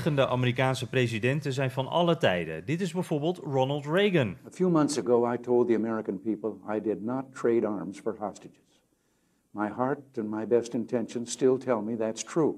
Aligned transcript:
Liegende 0.00 0.28
Amerikaanse 0.28 0.88
presidenten 0.88 1.52
zijn 1.52 1.70
van 1.70 1.88
alle 1.88 2.16
tijden. 2.16 2.64
Dit 2.64 2.80
is 2.80 2.92
bijvoorbeeld 2.92 3.38
Ronald 3.38 3.86
Reagan. 3.86 4.36
A 4.46 4.50
few 4.50 4.70
months 4.70 4.98
ago, 4.98 5.32
I 5.32 5.40
told 5.40 5.68
the 5.68 5.74
American 5.74 6.20
people 6.20 6.76
I 6.76 6.80
did 6.80 7.02
not 7.02 7.24
trade 7.34 7.66
arms 7.66 7.98
for 7.98 8.16
hostages. 8.18 8.82
My 9.50 9.68
heart 9.76 10.18
and 10.18 10.30
my 10.30 10.46
best 10.46 10.74
intentions 10.74 11.30
still 11.30 11.56
tell 11.56 11.82
me 11.82 11.96
that's 11.96 12.24
true, 12.24 12.54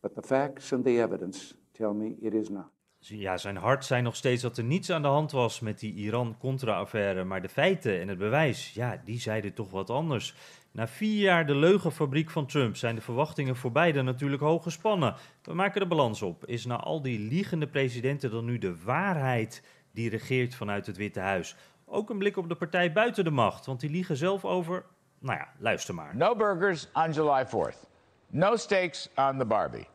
but 0.00 0.14
the 0.14 0.22
facts 0.22 0.72
and 0.72 0.84
the 0.84 1.00
evidence 1.00 1.54
tell 1.72 1.92
me 1.92 2.16
it 2.20 2.34
is 2.34 2.48
not. 2.48 2.70
Ja, 2.98 3.36
zijn 3.36 3.56
hart 3.56 3.84
zei 3.84 4.02
nog 4.02 4.16
steeds 4.16 4.42
dat 4.42 4.58
er 4.58 4.64
niets 4.64 4.90
aan 4.90 5.02
de 5.02 5.08
hand 5.08 5.30
was 5.30 5.60
met 5.60 5.78
die 5.78 5.94
Iran-Contra-affaire, 5.94 7.24
maar 7.24 7.42
de 7.42 7.48
feiten 7.48 8.00
en 8.00 8.08
het 8.08 8.18
bewijs, 8.18 8.74
ja, 8.74 9.00
die 9.04 9.20
zeiden 9.20 9.54
toch 9.54 9.70
wat 9.70 9.90
anders. 9.90 10.34
Na 10.78 10.86
vier 10.86 11.20
jaar 11.20 11.46
de 11.46 11.54
leugenfabriek 11.54 12.30
van 12.30 12.46
Trump 12.46 12.76
zijn 12.76 12.94
de 12.94 13.00
verwachtingen 13.00 13.56
voor 13.56 13.72
beide 13.72 14.02
natuurlijk 14.02 14.42
hoog 14.42 14.62
gespannen. 14.62 15.14
We 15.42 15.54
maken 15.54 15.80
de 15.80 15.86
balans 15.86 16.22
op. 16.22 16.46
Is 16.46 16.66
na 16.66 16.76
al 16.76 17.02
die 17.02 17.18
liegende 17.18 17.66
presidenten 17.66 18.30
dan 18.30 18.44
nu 18.44 18.58
de 18.58 18.82
waarheid 18.82 19.62
die 19.92 20.10
regeert 20.10 20.54
vanuit 20.54 20.86
het 20.86 20.96
Witte 20.96 21.20
Huis? 21.20 21.56
Ook 21.86 22.10
een 22.10 22.18
blik 22.18 22.36
op 22.36 22.48
de 22.48 22.54
partij 22.54 22.92
buiten 22.92 23.24
de 23.24 23.30
macht, 23.30 23.66
want 23.66 23.80
die 23.80 23.90
liegen 23.90 24.16
zelf 24.16 24.44
over. 24.44 24.84
Nou 25.18 25.38
ja, 25.38 25.48
luister 25.58 25.94
maar. 25.94 26.16
No 26.16 26.36
burgers 26.36 26.88
on 26.92 27.12
July 27.12 27.46
4th. 27.46 27.88
No 28.30 28.56
steaks 28.56 29.08
on 29.14 29.38
the 29.38 29.44
Barbie. 29.44 29.88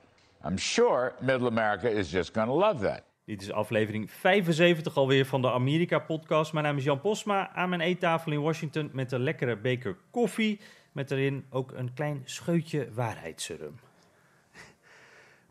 I'm 0.45 0.57
sure 0.57 1.13
Middle 1.19 1.47
America 1.47 1.88
is 1.88 2.11
just 2.11 2.33
to 2.33 2.45
love 2.45 2.85
that. 2.85 3.03
Dit 3.25 3.41
is 3.41 3.52
aflevering 3.52 4.11
75 4.11 4.95
alweer 4.95 5.25
van 5.25 5.41
de 5.41 5.52
Amerika-podcast. 5.52 6.53
Mijn 6.53 6.66
naam 6.66 6.77
is 6.77 6.83
Jan 6.83 7.00
Posma, 7.00 7.50
aan 7.53 7.69
mijn 7.69 7.81
eettafel 7.81 8.31
in 8.31 8.41
Washington 8.41 8.89
met 8.94 9.11
een 9.11 9.23
lekkere 9.23 9.57
beker 9.57 9.97
koffie. 10.11 10.59
Met 10.94 11.11
erin 11.11 11.45
ook 11.49 11.72
een 11.72 11.94
klein 11.94 12.22
scheutje 12.25 12.94
waarheidsserum. 12.94 13.75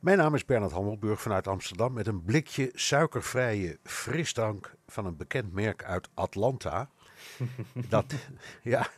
Mijn 0.01 0.19
naam 0.19 0.35
is 0.35 0.45
Bernard 0.45 0.73
Hammelburg 0.73 1.21
vanuit 1.21 1.47
Amsterdam 1.47 1.93
met 1.93 2.07
een 2.07 2.25
blikje 2.25 2.71
suikervrije 2.75 3.79
frisdrank 3.83 4.75
van 4.87 5.07
een 5.07 5.17
bekend 5.17 5.53
merk 5.53 5.85
uit 5.85 6.09
Atlanta. 6.15 6.91
dat, 7.89 8.15
ja, 8.63 8.89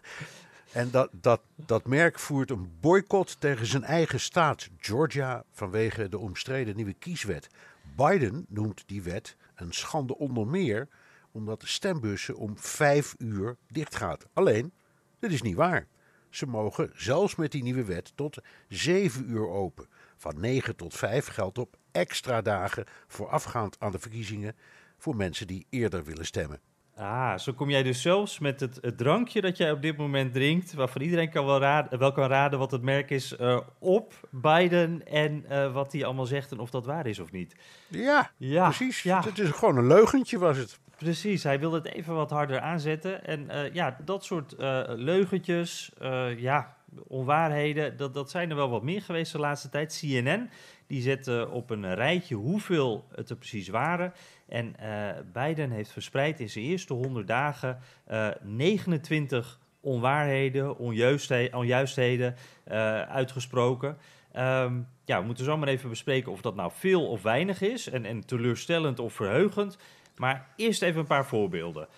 en 0.73 0.91
dat, 0.91 1.09
dat, 1.13 1.41
dat 1.55 1.87
merk 1.87 2.19
voert 2.19 2.51
een 2.51 2.73
boycott 2.81 3.41
tegen 3.41 3.67
zijn 3.67 3.85
eigen 3.85 4.21
staat, 4.21 4.69
Georgia, 4.79 5.45
vanwege 5.51 6.09
de 6.09 6.19
omstreden 6.19 6.77
nieuwe 6.77 6.95
kieswet. 6.95 7.49
Biden 7.97 8.47
noemt 8.49 8.83
die 8.87 9.03
wet 9.03 9.37
een 9.55 9.73
schande 9.73 10.19
onder 10.19 10.47
meer 10.47 10.89
omdat 11.33 11.61
de 11.61 11.67
stembussen 11.67 12.37
om 12.37 12.59
vijf 12.59 13.15
uur 13.19 13.57
dichtgaat. 13.69 14.27
Alleen, 14.33 14.73
dat 15.19 15.31
is 15.31 15.43
niet 15.43 15.57
waar. 15.57 15.87
Ze 16.35 16.47
mogen 16.47 16.91
zelfs 16.95 17.35
met 17.35 17.53
die 17.53 17.63
nieuwe 17.63 17.85
wet 17.85 18.13
tot 18.15 18.39
zeven 18.69 19.31
uur 19.31 19.49
open. 19.49 19.87
Van 20.17 20.41
9 20.41 20.77
tot 20.77 20.95
5 20.95 21.27
geldt 21.27 21.59
op 21.59 21.77
extra 21.93 22.43
dagen 22.43 22.85
voorafgaand 23.07 23.77
aan 23.79 23.93
de 23.93 23.99
verkiezingen 23.99 24.57
voor 24.99 25.17
mensen 25.17 25.47
die 25.47 25.67
eerder 25.71 26.05
willen 26.05 26.27
stemmen. 26.27 26.61
Ah, 26.97 27.39
zo 27.39 27.53
kom 27.53 27.71
jij 27.71 27.83
dus 27.83 28.03
zelfs 28.03 28.39
met 28.39 28.61
het, 28.61 28.79
het 28.81 28.99
drankje 28.99 29.41
dat 29.41 29.57
jij 29.57 29.73
op 29.73 29.83
dit 29.83 29.97
moment 29.97 30.33
drinkt, 30.33 30.75
waarvan 30.75 31.03
iedereen 31.03 31.31
kan 31.31 31.47
wel, 31.47 31.61
raden, 31.61 31.99
wel 31.99 32.13
kan 32.13 32.29
raden 32.29 32.59
wat 32.59 32.71
het 32.71 32.83
merk 32.83 33.11
is, 33.11 33.37
uh, 33.41 33.61
op 33.79 34.29
Biden 34.31 35.07
en 35.07 35.45
uh, 35.51 35.73
wat 35.73 35.93
hij 35.93 36.05
allemaal 36.05 36.27
zegt 36.27 36.53
en 36.53 36.59
of 36.59 36.71
dat 36.71 36.87
waar 36.87 37.07
is 37.07 37.19
of 37.19 37.33
niet. 37.33 37.55
Ja, 37.89 38.31
ja 38.37 38.65
precies. 38.65 39.03
Ja. 39.03 39.23
Het 39.25 39.39
is 39.39 39.51
gewoon 39.51 39.77
een 39.77 39.87
leugentje 39.87 40.39
was 40.39 40.57
het. 40.57 40.79
Precies, 41.05 41.43
hij 41.43 41.59
wilde 41.61 41.77
het 41.77 41.87
even 41.87 42.15
wat 42.15 42.31
harder 42.31 42.61
aanzetten. 42.61 43.25
En 43.25 43.49
uh, 43.51 43.75
ja, 43.75 43.97
dat 44.05 44.25
soort 44.25 44.55
leugentjes, 44.97 45.93
ja, 46.37 46.77
onwaarheden, 47.07 47.97
dat, 47.97 48.15
dat 48.15 48.31
zijn 48.31 48.51
er 48.51 48.57
wel 48.57 48.71
wat 48.71 48.83
meer 48.83 49.03
geweest 49.03 49.33
de 49.33 49.39
laatste 49.39 49.69
tijd. 49.69 49.99
CNN, 50.01 50.51
die 50.87 51.03
zette 51.03 51.49
op 51.51 51.71
een 51.71 51.95
rijtje 51.95 52.35
hoeveel 52.35 53.05
het 53.15 53.31
er 53.31 53.37
precies 53.37 53.69
waren. 53.69 54.13
En 54.49 54.75
uh, 54.83 55.09
Biden 55.33 55.71
heeft 55.71 55.93
verspreid 55.93 56.41
in 56.41 56.51
zijn 56.51 56.65
eerste 56.65 56.95
100 56.95 57.27
dagen 57.27 57.79
uh, 58.11 58.29
29 58.43 59.61
onwaarheden, 59.81 60.79
onjuistheden, 60.79 61.59
onjuistheden 61.59 62.35
uh, 62.69 63.01
uitgesproken. 63.01 63.97
Um, 64.37 64.89
ja, 65.05 65.21
we 65.21 65.27
moeten 65.27 65.45
zo 65.45 65.57
maar 65.57 65.69
even 65.69 65.89
bespreken 65.89 66.33
of 66.33 66.41
dat 66.41 66.55
nou 66.55 66.71
veel 66.75 67.09
of 67.09 67.23
weinig 67.23 67.61
is. 67.61 67.89
En, 67.89 68.05
en 68.05 68.27
teleurstellend 68.27 68.99
of 68.99 69.13
verheugend. 69.13 69.79
Maar 70.17 70.49
eerst 70.57 70.83
even 70.83 71.01
een 71.01 71.07
paar 71.07 71.27
voorbeelden. 71.27 71.89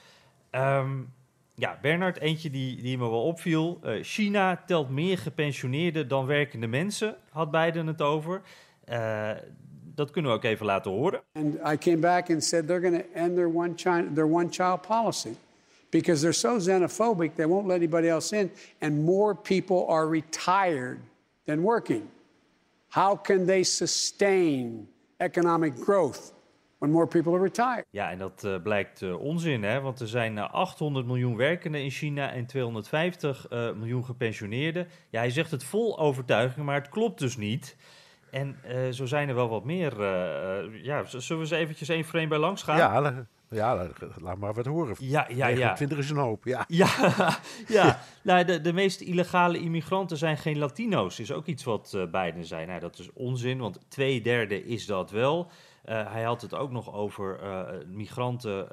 Um, 0.51 1.13
ja, 1.55 1.79
Bernard, 1.83 2.19
eentje 2.19 2.51
die, 2.51 2.83
die 2.83 2.99
me 2.99 3.11
wel 3.11 3.23
opviel. 3.23 3.81
Uh, 3.85 4.03
China 4.03 4.63
telt 4.67 4.91
meer 4.91 5.19
gepensioneerden 5.19 6.09
dan 6.09 6.27
werkende 6.27 6.67
mensen, 6.67 7.17
had 7.31 7.51
Biden 7.51 7.87
het 7.87 8.03
over. 8.03 8.43
Uh, 8.89 9.31
dat 9.95 10.11
kunnen 10.11 10.31
we 10.31 10.37
ook 10.37 10.45
even 10.45 10.67
laten 10.67 10.91
horen. 10.91 11.21
And 11.33 11.55
I 11.55 11.77
came 11.77 11.97
back 11.97 12.31
and 12.31 12.45
said 12.45 12.67
they're 12.67 12.91
going 12.91 13.03
to 13.03 13.19
end 13.19 13.35
their 13.35 13.49
one, 13.49 13.73
China, 13.77 14.13
their 14.15 14.27
one 14.27 14.49
child 14.51 14.81
policy. 14.81 15.37
Because 15.91 16.21
they're 16.21 16.33
so 16.33 16.59
xenophobic, 16.59 17.35
they 17.35 17.47
won't 17.47 17.67
let 17.67 17.77
anybody 17.77 18.09
else 18.09 18.37
in. 18.37 18.51
And 18.79 19.05
more 19.05 19.35
people 19.35 19.87
are 19.89 20.07
retired 20.07 20.99
than 21.45 21.63
working. 21.63 22.09
How 22.89 23.17
can 23.17 23.47
they 23.47 23.65
sustain 23.65 24.89
economic 25.19 25.75
growth? 25.75 26.33
When 26.87 26.95
more 26.95 27.07
people 27.07 27.33
are 27.33 27.43
retired. 27.43 27.85
Ja, 27.91 28.11
en 28.11 28.19
dat 28.19 28.43
uh, 28.45 28.63
blijkt 28.63 29.03
uh, 29.03 29.21
onzin, 29.21 29.63
hè? 29.63 29.81
want 29.81 30.01
er 30.01 30.09
zijn 30.09 30.37
uh, 30.37 30.43
eh, 30.43 30.53
800 30.53 31.07
miljoen 31.07 31.37
werkenden 31.37 31.83
in 31.83 31.91
China 31.91 32.31
en 32.31 32.47
250 32.47 33.47
miljoen 33.51 34.05
gepensioneerden. 34.05 34.89
Ja, 35.11 35.19
hij 35.19 35.31
zegt 35.31 35.51
het 35.51 35.65
vol 35.65 35.99
overtuiging, 35.99 36.67
maar 36.67 36.75
het 36.75 36.89
klopt 36.89 37.19
dus 37.19 37.37
niet. 37.37 37.77
En 38.31 38.57
zo 38.95 39.07
zijn 39.07 39.29
er 39.29 39.35
wel 39.35 39.49
wat 39.49 39.65
meer. 39.65 40.03
ja, 40.83 41.05
zullen 41.05 41.29
we 41.29 41.35
eens 41.35 41.51
eventjes 41.51 41.89
één 41.89 42.05
frame 42.05 42.27
bij 42.27 42.39
langs 42.39 42.63
gaan? 42.63 42.77
Ja, 42.77 43.27
ja, 43.51 43.89
laat 44.21 44.39
maar 44.39 44.55
wat 44.55 44.67
horen. 44.67 44.97
Ja, 44.99 45.27
ja, 45.29 45.47
ja. 45.47 45.75
20 45.75 45.99
is 45.99 46.11
een 46.11 46.17
hoop, 46.17 46.45
ja. 46.45 46.65
Ja, 46.83 47.39
ja. 47.69 48.01
nou, 48.23 48.45
de, 48.45 48.61
de 48.61 48.73
meest 48.73 49.01
illegale 49.01 49.59
immigranten 49.59 50.17
zijn 50.17 50.37
geen 50.37 50.59
Latino's. 50.59 51.19
Is 51.19 51.33
ook 51.33 51.47
iets 51.47 51.65
wat 51.65 51.93
uh, 51.97 52.03
Biden 52.11 52.45
zei. 52.45 52.67
Nou, 52.67 52.81
dat 52.81 52.99
is 52.99 53.13
onzin, 53.13 53.59
want 53.59 53.81
twee 53.89 54.21
derde 54.21 54.65
is 54.65 54.87
dat 54.87 55.11
wel. 55.11 55.51
Uh, 55.87 56.13
hij 56.13 56.23
had 56.23 56.43
het 56.43 56.55
ook 56.55 56.71
nog 56.71 56.93
over 56.93 57.43
uh, 57.43 57.87
migranten 57.87 58.69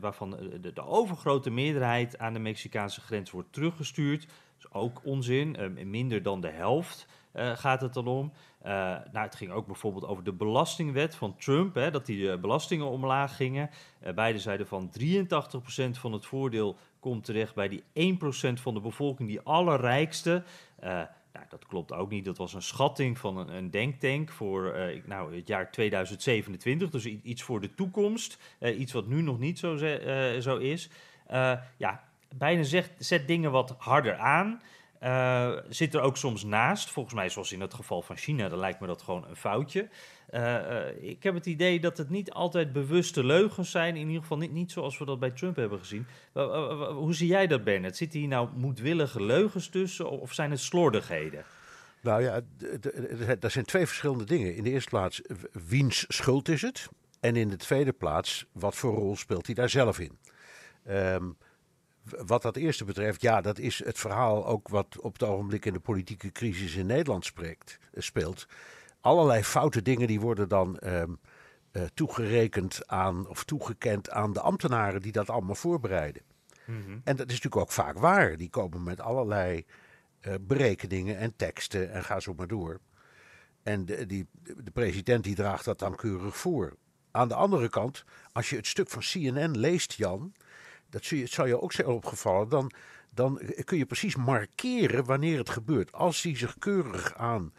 waarvan 0.00 0.30
de, 0.30 0.72
de, 0.72 0.86
overgrote 0.86 1.50
meerderheid 1.50 2.18
aan 2.18 2.32
de 2.32 2.38
Mexicaanse 2.38 3.00
grens 3.00 3.30
wordt 3.30 3.52
teruggestuurd. 3.52 4.20
Dat 4.20 4.30
is 4.58 4.72
ook 4.72 5.00
onzin, 5.04 5.56
minder 5.84 6.22
dan 6.22 6.40
de 6.40 6.50
helft. 6.50 7.06
Gaat 7.34 7.80
het 7.80 7.94
dan 7.94 8.06
om. 8.06 8.32
Nou, 8.62 9.08
het 9.12 9.34
ging 9.34 9.50
ook 9.50 9.66
bijvoorbeeld 9.66 10.06
over 10.06 10.24
de 10.24 10.32
belastingwet 10.32 11.14
van 11.14 11.36
Trump, 11.36 11.74
hè, 11.74 11.90
dat 11.90 12.06
die 12.06 12.38
belastingen 12.38 12.86
omlaag 12.86 13.36
gingen. 13.36 13.70
beide 14.14 14.38
zeiden 14.38 14.66
van 14.66 14.90
83% 14.90 15.98
van 15.98 16.12
het 16.12 16.26
voordeel 16.26 16.76
komt 17.00 17.24
terecht 17.24 17.54
bij 17.54 17.68
die 17.68 17.82
1% 17.92 18.60
van 18.60 18.74
de 18.74 18.80
bevolking, 18.80 19.28
die 19.28 19.40
allerrijkste. 19.40 20.44
Nou, 21.32 21.46
dat 21.48 21.66
klopt 21.66 21.92
ook 21.92 22.10
niet. 22.10 22.24
Dat 22.24 22.38
was 22.38 22.54
een 22.54 22.62
schatting 22.62 23.18
van 23.18 23.36
een, 23.36 23.48
een 23.48 23.70
denktank 23.70 24.30
voor 24.30 24.76
nou, 25.04 25.36
het 25.36 25.48
jaar 25.48 25.70
2027, 25.70 26.90
dus 26.90 27.04
iets 27.04 27.42
voor 27.42 27.60
de 27.60 27.74
toekomst. 27.74 28.38
iets 28.60 28.92
wat 28.92 29.06
nu 29.06 29.22
nog 29.22 29.38
niet 29.38 29.58
zo, 29.58 29.76
zo 30.40 30.56
is. 30.56 30.90
ja, 31.76 32.08
Bijna 32.36 32.62
zegt, 32.62 32.90
zet 32.98 33.26
dingen 33.26 33.50
wat 33.50 33.74
harder 33.78 34.16
aan. 34.16 34.60
Zit 35.68 35.94
er 35.94 36.00
ook 36.00 36.16
soms 36.16 36.44
naast. 36.44 36.90
Volgens 36.90 37.14
mij, 37.14 37.28
zoals 37.28 37.52
in 37.52 37.60
het 37.60 37.74
geval 37.74 38.02
van 38.02 38.16
China, 38.16 38.48
dan 38.48 38.58
lijkt 38.58 38.80
me 38.80 38.86
dat 38.86 39.02
gewoon 39.02 39.24
een 39.28 39.36
foutje. 39.36 39.88
Uh, 40.34 40.40
uh, 40.40 41.02
ik 41.10 41.22
heb 41.22 41.34
het 41.34 41.46
idee 41.46 41.80
dat 41.80 41.98
het 41.98 42.10
niet 42.10 42.30
altijd 42.32 42.72
bewuste 42.72 43.24
leugens 43.24 43.70
zijn. 43.70 43.96
In 43.96 44.06
ieder 44.06 44.22
geval 44.22 44.38
niet, 44.38 44.52
niet 44.52 44.72
zoals 44.72 44.98
we 44.98 45.04
dat 45.04 45.18
bij 45.18 45.30
Trump 45.30 45.56
hebben 45.56 45.78
gezien. 45.78 46.06
hoe 46.94 47.14
zie 47.14 47.28
jij 47.28 47.46
dat, 47.46 47.64
Bernard? 47.64 47.96
Zitten 47.96 48.18
hier 48.18 48.28
nou 48.28 48.48
moedwillige 48.56 49.22
leugens 49.22 49.68
tussen 49.68 50.10
of 50.10 50.32
zijn 50.32 50.50
het 50.50 50.60
slordigheden? 50.60 51.44
Nou 52.00 52.22
ja, 52.22 52.40
dat 53.38 53.52
zijn 53.52 53.64
twee 53.64 53.86
verschillende 53.86 54.24
dingen. 54.24 54.54
In 54.54 54.64
de 54.64 54.70
eerste 54.70 54.90
plaats, 54.90 55.22
wiens 55.52 56.04
schuld 56.08 56.48
is 56.48 56.62
het? 56.62 56.88
En 57.20 57.36
in 57.36 57.48
de 57.48 57.56
tweede 57.56 57.92
plaats, 57.92 58.46
wat 58.52 58.74
voor 58.74 58.94
rol 58.94 59.16
speelt 59.16 59.46
hij 59.46 59.54
daar 59.54 59.68
zelf 59.68 59.98
in? 59.98 60.18
Um, 60.88 61.36
wat 62.26 62.42
dat 62.42 62.56
eerste 62.56 62.84
betreft, 62.84 63.20
ja, 63.20 63.40
dat 63.40 63.58
is 63.58 63.84
het 63.84 63.98
verhaal 63.98 64.46
ook 64.46 64.68
wat 64.68 65.00
op 65.00 65.12
het 65.12 65.22
ogenblik 65.22 65.64
in 65.64 65.72
de 65.72 65.80
politieke 65.80 66.32
crisis 66.32 66.74
in 66.74 66.86
Nederland 66.86 67.24
spreekt, 67.24 67.78
eh, 67.92 68.02
speelt. 68.02 68.46
Allerlei 69.08 69.44
foute 69.44 69.82
dingen 69.82 70.06
die 70.06 70.20
worden 70.20 70.48
dan 70.48 70.78
ehm, 70.78 71.12
eh, 71.70 71.82
toegerekend 71.94 72.86
aan 72.86 73.28
of 73.28 73.44
toegekend 73.44 74.10
aan 74.10 74.32
de 74.32 74.40
ambtenaren 74.40 75.02
die 75.02 75.12
dat 75.12 75.30
allemaal 75.30 75.54
voorbereiden. 75.54 76.22
En 77.04 77.16
dat 77.16 77.26
is 77.26 77.34
natuurlijk 77.34 77.56
ook 77.56 77.72
vaak 77.72 77.98
waar. 77.98 78.36
Die 78.36 78.50
komen 78.50 78.82
met 78.82 79.00
allerlei 79.00 79.64
eh, 80.20 80.34
berekeningen 80.40 81.18
en 81.18 81.36
teksten 81.36 81.92
en 81.92 82.04
ga 82.04 82.20
zo 82.20 82.34
maar 82.34 82.46
door. 82.46 82.80
En 83.62 83.84
de, 83.84 84.06
die, 84.06 84.26
de 84.64 84.70
president 84.72 85.24
die 85.24 85.34
draagt 85.34 85.64
dat 85.64 85.78
dan 85.78 85.96
keurig 85.96 86.36
voor. 86.36 86.76
Aan 87.10 87.28
de 87.28 87.34
andere 87.34 87.68
kant, 87.68 88.04
als 88.32 88.50
je 88.50 88.56
het 88.56 88.66
stuk 88.66 88.88
van 88.88 89.02
CNN 89.02 89.58
leest, 89.58 89.92
Jan, 89.92 90.32
dat 90.90 91.04
zie 91.04 91.16
je- 91.18 91.24
het 91.24 91.32
zal 91.32 91.46
je 91.46 91.60
ook 91.60 91.72
zijn 91.72 91.86
opgevallen, 91.86 92.48
dan, 92.48 92.70
dan 93.10 93.40
kun 93.64 93.78
je 93.78 93.86
precies 93.86 94.16
markeren 94.16 95.04
wanneer 95.04 95.38
het 95.38 95.50
gebeurt. 95.50 95.92
Als 95.92 96.22
hij 96.22 96.36
zich 96.36 96.58
keurig 96.58 97.14
aan 97.14 97.52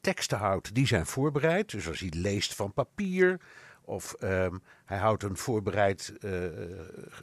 teksten 0.00 0.38
houdt 0.38 0.74
die 0.74 0.86
zijn 0.86 1.06
voorbereid, 1.06 1.70
dus 1.70 1.88
als 1.88 2.00
hij 2.00 2.12
leest 2.14 2.54
van 2.54 2.72
papier, 2.72 3.40
of 3.88 4.12
ehm, 4.12 4.56
hij 4.84 4.98
houdt 4.98 5.22
een 5.22 5.36
voorbereid 5.36 6.12
eh, 6.20 6.46
eh, 6.46 6.70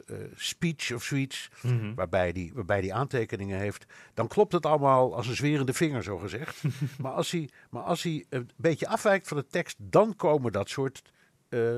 eh, 0.06 0.16
speech 0.34 0.92
of 0.92 1.02
zoiets, 1.02 1.50
waarbij 1.94 2.30
hij 2.34 2.50
waarbij 2.54 2.80
die 2.80 2.94
aantekeningen 2.94 3.58
heeft, 3.58 3.86
dan 4.14 4.28
klopt 4.28 4.52
het 4.52 4.66
allemaal 4.66 5.16
als 5.16 5.26
een 5.26 5.36
zwerende 5.36 5.72
vinger, 5.72 6.02
zo 6.02 6.18
gezegd. 6.18 6.62
maar, 7.02 7.12
als 7.12 7.30
hij, 7.30 7.48
maar 7.70 7.82
als 7.82 8.02
hij 8.02 8.24
een 8.28 8.50
beetje 8.56 8.88
afwijkt 8.88 9.28
van 9.28 9.36
de 9.36 9.46
tekst, 9.46 9.76
dan 9.78 10.16
komen 10.16 10.52
dat 10.52 10.68
soort 10.68 11.02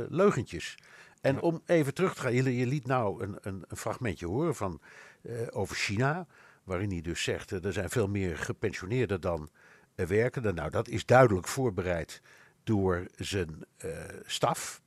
leugentjes. 0.09 0.75
En 1.21 1.41
om 1.41 1.63
even 1.67 1.95
terug 1.95 2.15
te 2.15 2.21
gaan, 2.21 2.35
je, 2.35 2.57
je 2.57 2.67
liet 2.67 2.87
nou 2.87 3.23
een, 3.23 3.37
een, 3.41 3.65
een 3.69 3.77
fragmentje 3.77 4.27
horen 4.27 4.55
van, 4.55 4.81
over 5.51 5.77
China, 5.77 6.27
waarin 6.65 6.91
hij 6.91 7.01
dus 7.01 7.23
zegt, 7.23 7.51
er 7.51 7.73
zijn 7.73 7.91
veel 7.91 8.09
meer 8.09 8.39
gepensioneerden 8.39 9.21
dan 9.21 9.51
werkenden. 10.07 10.55
Nou, 10.55 10.71
dat 10.71 10.89
is 10.89 11.07
duidelijk 11.07 11.49
voorbereid 11.49 12.23
door 12.65 13.07
zijn 13.17 13.65
eh, 13.77 13.91
staf. 14.27 14.83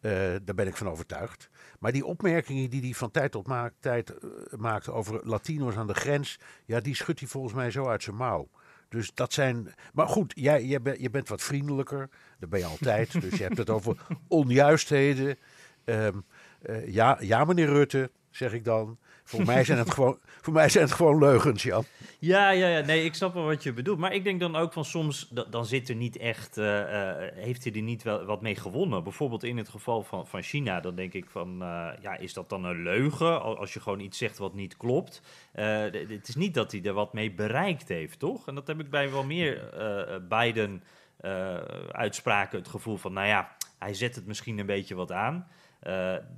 Eh, 0.00 0.12
daar 0.42 0.54
ben 0.54 0.66
ik 0.66 0.76
van 0.76 0.88
overtuigd. 0.88 1.48
Maar 1.78 1.92
die 1.92 2.04
opmerkingen 2.04 2.70
die 2.70 2.80
hij 2.80 2.92
van 2.92 3.10
tijd 3.10 3.32
tot 3.32 3.46
ma- 3.46 3.72
tijd 3.80 4.10
eh, 4.10 4.28
maakt 4.56 4.88
over 4.88 5.20
Latino's 5.28 5.76
aan 5.76 5.86
de 5.86 5.94
grens, 5.94 6.38
ja, 6.64 6.80
die 6.80 6.94
schudt 6.94 7.20
hij 7.20 7.28
volgens 7.28 7.54
mij 7.54 7.70
zo 7.70 7.86
uit 7.86 8.02
zijn 8.02 8.16
mouw. 8.16 8.48
Dus 8.88 9.14
dat 9.14 9.32
zijn. 9.32 9.74
Maar 9.92 10.08
goed, 10.08 10.32
jij, 10.36 10.64
jij 10.64 10.82
bent, 10.82 11.00
je 11.00 11.10
bent 11.10 11.28
wat 11.28 11.42
vriendelijker. 11.42 12.08
Dat 12.38 12.48
ben 12.48 12.58
je 12.58 12.64
altijd. 12.64 13.12
dus 13.22 13.38
je 13.38 13.42
hebt 13.42 13.58
het 13.58 13.70
over 13.70 13.96
onjuistheden. 14.28 15.38
Ehm, 15.84 16.18
eh, 16.62 16.88
ja, 16.88 17.16
ja, 17.20 17.44
meneer 17.44 17.66
Rutte, 17.66 18.10
zeg 18.30 18.52
ik 18.52 18.64
dan. 18.64 18.98
Voor 19.36 19.44
mij 19.46 19.64
zijn 19.64 19.78
het 19.78 19.90
gewoon, 19.94 20.18
voor 20.40 20.52
mij 20.52 20.68
zijn 20.68 20.84
het 20.84 20.92
gewoon 20.92 21.18
leugens, 21.18 21.62
Jan. 21.62 21.84
Ja, 22.18 22.50
ja, 22.50 22.68
ja, 22.68 22.84
nee, 22.84 23.04
ik 23.04 23.14
snap 23.14 23.34
wel 23.34 23.44
wat 23.44 23.62
je 23.62 23.72
bedoelt. 23.72 23.98
Maar 23.98 24.12
ik 24.14 24.24
denk 24.24 24.40
dan 24.40 24.56
ook 24.56 24.72
van 24.72 24.84
soms, 24.84 25.28
da- 25.30 25.44
dan 25.50 25.66
zit 25.66 25.88
er 25.88 25.94
niet 25.94 26.16
echt, 26.16 26.56
eh, 26.58 27.10
eh, 27.10 27.32
heeft 27.34 27.64
hij 27.64 27.72
er 27.72 27.82
niet 27.82 28.02
wel 28.02 28.24
wat 28.24 28.42
mee 28.42 28.54
gewonnen. 28.56 29.02
Bijvoorbeeld 29.02 29.44
in 29.44 29.56
het 29.56 29.68
geval 29.68 30.02
van, 30.02 30.26
van 30.26 30.42
China, 30.42 30.80
dan 30.80 30.94
denk 30.94 31.12
ik 31.12 31.30
van, 31.30 31.62
eh, 31.62 31.88
ja, 32.00 32.16
is 32.18 32.32
dat 32.32 32.48
dan 32.48 32.64
een 32.64 32.82
leugen? 32.82 33.42
Al- 33.42 33.58
Als 33.58 33.72
je 33.72 33.80
gewoon 33.80 34.00
iets 34.00 34.18
zegt 34.18 34.38
wat 34.38 34.54
niet 34.54 34.76
klopt. 34.76 35.22
Het 35.52 36.28
is 36.28 36.34
niet 36.34 36.54
dat 36.54 36.72
hij 36.72 36.82
er 36.82 36.92
wat 36.92 37.12
mee 37.12 37.32
bereikt 37.32 37.88
heeft, 37.88 38.18
toch? 38.18 38.48
En 38.48 38.54
dat 38.54 38.66
heb 38.66 38.80
ik 38.80 38.90
bij 38.90 39.10
wel 39.10 39.24
meer 39.24 39.68
eh 39.74 40.16
Biden 40.28 40.82
eh, 41.16 41.54
uitspraken 41.90 42.58
het 42.58 42.68
gevoel 42.68 42.96
van, 42.96 43.12
nou 43.12 43.26
ja, 43.26 43.56
hij 43.78 43.94
zet 43.94 44.14
het 44.14 44.26
misschien 44.26 44.58
een 44.58 44.66
beetje 44.66 44.94
wat 44.94 45.12
aan. 45.12 45.46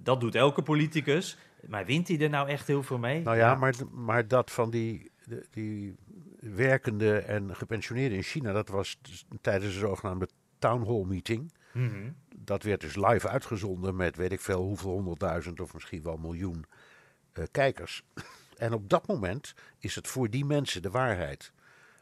Dat 0.02 0.20
doet 0.20 0.34
elke 0.34 0.62
politicus. 0.62 1.36
Maar 1.68 1.86
wint 1.86 2.08
hij 2.08 2.20
er 2.20 2.30
nou 2.30 2.48
echt 2.48 2.66
heel 2.66 2.82
veel 2.82 2.98
mee? 2.98 3.22
Nou 3.22 3.36
ja, 3.36 3.54
maar, 3.54 3.74
maar 3.90 4.28
dat 4.28 4.50
van 4.50 4.70
die, 4.70 5.10
die 5.50 5.94
werkende 6.40 7.18
en 7.18 7.56
gepensioneerden 7.56 8.16
in 8.16 8.22
China, 8.22 8.52
dat 8.52 8.68
was 8.68 8.98
dus 9.02 9.24
tijdens 9.40 9.72
de 9.72 9.78
zogenaamde 9.78 10.28
town 10.58 10.86
hall 10.86 11.04
meeting. 11.04 11.52
Mhm. 11.72 12.10
Dat 12.36 12.62
werd 12.62 12.80
dus 12.80 12.96
live 12.96 13.28
uitgezonden 13.28 13.96
met 13.96 14.16
weet 14.16 14.32
ik 14.32 14.40
veel 14.40 14.62
hoeveel 14.62 14.90
honderdduizend 14.90 15.60
of 15.60 15.74
misschien 15.74 16.02
wel 16.02 16.16
miljoen 16.16 16.64
eh, 17.32 17.44
kijkers. 17.50 18.02
En 18.54 18.72
op 18.72 18.88
dat 18.88 19.06
moment 19.06 19.54
is 19.78 19.94
het 19.94 20.08
voor 20.08 20.30
die 20.30 20.44
mensen 20.44 20.82
de 20.82 20.90
waarheid. 20.90 21.52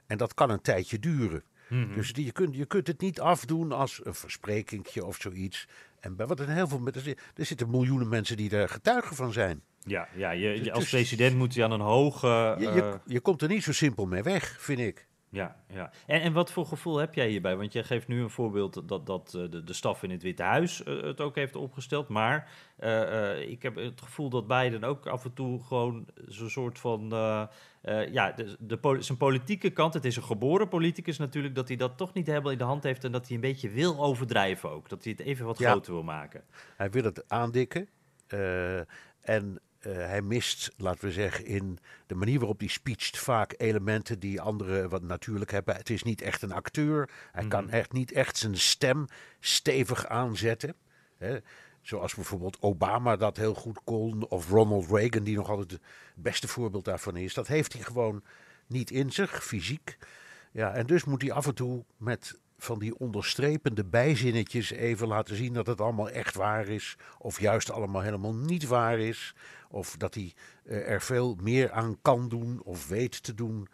En 0.06 0.16
dat 0.18 0.34
kan 0.34 0.50
een 0.50 0.60
tijdje 0.60 0.98
duren. 0.98 1.42
Mhm. 1.68 1.94
Dus 1.94 2.12
die, 2.12 2.24
je, 2.24 2.32
kunt, 2.32 2.56
je 2.56 2.66
kunt 2.66 2.86
het 2.86 3.00
niet 3.00 3.20
afdoen 3.20 3.72
als 3.72 4.04
een 4.04 4.14
versprekingje 4.14 5.04
of 5.04 5.16
zoiets. 5.20 5.68
En 6.02 6.16
bij 6.16 6.26
wat 6.26 6.40
er 6.40 6.48
heel 6.48 6.68
veel 6.68 6.78
met, 6.78 6.96
er, 6.96 7.02
zit- 7.02 7.20
er 7.34 7.44
zitten 7.44 7.70
miljoenen 7.70 8.08
mensen 8.08 8.36
die 8.36 8.48
daar 8.48 8.68
getuigen 8.68 9.16
van 9.16 9.32
zijn. 9.32 9.62
Ja, 9.84 10.08
ja 10.14 10.30
je, 10.30 10.48
je- 10.48 10.58
Dus- 10.58 10.70
als 10.70 10.80
dus- 10.80 10.90
president 10.90 11.36
moet 11.36 11.54
je 11.54 11.64
aan 11.64 11.70
een 11.72 11.80
hoge. 11.80 12.56
Je, 12.58 12.68
eh, 12.68 12.74
je, 12.74 13.00
je 13.06 13.20
komt 13.20 13.42
er 13.42 13.48
niet 13.48 13.62
zo 13.62 13.72
simpel 13.72 14.06
mee 14.06 14.22
weg, 14.22 14.56
vind 14.60 14.78
ik. 14.78 15.06
Ja, 15.32 15.56
ja. 15.68 15.90
En, 16.06 16.20
en 16.20 16.32
wat 16.32 16.52
voor 16.52 16.66
gevoel 16.66 16.96
heb 16.96 17.14
jij 17.14 17.28
hierbij? 17.28 17.56
Want 17.56 17.72
jij 17.72 17.84
geeft 17.84 18.08
nu 18.08 18.22
een 18.22 18.30
voorbeeld 18.30 18.88
dat, 18.88 19.06
dat 19.06 19.34
eh, 19.34 19.50
de, 19.50 19.64
de 19.64 19.72
staf 19.72 20.02
in 20.02 20.10
het 20.10 20.22
Witte 20.22 20.42
Huis 20.42 20.82
eh, 20.82 21.02
het 21.02 21.20
ook 21.20 21.34
heeft 21.34 21.56
opgesteld. 21.56 22.08
Maar 22.08 22.50
eh, 22.76 23.50
ik 23.50 23.62
heb 23.62 23.76
het 23.76 24.00
gevoel 24.00 24.28
dat 24.28 24.46
Biden 24.46 24.84
ook 24.84 25.06
af 25.06 25.24
en 25.24 25.32
toe 25.32 25.62
gewoon 25.64 26.06
zo'n 26.26 26.50
soort 26.50 26.78
van. 26.78 27.08
ja, 28.10 28.32
de, 28.32 28.56
de, 28.58 28.96
zijn 28.98 29.18
politieke 29.18 29.70
kant. 29.70 29.94
Het 29.94 30.04
is 30.04 30.16
een 30.16 30.22
geboren 30.22 30.68
politicus 30.68 31.18
natuurlijk. 31.18 31.54
Dat 31.54 31.68
hij 31.68 31.76
dat 31.76 31.96
toch 31.96 32.12
niet 32.12 32.26
helemaal 32.26 32.52
in 32.52 32.58
de 32.58 32.64
hand 32.64 32.82
heeft. 32.82 33.04
En 33.04 33.12
dat 33.12 33.26
hij 33.26 33.34
een 33.34 33.42
beetje 33.42 33.68
wil 33.68 33.98
overdrijven 33.98 34.70
ook. 34.70 34.88
Dat 34.88 35.04
hij 35.04 35.12
het 35.16 35.26
even 35.26 35.46
wat 35.46 35.58
Ja. 35.58 35.70
groter 35.70 35.92
wil 35.92 36.02
maken. 36.02 36.44
Hij 36.76 36.90
wil 36.90 37.04
het 37.04 37.28
aandikken. 37.28 37.88
en 39.20 39.60
eh, 39.82 39.92
hij 39.94 40.22
mist, 40.22 40.72
laten 40.76 41.04
we 41.04 41.12
zeggen, 41.12 41.46
in 41.46 41.78
de 42.06 42.14
manier 42.14 42.38
waarop 42.38 42.58
hij 42.58 42.68
speecht 42.68 43.18
vaak 43.18 43.54
elementen 43.56 44.18
die 44.18 44.40
anderen 44.40 44.88
wat 44.88 45.02
natuurlijk 45.02 45.50
hebben. 45.50 45.76
Het 45.76 45.90
is 45.90 46.02
niet 46.02 46.20
echt 46.20 46.42
een 46.42 46.52
acteur. 46.52 47.10
Hij 47.32 47.48
kan 47.48 47.70
echt 47.70 47.92
niet 47.92 48.12
echt 48.12 48.36
zijn 48.36 48.56
stem 48.56 49.06
stevig 49.40 50.06
aanzetten. 50.06 50.74
Hè. 51.18 51.38
Zoals 51.80 52.14
bijvoorbeeld 52.14 52.60
Obama 52.60 53.16
dat 53.16 53.36
heel 53.36 53.54
goed 53.54 53.80
kon. 53.84 54.28
Of 54.28 54.50
Ronald 54.50 54.90
Reagan, 54.90 55.22
die 55.22 55.36
nog 55.36 55.48
altijd 55.50 55.70
het 55.70 55.80
beste 56.14 56.48
voorbeeld 56.48 56.84
daarvan 56.84 57.16
is. 57.16 57.34
Dat 57.34 57.46
heeft 57.46 57.72
hij 57.72 57.82
gewoon 57.82 58.22
niet 58.66 58.90
in 58.90 59.12
zich, 59.12 59.44
fysiek. 59.44 59.98
Ja, 60.52 60.72
en 60.74 60.86
dus 60.86 61.04
moet 61.04 61.22
hij 61.22 61.32
af 61.32 61.46
en 61.46 61.54
toe 61.54 61.84
met 61.96 62.40
van 62.62 62.78
die 62.78 62.98
onderstrepende 62.98 63.84
bijzinnetjes 63.84 64.70
even 64.70 65.08
laten 65.08 65.36
zien 65.36 65.52
dat 65.52 65.66
het 65.66 65.80
allemaal 65.80 66.10
echt 66.10 66.34
waar 66.34 66.68
is. 66.68 66.96
Of 67.18 67.40
juist 67.40 67.70
allemaal 67.70 68.02
helemaal 68.02 68.34
niet 68.34 68.66
waar 68.66 68.98
is. 68.98 69.34
Of 69.68 69.96
dat 69.96 70.14
hij 70.14 70.32
eh, 70.64 70.90
er 70.90 71.02
veel 71.02 71.36
meer 71.40 71.70
aan 71.70 71.98
kan 72.02 72.28
doen 72.28 72.60
of 72.62 72.88
weet 72.88 73.22
te 73.22 73.34
doen 73.34 73.68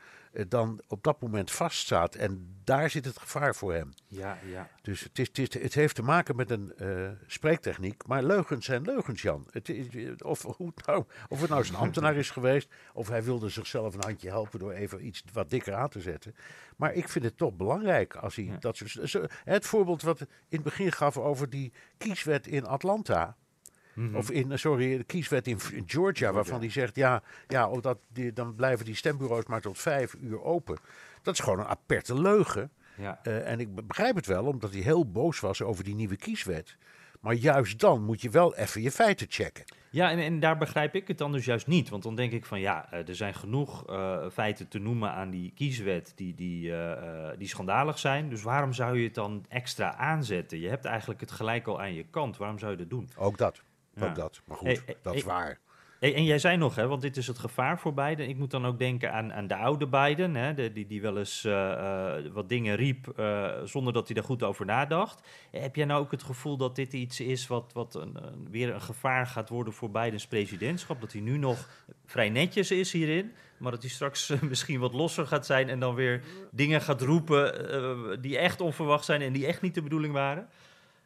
dan 0.49 0.80
op 0.88 1.02
dat 1.02 1.21
moment 1.21 1.50
vaststaat. 1.50 2.14
En 2.14 2.57
daar 2.64 2.90
zit 2.90 3.04
het 3.04 3.18
gevaar 3.18 3.54
voor 3.54 3.73
hem. 3.75 3.90
Ja, 4.09 4.38
ja. 4.47 4.68
Dus 4.83 5.00
het, 5.00 5.18
is, 5.18 5.26
het, 5.28 5.38
is- 5.38 5.62
het 5.62 5.75
heeft 5.75 5.95
te 5.95 6.02
maken 6.02 6.37
met 6.37 6.50
een 6.50 6.73
eh, 6.76 7.09
spreektechniek. 7.26 8.07
Maar 8.07 8.23
leugens 8.23 8.64
zijn 8.66 8.83
leugens, 8.83 9.23
Jan. 9.23 9.47
Het 9.50 9.68
is, 9.68 9.87
of, 10.23 10.42
hoe 10.42 10.73
het 10.75 10.87
nou, 10.87 11.04
of 11.28 11.40
het 11.40 11.50
nou 11.50 11.64
zijn 11.64 11.78
ambtenaar 11.78 12.16
is 12.16 12.30
geweest. 12.30 12.68
Of 12.92 13.09
hij 13.09 13.23
wilde 13.23 13.49
zichzelf 13.49 13.95
een 13.95 14.02
handje 14.04 14.28
helpen 14.28 14.59
door 14.59 14.73
even 14.73 15.07
iets 15.07 15.23
wat 15.33 15.50
dikker 15.50 15.75
aan 15.75 15.88
te 15.88 16.00
zetten. 16.00 16.35
Maar 16.76 16.92
ik 16.95 17.09
vind 17.09 17.25
het 17.25 17.37
toch 17.37 17.52
belangrijk 17.57 18.16
als 18.16 18.37
hij 18.37 18.57
dat 18.61 18.76
soort. 18.76 19.11
zo- 19.11 19.25
Het 19.45 19.66
voorbeeld 19.66 20.02
wat 20.02 20.21
in 20.21 20.26
het 20.49 20.62
begin 20.62 20.92
gaf 20.92 21.16
over 21.16 21.50
die 21.50 21.73
kieswet 21.97 22.47
in 22.47 22.66
Atlanta. 22.66 23.37
Of 24.14 24.31
in, 24.31 24.59
sorry, 24.59 24.97
de 24.97 25.05
kieswet 25.05 25.47
in, 25.47 25.59
Georgia, 25.87 26.33
waarvan 26.33 26.61
hij 26.61 26.71
zegt, 26.71 26.97
ja, 26.97 27.23
ja 27.49 27.69
omdat 27.69 27.99
die, 28.12 28.33
dan 28.33 28.55
blijven 28.55 28.85
die 28.85 28.95
stembureaus 28.95 29.45
maar 29.47 29.61
tot 29.61 29.78
vijf 29.78 30.14
uur 30.21 30.43
open. 30.43 30.78
Dat 31.23 31.35
is 31.35 31.40
gewoon 31.40 31.59
een 31.59 31.67
aperte 31.67 32.21
leugen. 32.21 32.71
ja. 32.97 33.19
Eh, 33.23 33.50
en 33.50 33.61
ik 33.61 33.75
be- 33.75 33.83
begrijp 33.83 34.14
het 34.17 34.26
wel, 34.26 34.45
omdat 34.45 34.73
hij 34.73 34.81
heel 34.81 35.11
boos 35.11 35.40
was 35.40 35.62
over 35.62 35.85
die 35.85 35.95
nieuwe 35.95 36.17
kieswet. 36.17 36.76
Maar 37.21 37.35
juist 37.35 37.81
dan 37.81 38.05
moet 38.05 38.21
je 38.21 38.31
wel 38.31 38.57
even 38.57 38.83
je 38.83 38.90
feiten 38.90 39.26
checken. 39.31 39.64
Ja, 39.90 40.11
en, 40.11 40.19
en 40.19 40.40
daar 40.40 40.57
begrijp 40.59 40.95
ik 40.95 41.09
het 41.09 41.19
dan 41.19 41.33
dus 41.33 41.45
juist 41.45 41.67
niet. 41.67 41.88
Want 41.88 42.02
dan 42.02 42.14
denk 42.14 42.33
ik 42.33 42.45
van 42.45 42.61
ja, 42.61 42.93
eh, 42.93 43.09
er 43.09 43.14
zijn 43.17 43.35
genoeg 43.35 43.87
eh, 43.88 44.28
feiten 44.33 44.69
te 44.69 44.78
noemen 44.78 45.11
aan 45.12 45.31
die 45.31 45.52
kieswet 45.55 46.12
die, 46.17 46.35
die, 46.35 46.73
eh, 46.73 46.93
eh, 47.31 47.38
die 47.38 47.49
schandalig 47.49 47.99
zijn. 47.99 48.28
Dus 48.28 48.43
waarom 48.43 48.73
zou 48.73 48.99
je 48.99 49.05
het 49.05 49.14
dan 49.14 49.45
extra 49.49 49.95
aanzetten? 49.97 50.61
Je 50.61 50.69
hebt 50.69 50.85
eigenlijk 50.85 51.21
het 51.21 51.31
gelijk 51.31 51.67
al 51.67 51.81
aan 51.81 51.95
je 51.95 52.05
kant. 52.11 52.37
Waarom 52.37 52.59
zou 52.59 52.71
je 52.71 52.76
dat 52.78 52.90
doen? 52.90 53.09
Ook 53.17 53.38
dat. 53.38 53.62
Ook 54.02 54.14
dat. 54.14 54.40
Maar 54.45 54.57
goed, 54.57 54.67
Hey, 54.67 54.97
dat 55.02 55.14
is 55.14 55.23
hey. 55.25 55.33
waar. 55.33 55.59
Hey, 56.00 56.14
en 56.14 56.25
jij 56.25 56.38
zei 56.38 56.57
nog, 56.57 56.75
hè, 56.75 56.87
want 56.87 57.02
dit 57.02 57.17
is 57.17 57.26
het 57.26 57.38
gevaar 57.38 57.78
voor 57.78 57.95
Biden. 57.95 58.28
Ik 58.28 58.37
moet 58.37 58.50
dan 58.50 58.67
ook 58.67 58.78
denken 58.78 59.12
aan, 59.12 59.33
aan 59.33 59.47
de 59.47 59.57
oude 59.57 59.87
Biden, 59.87 60.35
hè, 60.35 60.55
de, 60.55 60.73
die, 60.73 60.87
die 60.87 61.02
wel 61.02 61.19
eens 61.19 61.45
eh, 61.45 61.73
eh, 62.17 62.33
wat 62.33 62.49
dingen 62.49 62.76
riep 62.76 63.09
eh, 63.17 63.50
zonder 63.64 63.93
dat 63.93 64.07
hij 64.07 64.14
daar 64.14 64.25
goed 64.25 64.43
over 64.43 64.67
nadacht. 64.67 65.26
Heb 65.50 65.76
jij 65.76 65.85
nou 65.85 66.00
ook 66.00 66.11
het 66.11 66.23
gevoel 66.23 66.57
dat 66.57 66.76
dit 66.76 66.93
iets 66.93 67.21
is 67.21 67.47
wat, 67.47 67.71
wat 67.73 67.95
een, 67.95 68.17
een- 68.26 68.49
weer 68.50 68.75
een 68.75 68.81
gevaar 68.81 69.26
gaat 69.26 69.49
worden 69.49 69.73
voor 69.73 69.90
Bidens 69.90 70.26
presidentschap? 70.26 71.00
Dat 71.00 71.12
hij 71.12 71.21
nu 71.21 71.37
nog 71.38 71.69
vrij 72.07 72.28
netjes 72.31 72.71
is 72.71 72.93
hierin, 72.93 73.33
maar 73.57 73.73
dat 73.73 73.83
hij 73.83 73.90
straks 73.90 74.33
misschien 74.49 74.81
wat 74.81 74.93
losser 74.93 75.26
gaat 75.26 75.47
zijn 75.47 75.69
en 75.69 75.81
dan 75.81 75.95
weer 75.95 76.23
dingen 76.50 76.81
gaat 76.81 77.02
roepen 77.02 78.23
die 78.23 78.38
echt 78.38 78.61
onverwacht 78.61 79.05
zijn 79.05 79.23
en 79.23 79.33
die 79.33 79.47
echt 79.47 79.62
niet 79.62 79.75
de 79.75 79.83
bedoeling 79.83 80.12
waren? 80.12 80.49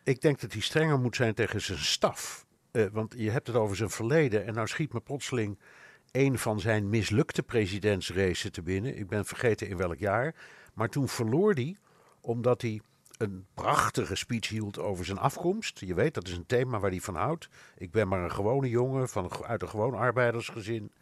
Ik 0.04 0.20
denk 0.20 0.40
dat 0.40 0.52
hij 0.52 0.62
strenger 0.62 0.98
moet 0.98 1.16
zijn 1.16 1.34
tegen 1.34 1.60
zijn 1.60 1.78
staf. 1.78 2.46
Eh, 2.72 2.86
want 2.92 3.14
je 3.16 3.30
hebt 3.30 3.46
het 3.46 3.56
over 3.56 3.76
zijn 3.76 3.90
verleden 3.90 4.46
en 4.46 4.54
nou 4.54 4.66
schiet 4.66 4.92
me 4.92 5.00
plotseling 5.00 5.58
een 6.10 6.38
van 6.38 6.60
zijn 6.60 6.88
mislukte 6.88 7.42
presidentsraces 7.42 8.50
te 8.50 8.62
binnen. 8.62 8.96
Ik 8.98 9.08
ben 9.08 9.24
vergeten 9.24 9.68
in 9.68 9.76
welk 9.76 9.98
jaar. 9.98 10.34
Maar 10.74 10.88
toen 10.88 11.08
verloor 11.08 11.52
hij 11.54 11.76
omdat 12.20 12.62
hij 12.62 12.80
een 13.18 13.46
prachtige 13.54 14.14
speech 14.14 14.48
hield 14.48 14.78
over 14.78 15.04
zijn 15.04 15.18
afkomst. 15.18 15.80
Je 15.80 15.94
weet, 15.94 16.14
dat 16.14 16.26
is 16.26 16.36
een 16.36 16.46
thema 16.46 16.78
waar 16.78 16.90
hij 16.90 17.00
van 17.00 17.14
houdt. 17.14 17.48
Ik 17.76 17.90
ben 17.90 18.08
maar 18.08 18.24
een 18.24 18.32
gewone 18.32 18.68
jongen 18.68 19.08
van, 19.08 19.30
uit 19.44 19.62
een 19.62 19.68
gewoon 19.68 19.94
arbeidersgezin. 19.94 20.92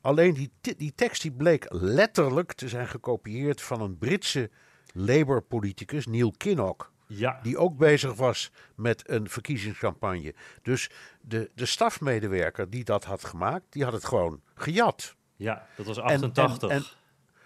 Alleen 0.00 0.34
die, 0.34 0.50
die 0.76 0.92
tekst 0.94 1.22
die 1.22 1.32
bleek 1.32 1.66
letterlijk 1.68 2.52
te 2.52 2.68
zijn 2.68 2.88
gekopieerd 2.88 3.62
van 3.62 3.80
een 3.80 3.98
Britse 3.98 4.50
Labour-politicus, 4.92 6.06
Neil 6.06 6.32
Kinnock. 6.36 6.92
Ja. 7.06 7.40
Die 7.42 7.58
ook 7.58 7.76
bezig 7.76 8.14
was 8.14 8.50
met 8.74 9.08
een 9.10 9.28
verkiezingscampagne. 9.28 10.34
Dus 10.62 10.90
de, 11.20 11.50
de 11.54 11.66
stafmedewerker 11.66 12.70
die 12.70 12.84
dat 12.84 13.04
had 13.04 13.24
gemaakt, 13.24 13.64
die 13.70 13.84
had 13.84 13.92
het 13.92 14.04
gewoon 14.04 14.40
gejat. 14.54 15.14
Ja, 15.36 15.66
dat 15.76 15.86
was 15.86 15.96
En- 15.96 16.02
88. 16.04 16.70
En, 16.70 16.76
en, 16.76 16.84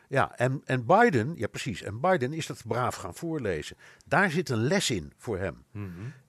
ja, 0.08 0.36
en, 0.36 0.60
en 0.64 0.86
Biden, 0.86 1.32
ja 1.36 1.46
precies, 1.46 1.82
en 1.82 2.00
Biden 2.00 2.32
is 2.32 2.46
dat 2.46 2.62
braaf 2.66 2.94
gaan 2.96 3.14
voorlezen. 3.14 3.76
Daar 4.06 4.30
zit 4.30 4.48
een 4.48 4.62
les 4.66 4.90
in 4.90 5.12
voor 5.16 5.38
hem. 5.38 5.64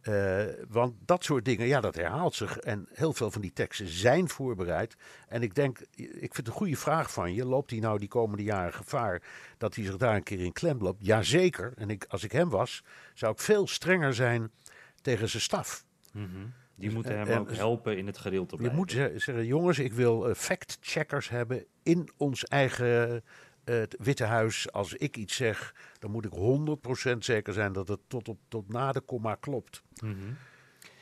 Eh, 0.01 0.45
want 0.69 0.93
dat 1.05 1.24
soort 1.24 1.45
dingen, 1.45 1.67
ja, 1.67 1.81
dat 1.81 1.95
herhaalt 1.95 2.36
zich. 2.36 2.57
En 2.57 2.88
heel 2.93 3.13
veel 3.13 3.31
van 3.31 3.41
die 3.41 3.53
teksten 3.53 3.88
zijn 3.88 4.29
voorbereid. 4.29 4.95
En 5.27 5.41
ik 5.41 5.55
denk, 5.55 5.79
ik 5.95 6.17
vind 6.19 6.38
het 6.38 6.48
een 6.48 6.53
goede 6.53 6.75
vraag 6.75 7.12
van 7.13 7.33
je. 7.33 7.45
Loopt 7.45 7.71
hij 7.71 7.79
nou 7.79 8.00
die 8.00 8.07
komende 8.07 8.43
jaren 8.43 8.74
gevaar 8.74 9.21
dat 9.57 9.75
hij 9.75 9.86
zich 9.86 9.98
daar 9.98 10.15
een 10.15 10.24
keer 10.24 10.39
in 10.39 10.51
klem 10.53 10.81
loopt? 10.81 11.05
Jazeker. 11.05 11.74
En 11.75 11.89
ik, 11.89 12.05
als 12.07 12.24
ik 12.24 12.31
hem 12.31 12.50
was, 12.50 12.83
zou 13.13 13.31
ik 13.31 13.39
veel 13.39 13.67
strenger 13.67 14.13
zijn 14.13 14.51
tegen 15.01 15.29
zijn 15.29 15.41
staf. 15.43 15.86
die 16.75 16.91
moeten 16.91 17.17
hem 17.17 17.27
en- 17.27 17.39
ook 17.39 17.51
helpen 17.53 17.98
in 17.98 18.05
het 18.07 18.17
gereel 18.17 18.45
te 18.45 18.57
Je 18.62 18.69
moet 18.69 18.91
ze- 18.91 19.13
zeggen, 19.15 19.45
jongens, 19.45 19.79
ik 19.79 19.93
wil 19.93 20.29
eh, 20.29 20.36
fact-checkers 20.36 21.29
hebben 21.29 21.65
in 21.83 22.09
ons 22.17 22.45
eigen 22.45 23.09
eh, 23.15 23.21
het 23.71 23.95
Witte 23.99 24.23
Huis. 24.23 24.71
Als 24.71 24.93
ik 24.93 25.17
iets 25.17 25.35
zeg, 25.35 25.75
dan 25.99 26.11
moet 26.11 26.25
ik 26.25 26.31
100% 27.13 27.17
zeker 27.19 27.53
zijn 27.53 27.73
dat 27.73 27.88
het 27.88 27.99
tot, 28.07 28.27
op, 28.29 28.38
tot 28.47 28.67
na 28.71 28.91
de 28.91 29.01
komma 29.01 29.35
klopt. 29.35 29.83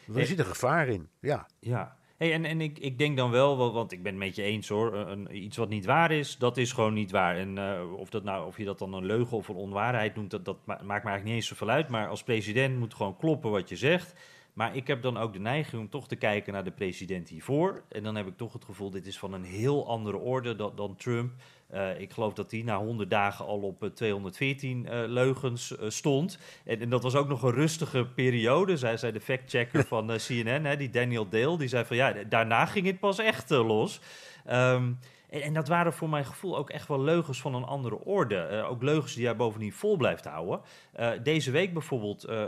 Er 0.07 0.19
Eh, 0.19 0.25
zit 0.25 0.39
een 0.39 0.45
gevaar 0.45 0.87
in, 0.87 1.09
ja. 1.19 1.47
Ja. 1.59 1.95
Hey, 2.17 2.33
en 2.33 2.45
en 2.45 2.61
ik, 2.61 2.79
ik 2.79 2.97
denk 2.97 3.17
dan 3.17 3.31
wel, 3.31 3.57
wa- 3.57 3.71
want 3.71 3.91
ik 3.91 4.03
ben 4.03 4.11
het 4.11 4.21
met 4.21 4.35
je 4.35 4.41
eens 4.41 4.67
hoor, 4.67 4.93
een, 4.95 5.43
iets 5.43 5.57
wat 5.57 5.69
niet 5.69 5.85
waar 5.85 6.11
is, 6.11 6.37
dat 6.37 6.57
is 6.57 6.71
gewoon 6.71 6.93
niet 6.93 7.11
waar. 7.11 7.35
En 7.37 7.57
eh, 7.57 7.93
of, 7.93 8.09
dat 8.09 8.23
nou, 8.23 8.47
of 8.47 8.57
je 8.57 8.65
dat 8.65 8.79
dan 8.79 8.93
een 8.93 9.05
leugen 9.05 9.37
of 9.37 9.47
een 9.47 9.55
onwaarheid 9.55 10.15
noemt, 10.15 10.31
dat, 10.31 10.45
dat 10.45 10.57
ma- 10.65 10.73
maakt 10.73 10.85
me 10.85 10.91
eigenlijk 11.09 11.23
niet 11.23 11.33
eens 11.33 11.47
zoveel 11.47 11.69
uit. 11.69 11.87
Maar 11.89 12.07
als 12.07 12.23
president 12.23 12.77
moet 12.79 12.93
gewoon 12.93 13.17
kloppen 13.17 13.51
wat 13.51 13.69
je 13.69 13.75
zegt. 13.75 14.13
Maar 14.57 14.75
ik 14.75 14.87
heb 14.87 15.01
dan 15.01 15.17
ook 15.17 15.33
de 15.33 15.39
neiging 15.39 15.81
om 15.81 15.89
toch 15.89 16.07
te 16.07 16.15
kijken 16.15 16.53
naar 16.53 16.63
de 16.63 16.71
president 16.71 17.29
hiervoor. 17.29 17.83
En 17.89 18.03
dan 18.03 18.15
heb 18.15 18.27
ik 18.27 18.37
toch 18.37 18.53
het 18.53 18.65
gevoel, 18.65 18.89
dit 18.89 19.05
is 19.05 19.19
van 19.19 19.33
een 19.33 19.43
heel 19.43 19.87
andere 19.87 20.17
orde 20.17 20.55
dan, 20.55 20.71
dan 20.75 20.95
Trump. 20.95 21.31
Eh, 21.67 21.99
ik 21.99 22.11
geloof 22.11 22.33
dat 22.33 22.51
hij 22.51 22.61
na 22.61 22.77
100 22.77 23.09
dagen 23.09 23.45
al 23.45 23.59
op 23.59 23.83
eh, 23.83 23.89
214 23.89 24.85
eh, 24.85 25.03
leugens 25.07 25.77
eh, 25.77 25.89
stond. 25.89 26.39
En, 26.65 26.81
en 26.81 26.89
dat 26.89 27.03
was 27.03 27.15
ook 27.15 27.27
nog 27.27 27.43
een 27.43 27.53
rustige 27.53 28.05
periode, 28.05 28.77
zei, 28.77 28.97
zei 28.97 29.11
de 29.11 29.21
factchecker 29.21 29.85
van 29.85 30.07
CNN, 30.07 30.65
hè, 30.65 30.77
die 30.77 30.89
Daniel 30.89 31.29
Dale. 31.29 31.57
Die 31.57 31.67
zei 31.67 31.85
van 31.85 31.95
ja, 31.95 32.13
daarna 32.29 32.65
ging 32.65 32.85
het 32.85 32.99
pas 32.99 33.19
echt 33.19 33.49
los. 33.49 33.99
Ehm, 34.45 34.91
en, 35.29 35.41
en 35.41 35.53
dat 35.53 35.67
waren 35.67 35.93
voor 35.93 36.09
mijn 36.09 36.25
gevoel 36.25 36.57
ook 36.57 36.69
echt 36.69 36.87
wel 36.87 37.01
leugens 37.01 37.41
van 37.41 37.55
een 37.55 37.63
andere 37.63 37.99
orde. 38.03 38.35
Eh, 38.37 38.69
ook 38.69 38.83
leugens 38.83 39.13
die 39.13 39.25
hij 39.25 39.35
bovendien 39.35 39.73
vol 39.73 39.97
blijft 39.97 40.25
houden. 40.25 40.61
Eh, 40.93 41.09
deze 41.23 41.51
week 41.51 41.73
bijvoorbeeld 41.73 42.29
uh, 42.29 42.45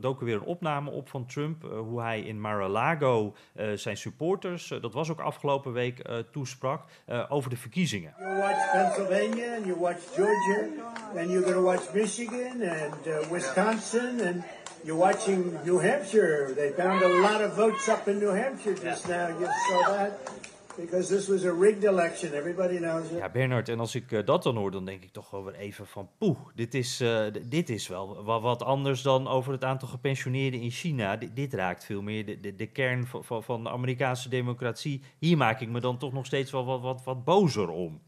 dook 0.00 0.18
er 0.20 0.24
weer 0.26 0.34
een 0.34 0.42
opname 0.42 0.90
op 0.90 1.08
van 1.08 1.26
Trump. 1.26 1.64
eh, 1.64 1.78
hoe 1.78 2.00
hij 2.00 2.20
in 2.20 2.40
Mar-a-Lago 2.40 3.34
eh, 3.54 3.66
zijn 3.74 3.96
supporters, 3.96 4.70
eh, 4.70 4.82
dat 4.82 4.94
was 4.94 5.10
ook 5.10 5.20
afgelopen 5.20 5.72
week, 5.72 5.98
eh, 5.98 6.16
toesprak 6.32 6.84
eh, 7.06 7.24
over 7.28 7.50
de 7.50 7.56
verkiezingen. 7.56 8.14
You 8.18 8.38
watch 8.40 8.70
Pennsylvania 8.72 9.54
and 9.56 9.64
you 9.66 9.78
watch 9.78 10.00
Georgia 10.14 10.68
and 11.16 11.30
you're 11.30 11.42
going 11.42 11.54
to 11.56 11.62
watch 11.62 11.92
Michigan 11.94 12.62
and 12.62 13.06
uh, 13.06 13.30
Wisconsin 13.30 14.20
and 14.26 14.42
you're 14.84 15.00
watching 15.00 15.56
New 15.64 15.80
Hampshire. 15.82 16.52
They 16.54 16.72
found 16.76 17.02
a 17.02 17.08
lot 17.08 17.40
of 17.50 17.54
votes 17.56 17.88
up 17.88 18.06
in 18.06 18.18
New 18.18 18.34
Hampshire 18.34 18.74
just 18.82 19.08
now. 19.08 19.28
You 19.28 19.46
saw 19.68 19.92
that 19.96 20.10
because 20.80 21.08
this 21.14 21.26
was 21.26 21.44
a 21.44 21.52
rigged 21.60 21.84
election. 21.84 22.32
Everybody 22.32 22.76
knows 22.78 23.10
it. 23.10 23.18
Ja, 23.18 23.28
Bernard, 23.28 23.68
en 23.68 23.80
als 23.80 23.94
ik 23.94 24.12
eh, 24.12 24.24
dat 24.26 24.42
dan 24.42 24.56
hoor, 24.56 24.70
dan 24.70 24.84
denk 24.84 25.02
ik 25.02 25.12
toch 25.12 25.30
wel 25.30 25.44
weer 25.44 25.54
even 25.54 25.86
van 25.86 26.10
poeh, 26.18 26.38
dit 26.54 26.74
is, 26.74 27.00
eh, 27.00 27.26
dit 27.48 27.68
is 27.68 27.88
wel 27.88 28.24
wa- 28.24 28.40
wat 28.40 28.62
anders 28.62 29.02
dan 29.02 29.28
over 29.28 29.52
het 29.52 29.64
aantal 29.64 29.88
gepensioneerden 29.88 30.60
in 30.60 30.70
China. 30.70 31.18
D- 31.18 31.36
dit 31.36 31.54
raakt 31.54 31.84
veel 31.84 32.02
meer 32.02 32.26
de, 32.26 32.40
de, 32.40 32.54
de 32.56 32.66
kern 32.66 33.06
van, 33.06 33.24
van, 33.24 33.42
van 33.42 33.62
de 33.64 33.70
Amerikaanse 33.70 34.28
democratie. 34.28 35.02
Hier 35.18 35.36
maak 35.36 35.60
ik 35.60 35.68
me 35.68 35.80
dan 35.80 35.98
toch 35.98 36.12
nog 36.12 36.26
steeds 36.26 36.50
wel 36.50 36.64
wat, 36.64 36.80
wat, 36.80 37.02
wat 37.04 37.24
bozer 37.24 37.68
om. 37.68 38.00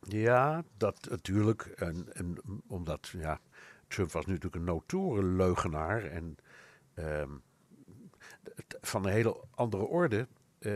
Ja, 0.00 0.62
dat 0.76 1.06
natuurlijk. 1.10 1.62
En, 1.62 2.06
en 2.12 2.36
omdat, 2.68 3.08
ja, 3.18 3.40
Trump 3.88 4.12
was 4.12 4.26
natuurlijk 4.26 4.54
een 4.54 4.64
notoren 4.64 5.36
leugenaar 5.36 6.04
en 6.04 6.36
ehm, 6.94 7.30
van 8.80 9.04
een 9.06 9.12
hele 9.12 9.36
andere 9.54 9.84
orde. 9.86 10.26
Eh, 10.58 10.72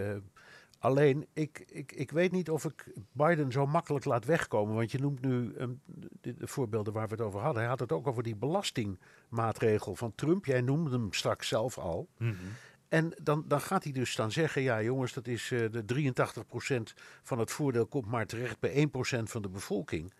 alleen, 0.85 1.27
ik, 1.33 1.65
ik, 1.67 1.93
ik 1.93 2.11
weet 2.11 2.33
niet 2.33 2.51
of 2.51 2.65
ik 2.65 2.85
Biden 3.13 3.53
zo 3.53 3.67
makkelijk 3.67 4.05
laat 4.05 4.25
wegkomen. 4.25 4.75
Want 4.75 4.91
je 4.93 4.99
noemt 4.99 5.21
nu 5.21 5.53
ehm, 5.59 5.71
de, 6.21 6.35
de 6.35 6.47
voorbeelden 6.47 6.93
waar 6.93 7.07
we 7.09 7.15
het 7.15 7.23
over 7.25 7.41
hadden. 7.41 7.61
Hij 7.61 7.71
had 7.71 7.81
het 7.81 7.93
ook 7.93 8.07
over 8.07 8.23
die 8.23 8.37
belastingmaatregel 8.37 9.95
van 9.97 10.13
Trump. 10.15 10.45
Jij 10.45 10.61
noemde 10.61 10.91
hem 10.91 11.13
straks 11.13 11.49
zelf 11.49 11.79
al. 11.79 12.09
En 12.89 13.13
dan, 13.23 13.45
dan 13.49 13.61
gaat 13.61 13.85
hij 13.85 13.93
dus 13.93 14.11
staan 14.11 14.33
zeggen: 14.33 14.63
ja, 14.63 14.83
jongens, 14.83 15.13
dat 15.13 15.27
is 15.27 15.51
eh, 15.53 15.61
de 15.71 15.85
83% 15.85 16.95
van 17.23 17.39
het 17.39 17.51
voordeel 17.51 17.87
komt 17.87 18.07
maar 18.07 18.27
terecht 18.27 18.61
bij 18.61 18.89
1% 18.89 19.23
van 19.23 19.43
de 19.43 19.49
bevolking. 19.49 20.13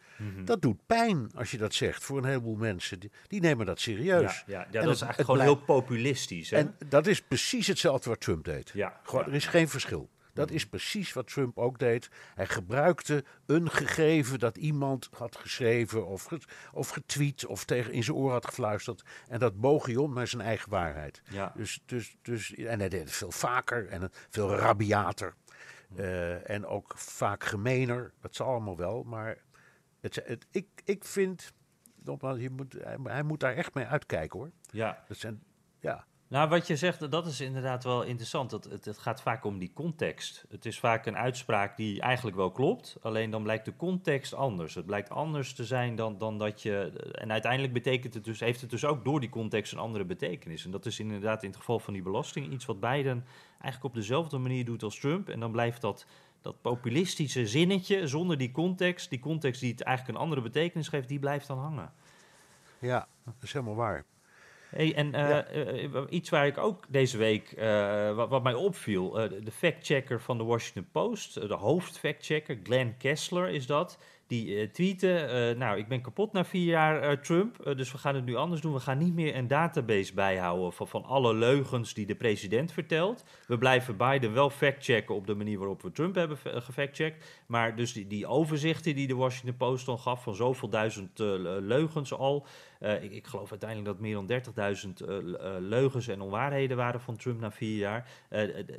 Dat 0.45 0.63
doet 0.63 0.87
pijn 0.87 1.31
als 1.35 1.51
je 1.51 1.59
dat 1.59 1.75
zegt 1.75 2.05
voor 2.05 2.19
een 2.19 2.25
heleboel 2.25 2.57
mensen. 2.57 3.01
Die, 3.01 3.11
die 3.27 3.41
nemen 3.41 3.67
dat 3.67 3.81
serieus. 3.81 4.45
Ja, 4.47 4.59
ja, 4.61 4.65
dat 4.71 4.83
het- 4.85 4.95
is 4.95 5.01
eigenlijk 5.01 5.31
gewoon 5.31 5.41
heel 5.41 5.65
populistisch. 5.65 6.51
Hè? 6.51 6.57
En 6.57 6.77
dat 6.89 7.07
is 7.07 7.23
precies 7.23 7.67
hetzelfde 7.67 8.11
wat 8.11 8.21
Trump 8.21 8.45
deed. 8.45 8.71
Ja, 8.75 9.01
Gewoon, 9.03 9.25
ja, 9.25 9.31
er 9.31 9.35
is 9.37 9.47
geen 9.47 9.69
verschil. 9.69 10.09
Dat 10.35 10.51
is 10.51 10.67
precies 10.67 11.13
wat 11.13 11.27
Trump 11.27 11.59
ook 11.59 11.79
deed. 11.79 12.09
Hij 12.35 12.47
gebruikte 12.47 13.25
een 13.47 13.71
gegeven 13.71 14.39
dat 14.39 14.57
iemand 14.57 15.09
had 15.17 15.37
geschreven 15.37 16.07
of, 16.07 16.25
ge- 16.25 16.41
of 16.73 16.89
getweet 16.89 17.47
of 17.47 17.65
tegen 17.65 17.93
in 17.93 18.05
zijn 18.05 18.17
oor 18.17 18.31
had 18.33 18.47
gefluisterd. 18.47 19.03
En 19.29 19.39
dat 19.39 19.61
boog 19.61 19.87
hij 19.87 19.97
om 19.97 20.15
naar 20.15 20.27
zijn 20.27 20.43
eigen 20.43 20.71
waarheid. 20.71 21.23
Ja. 21.31 21.53
Dus, 21.57 21.83
dus, 21.87 22.17
dus, 22.23 22.55
en 22.55 22.79
hij 22.79 22.89
deed 22.89 23.01
het 23.01 23.13
veel 23.13 23.31
vaker 23.33 23.89
en 23.89 24.11
veel 24.31 24.55
rabiater. 24.55 25.35
Eh, 25.97 26.51
en 26.51 26.67
ook 26.67 26.93
vaak 26.97 27.45
gemener. 27.45 28.13
Dat 28.21 28.35
zal 28.35 28.47
allemaal 28.47 28.77
wel. 28.77 29.03
Maar 29.03 29.37
het, 30.01 30.23
het, 30.25 30.47
ik, 30.51 30.67
ik 30.85 31.05
vind, 31.05 31.53
nogmaals, 32.03 32.39
je 32.39 32.51
moet, 32.51 32.73
hij, 32.83 32.97
hij 33.03 33.23
moet 33.23 33.41
daar 33.41 33.55
echt 33.55 33.75
mee 33.75 33.87
uitkijken 33.87 34.39
hoor. 34.39 34.51
ja. 34.71 35.05
Dat 35.09 35.17
zijn, 35.17 35.43
ja. 35.81 36.07
Nou, 36.35 36.49
wat 36.49 36.67
je 36.67 36.77
zegt, 36.77 37.11
dat 37.11 37.27
is 37.27 37.41
inderdaad 37.41 37.85
wel 37.85 38.03
interessant. 38.03 38.51
Het, 38.51 38.65
het, 38.65 38.85
het 38.85 38.99
gaat 38.99 39.23
vaak 39.23 39.45
om 39.45 39.59
die 39.59 39.71
context. 39.75 40.45
Het 40.49 40.67
is 40.67 40.79
vaak 40.79 41.07
een 41.07 41.17
uitspraak 41.17 41.77
die 41.77 42.01
eigenlijk 42.01 42.37
wel 42.37 42.51
klopt, 42.51 42.97
alleen 43.03 43.31
dan 43.31 43.43
blijkt 43.43 43.65
de 43.65 43.77
context 43.77 44.35
anders. 44.35 44.75
Het 44.75 44.87
blijkt 44.87 45.11
anders 45.11 45.55
te 45.55 45.65
zijn 45.65 45.97
dan, 45.97 46.19
dan 46.19 46.39
dat 46.39 46.63
je. 46.63 46.93
En 47.13 47.33
uiteindelijk 47.33 47.73
betekent 47.73 48.15
het 48.15 48.25
dus, 48.25 48.41
heeft 48.41 48.61
het 48.61 48.71
dus 48.71 48.85
ook 48.85 49.05
door 49.05 49.21
die 49.21 49.29
context 49.29 49.73
een 49.73 49.79
andere 49.79 50.05
betekenis. 50.05 50.65
En 50.65 50.71
dat 50.71 50.87
is 50.87 51.01
inderdaad 51.01 51.43
in 51.43 51.49
het 51.49 51.59
geval 51.59 51.79
van 51.79 51.93
die 51.93 52.03
belasting 52.03 52.53
iets 52.53 52.65
wat 52.65 52.81
Biden 52.81 53.25
eigenlijk 53.51 53.85
op 53.85 53.95
dezelfde 53.95 54.39
manier 54.39 54.65
doet 54.65 54.83
als 54.83 55.01
Trump. 55.01 55.29
En 55.29 55.41
dan 55.41 55.53
blijft 55.53 55.81
dat, 55.81 56.07
dat 56.41 56.61
populistische 56.61 57.47
zinnetje 57.47 58.07
zonder 58.07 58.39
die 58.39 58.53
context, 58.53 59.11
die 59.11 59.21
context 59.21 59.61
die 59.61 59.71
het 59.71 59.83
eigenlijk 59.83 60.19
een 60.19 60.25
andere 60.25 60.43
betekenis 60.43 60.89
geeft, 60.89 61.09
die 61.09 61.19
blijft 61.19 61.47
dan 61.47 61.59
hangen. 61.59 61.93
ja, 62.79 63.07
dat 63.25 63.35
is 63.41 63.53
helemaal 63.53 63.75
waar. 63.75 64.05
Hey, 64.75 64.95
en 64.95 65.15
eh, 65.15 65.39
eh, 65.95 66.03
iets 66.09 66.31
waar 66.31 66.47
ik 66.47 66.59
ook 66.59 66.85
deze 66.89 67.17
week, 67.19 67.53
eh, 67.53 68.15
wat, 68.15 68.29
wat 68.29 68.43
mij 68.43 68.55
opviel, 68.55 69.21
eh, 69.21 69.31
de- 69.45 69.51
factchecker 69.51 70.21
van 70.21 70.39
de 70.39 70.45
Washington 70.45 70.89
Post, 70.93 71.37
eh, 71.37 71.49
de 71.49 71.55
hoofdfactchecker, 71.55 72.59
Glenn 72.63 72.95
Kessler 72.99 73.49
is 73.49 73.67
dat, 73.67 73.99
die 74.27 74.59
eh 74.61 74.69
tweette, 74.69 75.17
eh, 75.17 75.59
nou, 75.59 75.79
ik 75.79 75.89
ben 75.89 76.01
kapot 76.03 76.33
na 76.33 76.45
vier 76.45 76.65
jaar 76.65 77.03
eh, 77.03 77.17
Trump, 77.17 77.73
dus 77.77 77.93
we 77.93 77.99
gaan 77.99 78.15
het 78.15 78.25
nu 78.25 78.35
anders 78.35 78.61
doen. 78.61 78.73
We 78.73 78.81
gaan 78.81 78.99
niet 78.99 79.15
meer 79.15 79.37
een 79.37 79.49
database 79.49 80.15
bijhouden 80.15 80.73
van, 80.73 81.05
alle 81.05 81.35
leugens 81.35 81.95
die 81.95 82.07
de 82.07 82.15
president 82.15 82.73
vertelt. 82.73 83.25
We 83.47 83.59
blijven 83.59 83.97
Biden 83.97 84.33
wel 84.33 84.51
factchecken 84.51 85.15
op 85.15 85.27
de 85.27 85.35
manier 85.35 85.59
waarop 85.59 85.83
we 85.83 85.93
Trump 85.93 86.15
hebben 86.15 86.37
fa- 86.39 86.61
gefactcheckt. 86.61 87.43
Maar 87.47 87.77
dus 87.77 87.93
die, 87.93 88.07
die 88.07 88.27
overzichten 88.27 88.95
die 88.95 89.07
de 89.07 89.15
Washington 89.15 89.57
Post 89.57 89.87
dan 89.87 89.99
gaf 89.99 90.23
van 90.23 90.35
zoveel 90.35 90.69
duizend 90.69 91.19
leugens 91.19 92.13
al, 92.13 92.47
ik, 93.01 93.13
ik 93.13 93.27
geloof 93.27 93.51
uiteindelijk 93.51 93.91
dat 93.91 94.01
meer 94.01 94.15
dan 94.15 94.27
30.000 94.27 95.07
eh, 95.09 95.17
l- 95.23 95.35
eh, 95.35 95.53
leugens 95.59 96.09
en 96.09 96.21
onwaarheden 96.21 96.77
waren 96.77 97.01
van 97.01 97.17
Trump 97.17 97.41
na 97.41 97.51
vier 97.51 97.77
jaar. 97.79 98.09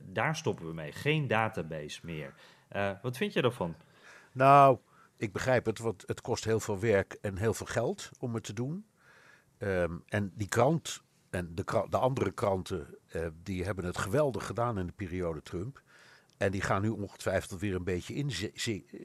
Daar 0.06 0.36
stoppen 0.36 0.68
we 0.68 0.74
mee. 0.74 0.92
Geen 0.92 1.28
database 1.28 2.00
meer. 2.04 2.34
Wat 3.02 3.18
vind 3.18 3.34
je 3.34 3.42
daarvan? 3.42 3.75
Nou, 4.32 4.78
ik 5.18 5.32
begrijp 5.32 5.66
het, 5.66 5.80
want 5.80 6.04
het 6.06 6.22
kost 6.22 6.44
heel 6.44 6.60
veel 6.60 6.80
werk 6.80 7.18
en 7.22 7.38
heel 7.38 7.54
veel 7.54 7.66
geld 7.66 8.10
om 8.20 8.34
het 8.34 8.44
te 8.44 8.54
doen. 8.54 8.86
Ehm, 9.58 9.98
en 10.06 10.32
die 10.36 10.48
krant 10.48 11.04
en 11.30 11.56
de, 11.56 11.86
de 11.90 11.98
andere 11.98 12.32
kranten 12.32 12.98
eh, 13.08 13.28
die 13.44 13.64
hebben 13.64 13.86
het 13.86 13.98
geweldig 13.98 14.46
gedaan 14.46 14.80
in 14.80 14.86
de 14.86 14.94
periode 14.94 15.42
Trump. 15.42 15.84
En 16.38 16.52
die 16.52 16.62
gaan 16.62 16.82
nu 16.82 16.90
ongetwijfeld 16.90 17.60
weer 17.60 17.76
een 17.76 17.84
beetje 17.84 18.14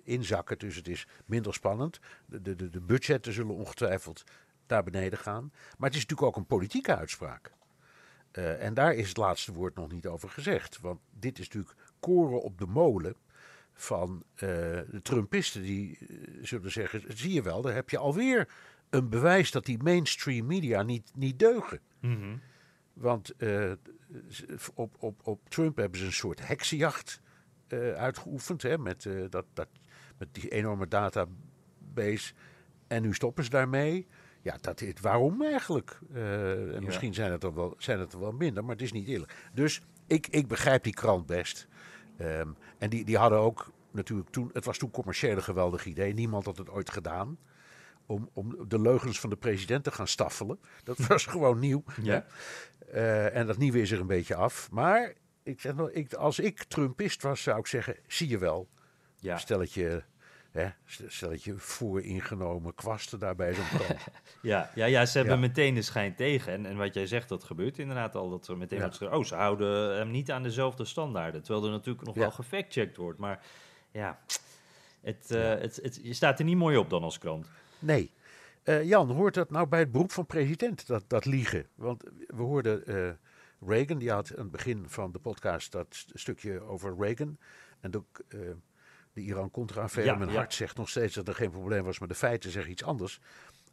inzakken. 0.05 0.59
Dus 0.59 0.77
het 0.77 0.89
is 0.89 1.07
minder 1.27 1.55
spannend. 1.55 2.01
De, 2.27 2.57
de, 2.57 2.71
de, 2.71 2.81
budgetten 2.81 3.33
zullen 3.33 3.55
ongetwijfeld 3.55 4.25
naar 4.67 4.83
beneden 4.83 5.19
gaan. 5.19 5.53
Maar 5.79 5.89
het 5.89 5.99
is 5.99 6.07
natuurlijk 6.07 6.29
ook 6.29 6.37
een 6.37 6.47
politieke 6.47 6.97
uitspraak. 6.97 7.53
Eh, 8.31 8.65
en 8.65 8.75
daar 8.75 8.95
is 8.95 9.09
het 9.09 9.17
laatste 9.17 9.53
woord 9.53 9.75
nog 9.75 9.93
niet 9.93 10.07
over 10.07 10.29
gezegd. 10.29 10.81
Want 10.81 11.01
dit 11.11 11.39
is 11.39 11.45
natuurlijk 11.49 11.75
koren 12.01 12.43
op 12.43 12.59
de 12.59 12.67
molen 12.67 13.17
van 13.81 14.23
eh, 14.35 14.49
de 14.91 15.01
Trumpisten. 15.03 15.63
Die 15.63 15.99
eh, 16.01 16.07
zullen 16.43 16.73
zeggen, 16.73 17.03
zie 17.09 17.33
je 17.33 17.43
wel, 17.43 17.63
daar 17.63 17.75
heb 17.75 17.91
je 17.91 17.99
alweer 17.99 18.49
een 18.91 19.09
bewijs 19.09 19.51
dat 19.51 19.65
die 19.65 19.83
mainstream 19.83 20.47
media 20.47 20.83
niet, 20.83 21.11
niet 21.15 21.39
deugen. 21.39 21.81
Want 22.93 23.37
eh, 23.37 23.73
op, 24.75 24.97
op, 24.99 25.21
op 25.23 25.49
Trump 25.49 25.77
hebben 25.77 25.99
ze 25.99 26.07
een 26.07 26.13
soort 26.13 26.47
heksenjacht 26.47 27.21
uitgeoefend. 27.97 28.63
Hè, 28.63 28.79
met, 28.79 29.09
dat, 29.29 29.45
dat, 29.53 29.69
met 30.19 30.29
die 30.35 30.49
enorme 30.49 30.89
database. 30.89 32.33
En 32.87 33.03
nu 33.03 33.15
stoppen 33.15 33.45
ze 33.45 33.51
daarmee. 33.51 34.07
Ja, 34.43 34.57
dat 34.61 34.81
is, 34.81 34.93
waarom 35.01 35.43
eigenlijk? 35.43 35.99
En 36.13 36.85
Misschien 36.85 37.15
zijn 37.15 37.33
het, 37.33 37.45
er 37.45 37.55
wel, 37.55 37.75
zijn 37.79 37.99
het 37.99 38.13
er 38.13 38.21
wel 38.21 38.33
minder, 38.33 38.63
maar 38.63 38.73
het 38.73 38.83
is 38.83 38.93
niet 38.93 39.09
eerlijk. 39.09 39.35
Dus 39.55 39.83
ik, 40.07 40.27
ik 40.27 40.47
begrijp 40.47 40.83
die 40.83 40.95
krant 40.95 41.27
best. 41.27 41.69
Ehm, 42.21 42.49
en 42.81 42.91
die, 42.91 43.05
die 43.05 43.17
hadden 43.17 43.39
ook 43.39 43.73
natuurlijk 43.91 44.31
toen... 44.31 44.51
Het 44.53 44.65
was 44.65 44.79
toen 44.79 44.91
commercieel 44.91 45.37
een 45.37 45.43
geweldig 45.43 45.85
idee. 45.85 46.15
Niemand 46.15 46.45
had 46.45 46.59
het 46.59 46.71
ooit 46.71 46.91
gedaan. 46.91 47.39
Om, 48.07 48.31
om 48.33 48.69
de 48.69 48.81
leugens 48.81 49.21
van 49.21 49.31
de 49.31 49.37
president 49.37 49.85
te 49.85 49.91
gaan 49.91 50.09
staffelen. 50.09 50.59
Dat 50.85 50.99
was 51.07 51.27
gewoon 51.27 51.59
nieuw. 51.59 51.85
Ja. 52.03 52.27
Eh, 52.93 53.37
en 53.37 53.47
dat 53.47 53.59
nieuwe 53.59 53.81
is 53.81 53.91
er 53.91 54.01
een 54.01 54.07
beetje 54.07 54.35
af. 54.35 54.71
Maar 54.71 55.15
ik 55.43 55.61
zeg 55.61 55.75
nog, 55.75 55.91
ik, 55.91 56.13
als 56.13 56.39
ik 56.39 56.65
Trumpist 56.65 57.23
was, 57.23 57.43
zou 57.43 57.59
ik 57.59 57.67
zeggen: 57.67 57.97
zie 58.07 58.29
je 58.29 58.39
wel. 58.39 58.69
Ja. 59.17 59.39
Stelletje, 59.39 60.05
hè, 60.51 60.69
st- 60.85 61.03
stelletje 61.07 61.55
vooringenomen 61.59 62.75
kwasten 62.75 63.19
daarbij 63.19 63.55
zo'n 63.55 63.69
krant. 63.69 64.01
Ja, 64.43 64.71
ja, 64.75 64.87
ja, 64.87 65.07
ze 65.07 65.19
hebben 65.19 65.35
Ja. 65.35 65.41
meteen 65.41 65.75
de 65.75 65.83
schijn 65.83 66.15
tegen. 66.15 66.53
En, 66.53 66.67
en 66.67 66.77
wat 66.77 66.95
jij 66.95 67.07
zegt, 67.07 67.29
dat 67.29 67.45
gebeurt 67.45 67.79
inderdaad 67.79 68.15
al. 68.17 68.31
Dat 68.31 68.49
er 68.49 68.57
meteen 68.57 68.79
Ja. 68.99 69.09
oh, 69.17 69.25
ze 69.25 69.35
houden 69.35 69.97
hem 69.97 70.11
niet 70.11 70.31
aan 70.31 70.43
dezelfde 70.43 70.85
standaarden. 70.85 71.43
Terwijl 71.43 71.65
er 71.65 71.71
natuurlijk 71.73 72.07
nog 72.07 72.15
Ja. 72.15 72.21
wel 72.21 72.31
gefactcheckt 72.31 72.97
wordt. 72.97 73.19
Maar 73.19 73.45
ja, 73.91 74.19
het, 75.01 75.31
eh, 75.31 75.49
het, 75.49 75.79
het, 75.83 76.01
je 76.03 76.15
staat 76.15 76.39
er 76.39 76.45
niet 76.45 76.57
mooi 76.57 76.77
op 76.77 76.91
dan 76.91 77.03
als 77.03 77.19
krant. 77.19 77.47
Nee. 77.79 78.11
Eh, 78.63 78.83
Jan, 78.85 79.11
hoort 79.11 79.35
dat 79.35 79.51
nou 79.51 79.67
bij 79.67 79.79
het 79.81 79.93
beroep 79.93 80.13
van 80.13 80.27
president, 80.27 80.87
dat, 80.87 81.05
dat 81.07 81.25
liegen? 81.25 81.67
Want 81.75 82.03
we 82.27 82.43
hoorden 82.43 82.87
eh, 82.87 83.11
Reagan, 83.69 83.99
die 83.99 84.11
had 84.11 84.31
aan 84.37 84.43
het 84.43 84.51
begin 84.51 84.85
van 84.89 85.13
de 85.13 85.19
podcast 85.19 85.73
dat 85.73 85.87
st- 85.91 86.11
stukje 86.15 86.61
over 86.61 86.95
Reagan. 86.99 87.39
En 87.81 87.97
ook 87.97 88.21
de 89.21 89.27
Iran-Contra-affaire. 89.27 90.13
Ja, 90.13 90.19
Mijn 90.19 90.31
ja. 90.31 90.37
hart 90.37 90.55
zegt 90.55 90.77
nog 90.77 90.89
steeds 90.89 91.15
dat 91.15 91.29
er 91.29 91.35
geen 91.35 91.51
probleem 91.51 91.85
was, 91.85 91.99
maar 91.99 92.09
de 92.09 92.15
feiten 92.15 92.51
zeggen 92.51 92.73
iets 92.73 92.85
anders. 92.85 93.21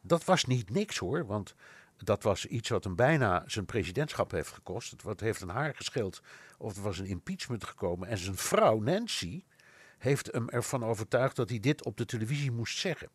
Dat 0.01 0.25
was 0.25 0.45
niet 0.45 0.69
niks 0.69 0.97
hoor, 0.97 1.25
want 1.25 1.55
dat 2.03 2.23
was 2.23 2.45
iets 2.45 2.69
wat 2.69 2.83
hem 2.83 2.95
bijna 2.95 3.43
zijn 3.45 3.65
presidentschap 3.65 4.31
heeft 4.31 4.51
gekost. 4.51 4.91
Het 4.91 5.03
wat 5.03 5.19
heeft 5.19 5.41
een 5.41 5.49
haar 5.49 5.75
gescheeld 5.75 6.21
of 6.57 6.75
er 6.75 6.81
was 6.81 6.99
een 6.99 7.05
impeachment 7.05 7.63
gekomen. 7.63 8.07
En 8.07 8.17
zijn 8.17 8.35
vrouw 8.35 8.79
Nancy 8.79 9.43
heeft 9.97 10.31
hem 10.31 10.49
ervan 10.49 10.83
overtuigd 10.83 11.35
dat 11.35 11.49
hij 11.49 11.59
dit 11.59 11.85
op 11.85 11.97
de 11.97 12.05
televisie 12.05 12.51
moest 12.51 12.77
zeggen. 12.77 13.09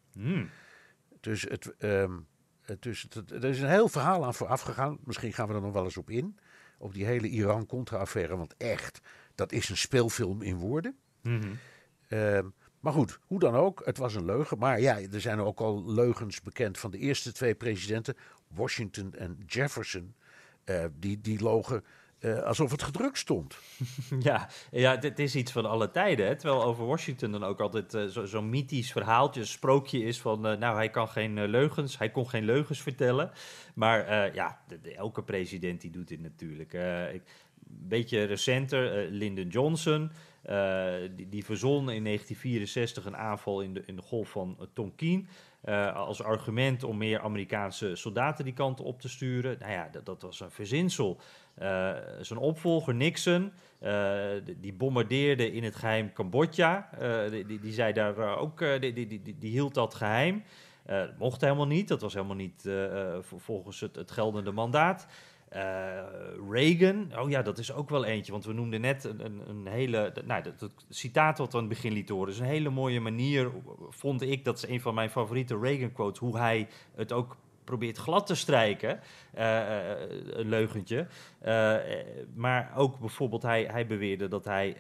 Dus, 1.21 1.43
het, 1.43 1.75
ehm, 1.79 2.19
het, 2.61 2.83
dus 2.83 3.07
het, 3.09 3.31
er 3.31 3.45
is 3.45 3.61
een 3.61 3.69
heel 3.69 3.89
verhaal 3.89 4.25
aan 4.25 4.35
vooraf 4.35 4.61
gegaan. 4.61 4.99
Misschien 5.05 5.33
gaan 5.33 5.49
we 5.49 5.55
er 5.55 5.61
nog 5.61 5.73
wel 5.73 5.85
eens 5.85 5.97
op 5.97 6.11
in. 6.11 6.39
Op 6.79 6.95
die 6.95 7.05
hele 7.05 7.29
Iran-Contra-affaire. 7.29 8.37
Want 8.37 8.55
echt, 8.57 9.01
dat 9.35 9.53
is 9.53 9.69
een 9.69 9.77
speelfilm 9.77 10.43
in 10.43 10.57
woorden. 10.57 10.99
Ehm, 12.13 12.47
maar 12.81 12.93
goed, 12.93 13.19
hoe 13.27 13.39
dan 13.39 13.55
ook, 13.55 13.83
het 13.85 13.99
was 13.99 14.15
een 14.15 14.25
leugen. 14.25 14.59
Maar 14.59 14.81
ja, 14.81 14.99
er 15.13 15.21
zijn 15.21 15.41
ook 15.41 15.61
al 15.61 15.93
leugens 15.93 16.41
bekend 16.43 16.79
van 16.79 16.91
de 16.91 16.99
eerste 16.99 17.33
twee 17.33 17.55
presidenten, 17.55 18.17
Washington 18.49 19.15
en 19.15 19.39
Jefferson. 19.47 20.15
Eh, 20.65 20.85
die, 20.99 21.21
die 21.21 21.43
logen 21.43 21.85
eh, 22.19 22.43
alsof 22.43 22.71
het 22.71 22.83
gedrukt 22.83 23.19
stond. 23.19 23.57
Ja, 24.21 24.49
ja, 24.71 24.97
dit 24.97 25.19
is 25.19 25.35
iets 25.35 25.53
van 25.53 25.67
alle 25.67 25.91
tijden. 25.91 26.39
Terwijl 26.39 26.65
over 26.65 26.87
Washington 26.87 27.33
dan 27.33 27.45
ook 27.45 27.61
altijd 27.61 27.95
eh, 27.95 28.05
zo- 28.05 28.25
zo'n 28.25 28.51
mythisch 28.51 28.93
verhaaltje, 28.93 29.45
sprookje 29.45 29.99
is 30.05 30.21
van... 30.21 30.41
nou, 30.41 30.75
hij 30.77 30.91
kan 30.91 31.09
geen 31.09 31.45
leugens, 31.49 31.99
hij 31.99 32.11
kon 32.11 32.29
geen 32.29 32.45
leugens 32.45 32.83
vertellen. 32.83 33.31
Maar 33.75 34.35
ja, 34.35 34.61
elke 34.97 35.23
president 35.23 35.81
die 35.81 35.91
doet 35.91 36.09
dit 36.09 36.21
natuurlijk. 36.21 36.73
Een 36.73 37.23
beetje 37.67 38.25
recenter, 38.25 39.11
Lyndon 39.11 39.49
Johnson... 39.49 40.11
eh, 40.43 40.95
die, 41.17 41.29
die 41.29 41.45
verzon 41.45 41.91
in 41.91 42.05
1964 42.05 43.05
een 43.05 43.17
aanval 43.17 43.61
in 43.61 43.75
de, 43.75 43.83
in 43.87 43.97
de 43.97 44.03
golf 44.03 44.29
van 44.31 44.57
eh, 44.61 44.67
Tonkin... 44.73 45.29
eh, 45.61 45.97
als 45.97 46.23
argument 46.23 46.85
om 46.85 46.97
meer 46.97 47.21
Amerikaanse 47.21 47.97
soldaten 47.97 48.45
die 48.45 48.55
kant 48.55 48.81
op 48.81 49.01
te 49.01 49.09
sturen. 49.09 49.57
Nou 49.59 49.73
ja, 49.73 49.89
dat, 49.93 50.07
dat 50.07 50.23
was 50.23 50.41
een 50.41 50.51
verzinsel. 50.51 51.21
Zijn 52.21 52.39
opvolger 52.39 52.95
Nixon, 52.95 53.53
die- 54.61 54.73
bombardeerde 54.73 55.53
in 55.53 55.65
het 55.65 55.75
geheim 55.75 56.13
Cambodja. 56.13 56.89
Die, 57.31 57.47
die, 57.47 57.61
die 57.61 57.73
zei 57.73 57.93
daar 57.93 58.39
ook, 58.39 58.59
die, 58.81 58.93
die, 59.39 59.51
hield 59.51 59.75
dat 59.75 59.95
geheim. 59.95 60.43
Eh, 60.87 60.99
dat 61.01 61.19
mocht 61.19 61.41
helemaal 61.41 61.67
niet, 61.67 61.89
dat 61.89 62.01
was 62.01 62.15
helemaal 62.15 62.37
niet 62.37 62.69
vol- 63.21 63.39
volgens 63.39 63.81
het, 63.81 63.97
het 63.97 64.11
geldende 64.11 64.53
mandaat. 64.53 65.07
Eh, 65.53 65.61
Reagan, 66.51 67.13
oh 67.19 67.31
ja, 67.31 67.43
dat 67.43 67.59
is 67.59 67.73
ook 67.73 67.91
wel 67.91 68.05
eentje, 68.05 68.33
want 68.33 68.45
we 68.45 68.53
noemden 68.53 68.81
net 68.81 69.05
een, 69.05 69.25
een, 69.25 69.43
een 69.49 69.67
hele, 69.67 70.13
nou, 70.25 70.43
dat, 70.43 70.71
citaat 70.89 71.39
wat 71.39 71.53
we 71.53 71.59
aan 71.59 71.65
het 71.65 71.73
begin 71.73 71.93
lieten 71.93 72.15
horen, 72.15 72.33
is 72.33 72.39
een 72.39 72.47
hele 72.47 72.71
mooie 72.71 73.01
manier, 73.01 73.51
vond 73.89 74.23
ik, 74.23 74.45
dat 74.45 74.57
is 74.57 74.69
een 74.69 74.81
van 74.81 74.95
mijn 74.95 75.11
favoriete 75.11 75.59
Reagan-quotes, 75.59 76.19
hoe 76.19 76.39
hij 76.39 76.69
het 76.95 77.13
ook 77.13 77.37
probeert 77.65 77.99
glad 77.99 78.27
te 78.27 78.35
strijken, 78.35 79.01
eh, 79.35 79.91
eh, 79.91 80.09
een 80.27 80.49
leugentje. 80.49 81.07
Maar 82.35 82.73
ook 82.77 82.99
bijvoorbeeld, 82.99 83.43
hij, 83.43 83.65
hij 83.71 83.87
beweerde 83.87 84.29
dat 84.29 84.45
hij 84.45 84.77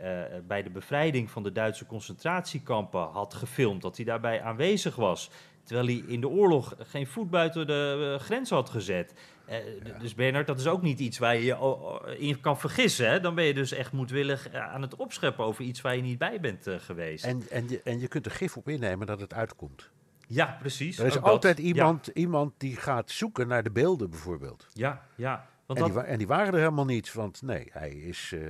bij 0.46 0.62
de 0.62 0.70
bevrijding 0.70 1.30
van 1.30 1.42
de 1.42 1.52
Duitse 1.52 1.86
concentratiekampen 1.86 3.08
had 3.08 3.34
gefilmd, 3.34 3.82
dat 3.82 3.96
hij 3.96 4.04
daarbij 4.04 4.42
aanwezig 4.42 4.96
was. 4.96 5.30
Terwijl 5.64 5.86
hij 5.86 6.02
in 6.06 6.20
de 6.20 6.28
oorlog 6.28 6.74
geen 6.78 7.06
voet 7.06 7.30
buiten 7.30 7.66
de 7.66 8.16
grens 8.20 8.50
had 8.50 8.70
gezet. 8.70 9.14
Eh, 9.52 10.00
Dus 10.00 10.14
Bernard, 10.14 10.46
dat 10.46 10.58
is 10.58 10.66
ook 10.66 10.82
niet 10.82 10.98
iets 11.00 11.18
waar 11.18 11.36
je 11.36 11.44
je 11.44 12.16
in 12.18 12.40
kan 12.40 12.58
vergissen. 12.58 13.10
Hè? 13.10 13.20
Dan 13.20 13.34
ben 13.34 13.44
je 13.44 13.54
dus 13.54 13.72
echt 13.72 13.92
moedwillig 13.92 14.48
eh, 14.48 14.72
aan 14.74 14.82
het 14.82 14.96
opscheppen 14.96 15.44
over 15.44 15.64
iets 15.64 15.80
waar 15.80 15.96
je 15.96 16.02
niet 16.02 16.18
bij 16.18 16.40
bent 16.40 16.66
eh, 16.66 16.74
geweest. 16.78 17.24
En, 17.24 17.42
en, 17.50 17.68
je, 17.68 17.80
en 17.84 18.00
je 18.00 18.08
kunt 18.08 18.26
er 18.26 18.32
gif 18.32 18.56
op 18.56 18.68
innemen 18.68 19.06
dat 19.06 19.20
het 19.20 19.34
uitkomt. 19.34 19.90
ja, 20.26 20.56
precies. 20.60 20.98
Er 20.98 21.06
is 21.06 21.16
ook 21.16 21.24
dat. 21.24 21.32
altijd 21.32 21.58
Ja, 21.58 21.64
iemand, 21.64 22.06
iemand 22.06 22.52
die 22.58 22.76
gaat 22.76 23.10
zoeken 23.10 23.48
naar 23.48 23.62
de 23.62 23.70
beelden 23.70 24.10
bijvoorbeeld. 24.10 24.66
Ja, 24.72 25.06
ja. 25.14 25.48
Want 25.66 25.78
En 25.78 25.84
dat, 25.86 25.94
die, 25.94 26.02
wa- 26.02 26.08
en 26.08 26.18
die 26.18 26.26
waren 26.26 26.52
er 26.52 26.58
helemaal 26.58 26.84
niet, 26.84 27.12
want 27.12 27.42
nee, 27.42 27.68
hij 27.72 27.90
is, 27.90 28.32
eh, 28.34 28.40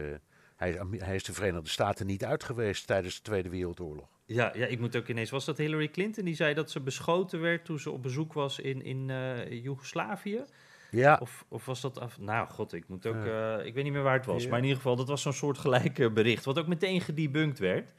hij, 0.56 0.78
hij 0.98 1.14
is 1.14 1.24
de 1.24 1.32
Verenigde 1.32 1.68
Staten 1.68 2.06
niet 2.06 2.24
uit 2.24 2.44
geweest 2.44 2.86
tijdens 2.86 3.16
de 3.16 3.22
Tweede 3.22 3.48
Wereldoorlog. 3.48 4.08
ja, 4.26 4.52
ja, 4.56 4.66
ik 4.66 4.78
moet 4.80 4.96
ook 4.96 5.08
ineens... 5.08 5.30
Was 5.30 5.44
dat 5.44 5.58
Hillary 5.58 5.88
Clinton 5.88 6.24
die 6.24 6.34
zei 6.34 6.54
dat 6.54 6.70
ze 6.70 6.80
beschoten 6.80 7.40
werd 7.40 7.64
toen 7.64 7.78
ze 7.78 7.90
op 7.90 8.02
bezoek 8.02 8.32
was 8.32 8.58
in, 8.58 8.82
in 8.84 9.10
eh, 9.10 9.62
Joegoslavië? 9.62 10.44
Ja, 10.92 11.18
Of, 11.20 11.44
of 11.48 11.64
was 11.66 11.80
dat 11.80 12.00
af... 12.00 12.18
Nou, 12.18 12.48
god, 12.48 12.72
ik 12.72 12.84
moet 12.88 13.06
ook... 13.06 13.24
eh, 13.24 13.66
ik 13.66 13.74
weet 13.74 13.84
niet 13.84 13.92
meer 13.92 14.02
waar 14.02 14.16
het 14.16 14.26
was. 14.26 14.42
Ja. 14.42 14.48
Maar 14.48 14.58
in 14.58 14.64
ieder 14.64 14.78
geval, 14.78 14.96
dat 14.96 15.08
was 15.08 15.22
zo'n 15.22 15.32
soort 15.32 15.58
gelijke 15.58 16.10
bericht. 16.10 16.44
Wat 16.44 16.58
ook 16.58 16.66
meteen 16.66 17.00
gedebunked 17.00 17.58
werd. 17.58 17.92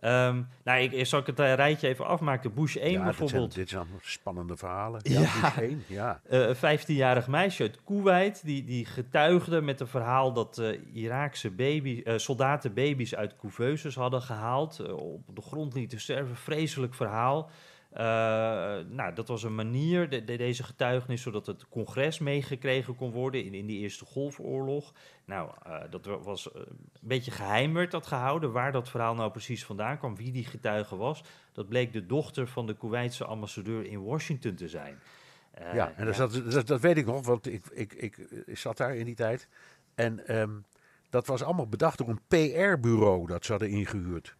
Ehm, 0.00 0.42
nou, 0.64 0.80
ik, 0.80 1.06
zal 1.06 1.20
ik 1.20 1.26
het 1.26 1.38
eh, 1.40 1.54
rijtje 1.54 1.88
even 1.88 2.06
afmaken. 2.06 2.54
Bush 2.54 2.76
1 2.76 2.82
ja 2.84 2.88
dit, 2.90 2.92
zijn, 2.92 3.04
bijvoorbeeld. 3.18 3.54
dit 3.54 3.68
zijn 3.68 3.80
allemaal 3.80 3.98
spannende 4.02 4.56
verhalen. 4.56 5.00
Ja. 5.02 5.20
Ja, 5.20 5.52
Bush 5.58 5.74
ja. 5.86 6.20
Eh, 6.28 6.48
een 6.48 6.78
15-jarig 6.78 7.26
meisje 7.28 7.62
uit 7.62 7.78
Kuwait, 7.84 8.44
die, 8.44 8.64
die 8.64 8.84
getuigde 8.84 9.60
met 9.60 9.80
een 9.80 9.86
verhaal 9.86 10.32
dat 10.32 10.58
eh, 10.58 10.78
Iraakse 10.92 11.50
baby, 11.50 12.02
eh, 12.04 12.18
soldaten 12.18 12.74
baby's 12.74 13.14
uit 13.14 13.36
couveuses 13.36 13.94
hadden 13.94 14.22
gehaald, 14.22 14.78
eh, 14.78 14.92
op 14.96 15.36
de 15.36 15.42
grond 15.42 15.74
lieten 15.74 16.00
sterven. 16.00 16.36
Vreselijk 16.36 16.94
verhaal. 16.94 17.50
Eh, 17.90 18.02
nou, 18.88 19.14
dat 19.14 19.28
was 19.28 19.42
een 19.42 19.54
manier, 19.54 20.08
de, 20.08 20.24
de- 20.24 20.36
deze 20.36 20.62
getuigenis, 20.62 21.22
zodat 21.22 21.46
het 21.46 21.68
congres 21.68 22.18
meegekregen 22.18 22.96
kon 22.96 23.10
worden 23.10 23.44
in, 23.44 23.54
in 23.54 23.66
die 23.66 23.78
Eerste 23.80 24.04
Golfoorlog. 24.04 24.92
Nou, 25.24 25.50
eh, 25.62 25.80
dat 25.90 26.04
wa- 26.04 26.18
was 26.18 26.52
eh, 26.52 26.60
een 26.66 26.78
beetje 27.00 27.30
geheim 27.30 27.74
werd 27.74 27.90
dat 27.90 28.06
gehouden, 28.06 28.52
waar 28.52 28.72
dat 28.72 28.88
verhaal 28.88 29.14
nou 29.14 29.30
precies 29.30 29.64
vandaan 29.64 29.98
kwam, 29.98 30.16
wie 30.16 30.32
die 30.32 30.44
getuige 30.44 30.96
was. 30.96 31.22
Dat 31.52 31.68
bleek 31.68 31.92
de 31.92 32.06
dochter 32.06 32.46
van 32.48 32.66
de 32.66 32.76
Kuwaitse 32.76 33.24
ambassadeur 33.24 33.84
in 33.86 34.02
Washington 34.04 34.54
te 34.54 34.68
zijn. 34.68 34.98
Ja, 35.74 35.92
en 35.96 36.06
dat, 36.06 36.16
Dat, 36.16 36.50
dat, 36.50 36.66
dat 36.66 36.80
weet 36.80 36.96
ik 36.96 37.06
nog, 37.06 37.26
want 37.26 37.46
ik, 37.46 37.62
ik, 37.72 37.92
ik, 37.92 38.16
ik 38.46 38.58
zat 38.58 38.76
daar 38.76 38.94
in 38.96 39.04
die 39.04 39.14
tijd. 39.14 39.48
En 39.94 40.26
ehm, 40.26 40.50
dat 41.10 41.26
was 41.26 41.42
allemaal 41.42 41.66
bedacht 41.68 41.98
door 41.98 42.08
een 42.08 42.20
PR-bureau 42.28 43.26
dat 43.26 43.44
ze 43.44 43.50
hadden 43.50 43.70
ingehuurd. 43.70 44.36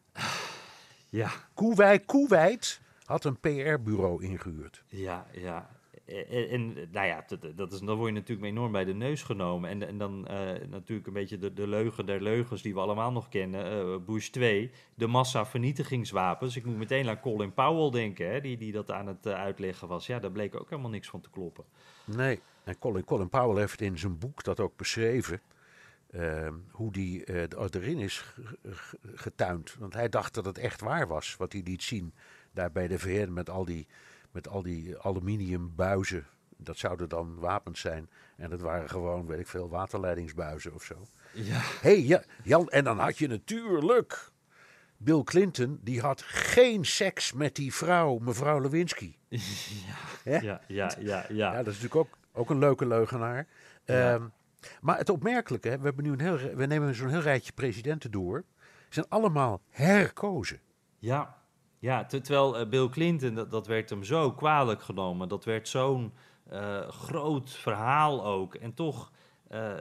Ja, 1.09 1.31
Kuwait, 1.55 2.05
Kuwait 2.07 2.81
had 3.11 3.25
een 3.25 3.41
PR-bureau 3.41 4.25
ingehuurd. 4.25 4.85
ja, 4.87 5.27
ja. 5.33 5.71
en, 6.05 6.49
en, 6.49 6.75
nou 6.91 7.07
ja, 7.07 7.25
dat, 7.27 7.57
dat 7.57 7.73
is, 7.73 7.81
dan 7.81 7.97
word 7.97 8.09
je 8.09 8.15
natuurlijk 8.15 8.49
enorm 8.49 8.73
bij 8.73 8.85
de 8.85 8.95
neus 8.95 9.23
genomen. 9.23 9.71
En, 9.71 9.87
en 9.87 9.99
dan 9.99 10.27
uh, 10.31 10.37
natuurlijk 10.69 11.07
een 11.07 11.13
beetje 11.13 11.39
de, 11.39 11.53
de 11.53 11.67
leugen 11.67 12.07
der 12.07 12.23
leugens 12.23 12.63
die 12.63 12.75
we 12.75 12.81
allemaal 12.81 13.13
nog 13.13 13.29
kennen. 13.29 13.89
Uh, 13.89 13.97
Bush 14.07 14.29
2, 14.29 14.71
de 14.95 15.07
massavernietigingswapens. 15.07 16.57
Ik 16.57 16.65
moet 16.65 16.77
meteen 16.77 17.09
aan 17.09 17.21
Colin 17.21 17.55
Powell 17.55 17.91
denken, 17.91 18.31
hè, 18.31 18.41
die, 18.41 18.57
die 18.57 18.73
dat 18.73 18.91
aan 18.91 19.07
het 19.07 19.27
uh, 19.27 19.33
uitleggen 19.33 19.89
was. 19.89 20.07
Ja, 20.07 20.19
daar 20.19 20.33
bleek 20.33 20.55
ook 20.55 20.71
helemaal 20.71 20.91
niks 20.91 21.09
van 21.09 21.21
te 21.21 21.31
kloppen. 21.31 21.65
Nee, 22.05 22.41
en 22.65 22.79
Colin, 22.79 23.05
Colin 23.05 23.29
Powell 23.29 23.61
heeft 23.61 23.81
in 23.81 23.99
zijn 23.99 24.19
boek 24.19 24.45
dat 24.45 24.61
ook 24.61 24.77
beschreven. 24.77 25.41
Ehm, 26.11 26.55
hoe 26.71 26.93
die 26.93 27.25
erin 27.55 27.99
is 27.99 28.35
getuind. 29.15 29.75
Want 29.79 29.95
hij 29.95 30.09
dacht 30.09 30.35
dat 30.35 30.45
het 30.45 30.59
echt 30.59 30.81
waar 30.81 31.07
was 31.07 31.37
wat 31.37 31.53
hij 31.53 31.63
liet 31.65 31.83
zien 31.83 32.15
daar 32.53 32.73
bij 32.73 32.89
de 32.89 32.99
VN 32.99 33.33
met 33.33 33.51
al 33.51 33.65
die 33.65 33.87
met 34.31 34.49
al 34.49 34.63
die 34.63 34.99
aluminiumbuizen. 34.99 36.27
Dat 36.57 36.77
zouden 36.77 37.09
dan 37.09 37.39
wapens 37.39 37.81
zijn. 37.81 38.11
En 38.37 38.51
dat 38.51 38.61
waren 38.61 38.89
gewoon, 38.89 39.27
weet 39.27 39.39
ik 39.39 39.47
veel, 39.47 39.69
waterleidingsbuizen 39.69 40.75
of 40.75 40.83
zo. 40.83 41.07
Ja. 41.33 41.59
hey, 41.61 42.03
ja, 42.03 42.23
Jan, 42.43 42.69
en 42.69 42.85
dan 42.85 42.99
had 42.99 43.19
je 43.19 43.29
natuurlijk 43.29 44.31
Bill 44.97 45.23
Clinton, 45.23 45.79
die 45.83 46.01
had 46.01 46.23
geen 46.23 46.85
seks 46.85 47.33
met 47.33 47.55
die 47.55 47.75
vrouw, 47.75 48.19
mevrouw 48.19 48.61
Lewinsky. 48.61 49.15
Ja, 50.25 50.41
ja, 50.41 50.61
ja, 50.67 50.93
ja, 50.99 51.25
ja. 51.29 51.51
dat 51.53 51.67
is 51.67 51.81
natuurlijk 51.81 51.95
ook, 51.95 52.19
ook 52.33 52.51
een 52.51 52.59
leuke 52.59 52.87
leugenaar. 52.87 53.47
Ja. 53.85 54.15
Um, 54.15 54.33
maar 54.81 54.99
het 54.99 55.09
opmerkelijke, 55.09 55.79
we, 55.79 55.85
hebben 55.85 56.05
nu 56.05 56.13
een 56.13 56.21
heel, 56.21 56.55
we 56.55 56.67
nemen 56.67 56.95
zo'n 56.95 57.09
heel 57.09 57.21
rijtje 57.21 57.53
presidenten 57.53 58.11
door. 58.11 58.45
Ze 58.59 58.87
zijn 58.89 59.07
allemaal 59.09 59.61
herkozen. 59.71 60.61
Ja, 60.99 61.40
ja, 61.81 62.05
terwijl 62.05 62.61
uh, 62.61 62.69
Bill 62.69 62.89
Clinton, 62.89 63.35
dat, 63.35 63.51
dat 63.51 63.67
werd 63.67 63.91
hem 63.91 64.05
zo 64.05 64.33
kwalijk 64.33 64.83
genomen. 64.83 65.29
Dat 65.29 65.45
werd 65.45 65.69
zo'n 65.69 66.13
uh, 66.53 66.89
groot 66.89 67.51
verhaal 67.51 68.25
ook. 68.25 68.55
En 68.55 68.75
toch, 68.75 69.11
uh, 69.53 69.73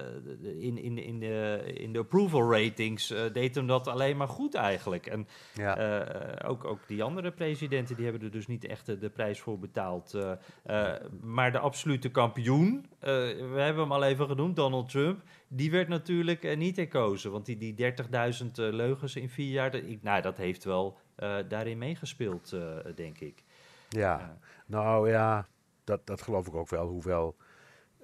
in, 0.60 0.78
in, 0.78 0.98
in, 0.98 1.20
de, 1.20 1.62
in 1.74 1.94
de 1.94 2.00
approval 2.00 2.52
ratings 2.52 3.14
deed 3.34 3.56
hem 3.56 3.68
dat 3.68 3.88
alleen 3.88 4.18
maar 4.18 4.28
goed 4.28 4.56
eigenlijk. 4.56 5.08
En 5.08 5.28
ja. 5.54 6.06
ook, 6.46 6.66
ook 6.66 6.88
die 6.88 7.04
andere 7.04 7.32
presidenten, 7.32 7.96
die 7.96 8.06
hebben 8.06 8.24
er 8.24 8.32
dus 8.32 8.48
niet 8.48 8.66
echt 8.66 9.02
de 9.02 9.10
prijs 9.10 9.40
voor 9.40 9.60
betaald. 9.60 10.18
maar 11.22 11.52
de 11.52 11.60
absolute 11.60 12.10
kampioen, 12.10 12.86
we 13.00 13.56
hebben 13.58 13.84
hem 13.84 13.92
al 13.92 14.04
even 14.04 14.28
genoemd, 14.28 14.56
Donald 14.56 14.90
Trump... 14.90 15.22
Die 15.52 15.72
werd 15.72 15.88
natuurlijk 15.88 16.58
niet 16.58 16.76
herkozen, 16.76 17.32
want 17.32 17.46
die, 17.46 17.58
die 17.58 17.94
30.000 17.94 18.52
leugens 18.54 19.16
in 19.16 19.30
vier 19.30 19.52
jaar, 19.52 19.72
dat, 19.72 19.82
nou, 20.02 20.22
dat 20.22 20.38
heeft 20.38 20.64
wel 20.64 20.98
daarin 21.48 21.78
meegespeeld, 21.78 22.52
uh, 22.54 22.78
denk 22.96 23.20
ik. 23.20 23.44
Ja, 23.90 24.38
nou 24.66 25.10
ja, 25.10 25.48
dat, 25.84 26.08
dat 26.08 26.22
geloof 26.22 26.48
ik 26.48 26.56
ook 26.56 26.70
wel. 26.70 26.88
Hoewel 26.88 27.36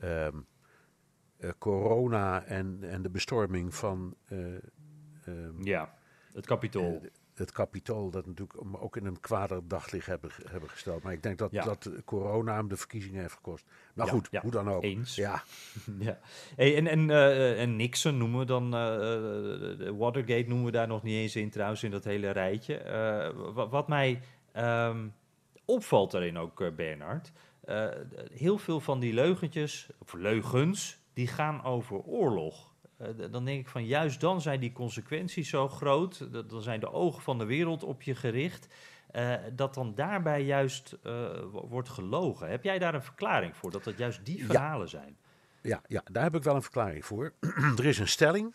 um, 0.03 0.47
uh, 1.39 1.49
corona 1.57 2.43
en, 2.43 2.77
en 2.81 3.01
de 3.01 3.09
bestorming 3.09 3.75
van. 3.75 4.15
Um, 4.29 5.63
ja, 5.63 5.97
het 6.33 6.45
kapitool 6.45 7.01
het 7.37 7.51
kapitool 7.51 8.09
dat 8.09 8.25
natuurlijk 8.25 8.59
ook 8.83 8.97
in 8.97 9.05
een 9.05 9.19
kwader 9.19 9.67
daglicht 9.67 10.07
hebben, 10.07 10.31
hebben 10.49 10.69
gesteld. 10.69 11.03
Maar 11.03 11.13
ik 11.13 11.23
denk 11.23 11.37
dat, 11.37 11.51
dat 11.51 11.89
corona 12.05 12.55
hem 12.55 12.67
de 12.67 12.77
verkiezingen 12.77 13.21
heeft 13.21 13.33
gekost. 13.33 13.65
Maar 13.93 14.07
goed, 14.07 14.29
hoe 14.41 14.51
dan 14.51 14.69
ook. 14.69 14.83
Eens. 14.83 15.15
Ja. 15.15 15.43
ja. 15.99 16.19
Hey, 16.55 16.77
en, 16.77 16.87
en, 16.87 17.09
uh, 17.09 17.61
en 17.61 17.75
Nixon 17.75 18.17
noemen 18.17 18.39
we 18.39 18.45
dan, 18.45 18.65
uh, 18.65 19.89
Watergate 19.99 20.47
noemen 20.47 20.65
we 20.65 20.71
daar 20.71 20.87
nog 20.87 21.03
niet 21.03 21.15
eens 21.15 21.35
in 21.35 21.49
trouwens, 21.49 21.83
in 21.83 21.91
dat 21.91 22.03
hele 22.03 22.29
rijtje. 22.29 22.85
Uh, 22.85 23.65
wat 23.69 23.87
mij 23.87 24.21
um, 24.55 25.13
opvalt 25.65 26.11
daarin 26.11 26.37
ook, 26.37 26.75
Bernard, 26.75 27.31
heel 28.33 28.57
veel 28.57 28.79
van 28.79 28.99
die 28.99 29.13
leugentjes, 29.13 29.89
of 29.97 30.13
leugens, 30.13 30.97
die 31.13 31.27
gaan 31.27 31.63
over 31.63 31.97
oorlog. 31.97 32.73
Uh, 33.05 33.25
dan 33.31 33.45
denk 33.45 33.59
ik 33.59 33.67
van 33.67 33.85
juist 33.85 34.19
dan 34.19 34.41
zijn 34.41 34.59
die 34.59 34.71
consequenties 34.71 35.49
zo 35.49 35.67
groot, 35.67 36.27
dan 36.49 36.61
zijn 36.61 36.79
de 36.79 36.91
ogen 36.91 37.21
van 37.21 37.37
de 37.37 37.45
wereld 37.45 37.83
op 37.83 38.01
je 38.01 38.15
gericht, 38.15 38.67
uh, 39.15 39.33
dat 39.53 39.73
dan 39.73 39.95
daarbij 39.95 40.43
juist 40.43 40.97
uh, 41.03 41.29
wordt 41.51 41.89
gelogen. 41.89 42.49
Heb 42.49 42.63
jij 42.63 42.79
daar 42.79 42.93
een 42.93 43.03
verklaring 43.03 43.55
voor, 43.55 43.71
dat 43.71 43.83
dat 43.83 43.97
juist 43.97 44.25
die 44.25 44.45
verhalen 44.45 44.85
ja. 44.85 44.87
zijn? 44.87 45.17
Ja, 45.61 45.81
ja, 45.87 46.03
daar 46.11 46.23
heb 46.23 46.35
ik 46.35 46.43
wel 46.43 46.55
een 46.55 46.61
verklaring 46.61 47.05
voor. 47.05 47.33
er 47.77 47.85
is 47.85 47.99
een 47.99 48.07
stelling, 48.07 48.53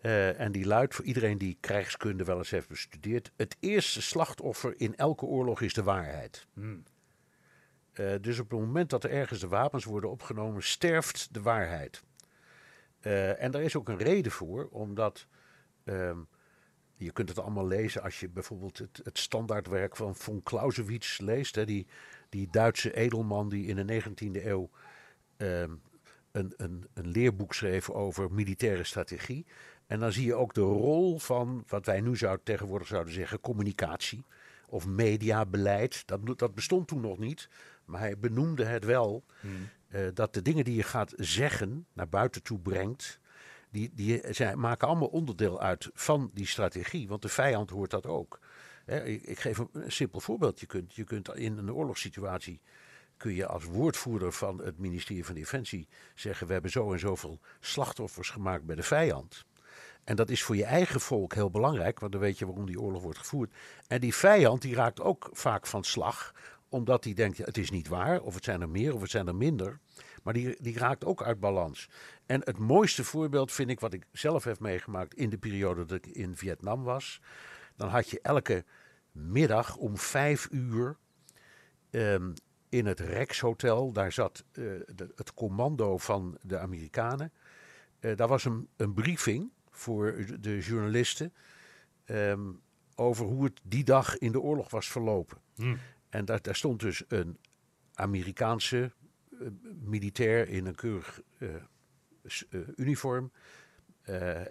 en 0.00 0.52
die 0.52 0.66
luidt 0.66 0.94
voor 0.94 1.04
iedereen 1.04 1.38
die 1.38 1.56
krijgskunde 1.60 2.24
wel 2.24 2.38
eens 2.38 2.50
heeft 2.50 2.68
bestudeerd: 2.68 3.32
het 3.36 3.56
eerste 3.60 4.02
slachtoffer 4.02 4.74
in 4.76 4.96
elke 4.96 5.24
oorlog 5.24 5.60
is 5.60 5.74
de 5.74 5.82
waarheid. 5.82 6.46
Hmm. 6.54 6.82
dus 8.20 8.38
op 8.38 8.50
het 8.50 8.60
moment 8.60 8.90
dat 8.90 9.04
er 9.04 9.10
ergens 9.10 9.40
de 9.40 9.48
wapens 9.48 9.84
worden 9.84 10.10
opgenomen, 10.10 10.62
sterft 10.62 11.28
de 11.34 11.42
waarheid. 11.42 12.02
Uh, 13.02 13.42
en 13.42 13.50
daar 13.50 13.62
is 13.62 13.76
ook 13.76 13.88
een 13.88 13.98
reden 13.98 14.32
voor, 14.32 14.68
omdat 14.70 15.26
um, 15.84 16.28
je 16.94 17.12
kunt 17.12 17.28
het 17.28 17.38
allemaal 17.38 17.66
lezen 17.66 18.02
als 18.02 18.20
je 18.20 18.28
bijvoorbeeld 18.28 18.78
het, 18.78 19.00
het 19.02 19.18
standaardwerk 19.18 19.96
van 19.96 20.16
von 20.16 20.42
Clausewitz 20.42 21.18
leest. 21.18 21.54
Hè, 21.54 21.64
die, 21.64 21.86
die 22.28 22.48
Duitse 22.50 22.94
edelman 22.94 23.48
die 23.48 23.66
in 23.66 23.86
de 23.86 24.02
19e 24.02 24.44
eeuw 24.44 24.70
um, 25.36 25.80
een, 26.32 26.52
een, 26.56 26.86
een 26.94 27.06
leerboek 27.06 27.54
schreef 27.54 27.90
over 27.90 28.32
militaire 28.32 28.84
strategie. 28.84 29.46
En 29.86 30.00
dan 30.00 30.12
zie 30.12 30.26
je 30.26 30.34
ook 30.34 30.54
de 30.54 30.60
rol 30.60 31.18
van 31.18 31.64
wat 31.66 31.86
wij 31.86 32.00
nu 32.00 32.16
zou, 32.16 32.38
tegenwoordig 32.42 32.88
zouden 32.88 33.12
zeggen 33.12 33.40
communicatie 33.40 34.24
of 34.68 34.86
mediabeleid. 34.86 36.06
Dat, 36.06 36.38
dat 36.38 36.54
bestond 36.54 36.88
toen 36.88 37.00
nog 37.00 37.18
niet, 37.18 37.48
maar 37.84 38.00
hij 38.00 38.18
benoemde 38.18 38.64
het 38.64 38.84
wel. 38.84 39.24
Hmm. 39.40 39.68
Uh, 39.90 40.08
dat 40.14 40.34
de 40.34 40.42
dingen 40.42 40.64
die 40.64 40.74
je 40.74 40.82
gaat 40.82 41.12
zeggen, 41.16 41.86
naar 41.92 42.08
buiten 42.08 42.42
toe 42.42 42.58
brengt, 42.58 43.20
die, 43.70 43.90
die 43.94 44.22
zijn, 44.30 44.60
maken 44.60 44.88
allemaal 44.88 45.08
onderdeel 45.08 45.60
uit 45.60 45.90
van 45.94 46.30
die 46.34 46.46
strategie. 46.46 47.08
Want 47.08 47.22
de 47.22 47.28
vijand 47.28 47.70
hoort 47.70 47.90
dat 47.90 48.06
ook. 48.06 48.38
Ik, 49.04 49.38
geef 49.38 49.58
een, 49.58 49.68
een, 49.72 49.92
simpel 49.92 50.20
voorbeeld. 50.20 50.60
Je 50.60 50.66
kunt, 50.66 50.94
je 50.94 51.04
kunt 51.04 51.34
in 51.34 51.58
een 51.58 51.72
oorlogssituatie, 51.72 52.60
kun 53.16 53.34
je 53.34 53.46
als 53.46 53.64
woordvoerder 53.64 54.32
van 54.32 54.58
het 54.58 54.78
ministerie 54.78 55.24
van 55.24 55.34
Defensie 55.34 55.88
zeggen, 56.14 56.46
we 56.46 56.52
hebben 56.52 56.70
zo 56.70 56.92
en 56.92 56.98
zoveel 56.98 57.40
slachtoffers 57.60 58.30
gemaakt 58.30 58.64
bij 58.64 58.76
de 58.76 58.82
vijand. 58.82 59.44
En 60.04 60.16
dat 60.16 60.30
is 60.30 60.42
voor 60.42 60.56
je 60.56 60.64
eigen 60.64 61.00
volk 61.00 61.34
heel 61.34 61.50
belangrijk, 61.50 62.00
want 62.00 62.12
dan 62.12 62.20
weet 62.20 62.38
je 62.38 62.46
waarom 62.46 62.66
die 62.66 62.80
oorlog 62.80 63.02
wordt 63.02 63.18
gevoerd. 63.18 63.54
En 63.86 64.00
die 64.00 64.14
vijand 64.14 64.62
die 64.62 64.74
raakt 64.74 65.00
ook 65.00 65.28
vaak 65.32 65.66
van 65.66 65.84
slag, 65.84 66.34
omdat 66.70 67.04
hij 67.04 67.12
denkt, 67.12 67.38
het 67.38 67.58
is 67.58 67.70
niet 67.70 67.88
waar, 67.88 68.20
of 68.20 68.34
het 68.34 68.44
zijn 68.44 68.60
er 68.60 68.68
meer, 68.68 68.94
of 68.94 69.00
het 69.00 69.10
zijn 69.10 69.26
er 69.26 69.34
minder. 69.34 69.78
Maar 70.22 70.34
die, 70.34 70.56
die 70.60 70.78
raakt 70.78 71.04
ook 71.04 71.22
uit 71.22 71.40
balans. 71.40 71.88
En 72.26 72.40
het 72.44 72.58
mooiste 72.58 73.04
voorbeeld 73.04 73.52
vind 73.52 73.70
ik, 73.70 73.80
wat 73.80 73.92
ik 73.92 74.06
zelf 74.12 74.44
heb 74.44 74.60
meegemaakt 74.60 75.14
in 75.14 75.30
de 75.30 75.38
periode 75.38 75.84
dat 75.84 76.04
ik 76.04 76.06
in 76.06 76.36
Vietnam 76.36 76.82
was. 76.82 77.20
Dan 77.76 77.88
had 77.88 78.10
je 78.10 78.20
elke 78.20 78.64
middag 79.12 79.76
om 79.76 79.96
vijf 79.96 80.48
uur 80.50 80.96
um, 81.90 82.34
in 82.68 82.86
het 82.86 83.00
Rex 83.00 83.40
Hotel, 83.40 83.92
daar 83.92 84.12
zat 84.12 84.44
de, 84.52 85.12
het 85.14 85.34
commando 85.34 85.98
van 85.98 86.38
de 86.42 86.58
Amerikanen. 86.58 87.32
Uh, 88.00 88.16
daar 88.16 88.28
was 88.28 88.44
een, 88.44 88.68
een 88.76 88.94
briefing 88.94 89.50
voor 89.70 90.26
de 90.40 90.58
journalisten 90.58 91.32
um, 92.06 92.60
over 92.94 93.26
hoe 93.26 93.44
het 93.44 93.60
die 93.62 93.84
dag 93.84 94.18
in 94.18 94.32
de 94.32 94.40
oorlog 94.40 94.70
was 94.70 94.90
verlopen. 94.90 95.38
Hmm. 95.54 95.78
En 96.10 96.24
daar, 96.24 96.40
stond 96.50 96.80
dus 96.80 97.02
een 97.08 97.38
Amerikaanse 97.94 98.92
uh, 99.30 99.48
militair 99.80 100.48
in 100.48 100.66
een 100.66 100.74
keurig 100.74 101.20
uh, 101.38 101.54
uh, 102.50 102.60
uniform. 102.76 103.32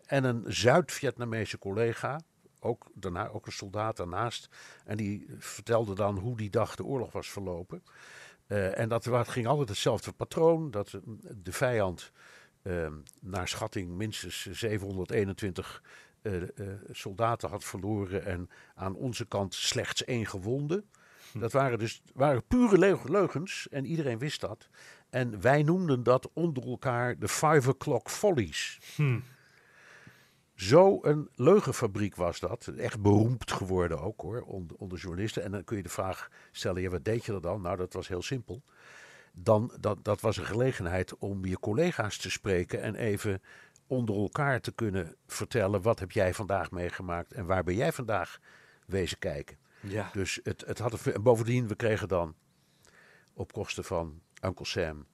en 0.06 0.24
een 0.24 0.44
Zuid-Vietnamese 0.48 1.58
collega, 1.58 2.22
ook, 2.60 2.92
daarna, 2.94 3.28
ook 3.28 3.46
een 3.46 3.52
soldaat 3.52 3.98
daarnaast. 3.98 4.50
En 4.86 4.98
die 4.98 5.26
vertelde 5.38 5.96
dan 5.96 6.18
hoe 6.18 6.38
die 6.38 6.50
dag 6.50 6.76
de 6.76 6.84
oorlog 6.84 7.12
was 7.12 7.30
verlopen. 7.30 7.84
en 8.48 8.90
dat 8.90 9.08
ging 9.28 9.48
altijd 9.48 9.70
hetzelfde 9.70 10.12
patroon: 10.12 10.72
dat 10.72 11.00
de 11.44 11.52
vijand 11.52 12.12
naar 13.22 13.48
schatting 13.48 13.90
minstens 13.90 14.46
721 14.52 15.84
soldaten 16.92 17.50
had 17.50 17.64
verloren 17.64 18.26
en 18.26 18.50
aan 18.76 18.96
onze 18.96 19.26
kant 19.26 19.54
slechts 19.54 20.04
één 20.04 20.26
gewonde. 20.26 20.84
Dat 21.34 21.52
waren 21.52 21.80
dus 21.80 22.02
waren 22.14 22.44
pure 22.44 22.98
leugens 23.06 23.68
en 23.70 23.86
iedereen 23.86 24.20
wist 24.20 24.42
dat. 24.42 24.70
En 25.10 25.42
wij 25.42 25.64
noemden 25.64 26.04
dat 26.04 26.30
onder 26.34 26.64
elkaar 26.64 27.20
de 27.20 27.28
Five 27.28 27.70
O'Clock 27.70 28.10
Follies. 28.10 28.80
Hm. 28.96 29.20
Zo 30.56 31.00
een 31.02 31.30
leugenfabriek 31.36 32.16
was 32.16 32.40
dat. 32.40 32.68
Echt 32.68 33.02
beroemd 33.02 33.52
geworden 33.52 34.00
ook 34.00 34.22
hoor, 34.22 34.42
onder, 34.42 34.78
onder 34.78 34.98
journalisten. 34.98 35.44
En 35.44 35.52
dan 35.52 35.64
kun 35.64 35.78
je 35.78 35.84
de 35.84 35.90
vraag 35.90 36.30
stellen, 36.52 36.82
ja, 36.82 36.90
wat 36.90 37.06
deed 37.06 37.26
je 37.26 37.34
er 37.34 37.42
dan? 37.42 37.62
Nou, 37.62 37.78
dat 37.78 37.94
was 37.94 38.08
heel 38.08 38.22
simpel. 38.22 38.64
Dan, 39.34 39.72
dat, 39.80 40.04
dat 40.04 40.22
was 40.22 40.38
een 40.38 40.46
gelegenheid 40.46 41.18
om 41.18 41.46
je 41.46 41.60
collega's 41.60 42.18
te 42.18 42.30
spreken 42.30 42.82
en 42.82 42.96
even 42.96 43.42
onder 43.88 44.16
elkaar 44.16 44.62
te 44.62 44.72
kunnen 44.72 45.16
vertellen... 45.28 45.82
wat 45.82 46.00
heb 46.00 46.12
jij 46.12 46.34
vandaag 46.34 46.72
meegemaakt 46.72 47.34
en 47.34 47.46
waar 47.46 47.64
ben 47.64 47.76
jij 47.76 47.92
vandaag 47.92 48.40
wezen 48.86 49.18
kijken. 49.18 49.58
Ja. 49.82 50.10
Dus 50.14 50.40
het, 50.44 50.64
het 50.68 50.80
had 50.80 51.06
een, 51.06 51.24
bovendien, 51.24 51.68
we 51.68 51.76
kregen 51.76 52.08
dan 52.08 52.36
op 53.34 53.54
kosten 53.54 53.84
van 53.84 54.22
Uncle 54.44 54.66
Sam 54.66 55.06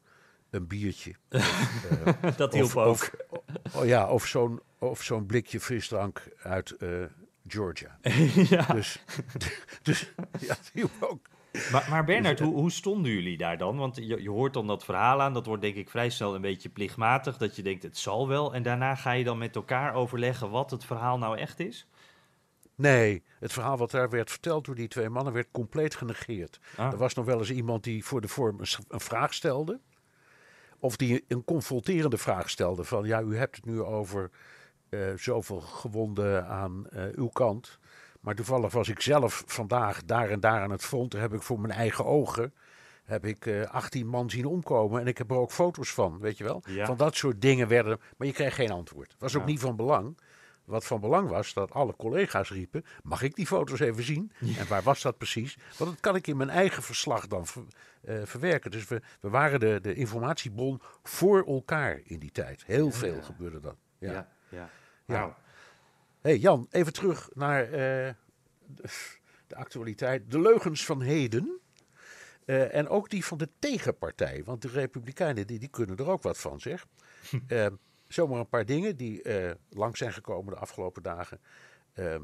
een 0.50 0.68
biertje. 0.68 1.16
dat 2.38 2.54
hielp 2.54 2.76
of, 2.76 2.78
ook. 2.78 3.10
Of, 3.30 3.76
oh 3.76 3.86
ja, 3.86 4.10
of 4.10 4.26
zo'n 4.26 4.62
of 4.78 5.02
zo'n 5.02 5.26
blikje 5.26 5.60
frisdrank 5.60 6.28
uit 6.42 6.72
eh, 6.72 6.90
Georgia. 7.48 7.98
ja. 8.56 8.66
Dus, 8.66 9.04
dus 9.82 10.14
ja, 10.40 10.48
dat 10.48 10.70
hielp 10.74 10.92
ook. 11.00 11.28
Maar, 11.72 11.88
maar 11.90 12.04
Bernard, 12.04 12.40
hoe, 12.40 12.54
hoe 12.54 12.72
stonden 12.72 13.12
jullie 13.12 13.38
daar 13.38 13.58
dan? 13.58 13.78
Want 13.78 13.96
je, 13.96 14.22
je 14.22 14.30
hoort 14.30 14.54
dan 14.54 14.68
dat 14.68 14.86
verhaal 14.86 15.22
aan, 15.22 15.34
dat 15.34 15.46
wordt 15.46 15.62
denk 15.62 15.76
ik 15.76 15.90
vrij 15.90 16.10
snel 16.10 16.36
een 16.36 16.42
beetje 16.42 16.70
plichtmatig, 16.70 17.38
dat 17.38 17.56
je 17.56 17.64
denkt 17.64 17.84
het 17.84 17.98
zal 17.98 18.28
wel. 18.28 18.54
En 18.54 18.64
daarna 18.64 18.96
ga 18.96 19.12
je 19.12 19.24
dan 19.24 19.38
met 19.38 19.56
elkaar 19.56 19.94
overleggen 19.94 20.50
wat 20.50 20.72
het 20.72 20.86
verhaal 20.86 21.18
nou 21.18 21.38
echt 21.38 21.60
is? 21.60 21.88
Nee, 22.76 23.24
het 23.40 23.54
verhaal 23.54 23.78
wat 23.78 23.92
daar 23.92 24.10
werd 24.10 24.32
verteld 24.32 24.66
door 24.66 24.76
die 24.76 24.88
twee 24.88 25.10
mannen 25.10 25.34
werd 25.34 25.48
compleet 25.52 25.96
genegeerd. 25.96 26.60
Ah. 26.76 26.92
Er 26.92 26.98
was 26.98 27.14
nog 27.14 27.26
wel 27.26 27.40
eens 27.40 27.52
iemand 27.52 27.84
die 27.84 28.06
voor 28.06 28.22
de 28.22 28.28
vorm 28.28 28.60
een, 28.88 29.00
vraag 29.00 29.34
stelde. 29.34 29.80
Of 30.80 30.98
die 30.98 31.26
een 31.28 31.44
confronterende 31.44 32.18
vraag 32.18 32.50
stelde 32.50 32.84
van 32.84 33.06
ja, 33.06 33.22
u 33.22 33.38
hebt 33.38 33.56
het 33.56 33.66
nu 33.66 33.82
over 33.82 34.30
eh, 34.90 35.00
zoveel 35.16 35.62
gewonden 35.62 36.48
aan 36.48 36.88
eh, 36.90 37.04
uw 37.12 37.28
kant. 37.28 37.80
Maar 38.20 38.36
toevallig 38.36 38.72
was 38.74 38.90
ik 38.90 39.02
zelf 39.02 39.44
vandaag 39.46 40.06
daar 40.06 40.30
en 40.30 40.40
daar 40.40 40.62
aan 40.62 40.72
het 40.72 40.84
front. 40.84 41.12
Daar 41.12 41.22
heb 41.22 41.34
ik 41.34 41.42
voor 41.42 41.60
mijn 41.60 41.74
eigen 41.74 42.06
ogen 42.06 42.54
heb 43.06 43.26
ik 43.26 43.46
eh 43.46 43.62
18 43.62 44.08
man 44.08 44.30
zien 44.30 44.46
omkomen. 44.46 45.02
En 45.02 45.08
ik 45.08 45.18
heb 45.18 45.32
er 45.32 45.38
ook 45.38 45.52
foto's 45.52 45.94
van, 45.94 46.20
weet 46.20 46.38
je 46.38 46.44
wel. 46.44 46.64
Ja. 46.68 46.86
Van 46.86 46.98
dat 46.98 47.16
soort 47.16 47.42
dingen 47.42 47.68
werden. 47.68 48.00
Maar 48.18 48.28
je 48.28 48.34
kreeg 48.34 48.56
geen 48.56 48.72
antwoord. 48.72 49.16
Was 49.20 49.36
ook 49.36 49.42
Ja. 49.42 49.48
niet 49.48 49.60
van 49.60 49.76
belang. 49.76 50.18
Wat 50.66 50.86
van 50.86 51.00
belang 51.02 51.30
was, 51.30 51.54
dat 51.54 51.72
alle 51.72 51.96
collega's 51.96 52.50
riepen: 52.50 52.86
Mag 53.04 53.22
ik 53.22 53.36
die 53.36 53.48
foto's 53.48 53.80
even 53.80 54.04
zien? 54.04 54.32
En 54.58 54.68
waar 54.68 54.84
was 54.84 55.02
dat 55.02 55.18
precies? 55.18 55.58
Want 55.78 55.92
dat 55.92 56.00
kan 56.00 56.16
ik 56.16 56.28
in 56.28 56.38
mijn 56.38 56.50
eigen 56.50 56.84
verslag 56.84 57.28
dan 57.28 57.48
ver- 57.48 57.64
eh, 58.02 58.22
verwerken. 58.24 58.72
Dus 58.72 58.88
we, 58.88 59.02
we 59.20 59.30
waren 59.30 59.60
de, 59.60 59.80
de 59.82 59.94
informatiebron 59.94 60.82
voor 61.04 61.46
elkaar 61.46 62.02
in 62.04 62.20
die 62.20 62.32
tijd. 62.32 62.64
Heel 62.66 62.92
veel 62.92 63.22
gebeurde 63.22 63.60
dat. 63.60 63.76
Ja. 63.98 64.12
ja. 64.12 64.28
ja. 64.50 64.70
Wauw. 65.06 65.36
hey 66.22 66.38
Jan, 66.38 66.68
even 66.72 66.94
terug 66.94 67.30
naar 67.34 67.64
eh, 67.64 67.70
de, 68.66 68.90
de 69.48 69.56
actualiteit. 69.56 70.32
De 70.32 70.40
leugens 70.40 70.86
van 70.86 71.02
heden. 71.02 71.60
Eh, 72.46 72.76
en 72.76 72.88
ook 72.90 73.10
die 73.10 73.26
van 73.26 73.38
de 73.38 73.50
tegenpartij. 73.60 74.44
Want 74.44 74.62
de 74.62 74.68
Republikeinen 74.68 75.48
die, 75.48 75.60
die 75.60 75.70
kunnen 75.70 75.98
er 75.98 76.10
ook 76.10 76.22
wat 76.22 76.38
van, 76.38 76.60
zeg. 76.60 76.86
Zomaar 78.08 78.40
een 78.40 78.50
paar 78.50 78.66
dingen 78.66 78.96
die 78.96 79.22
eh, 79.22 79.52
lang 79.70 79.98
zijn 79.98 80.14
gekomen 80.14 80.54
de 80.54 80.60
afgelopen 80.60 81.04
dagen. 81.04 81.40
Ehm, 81.94 82.24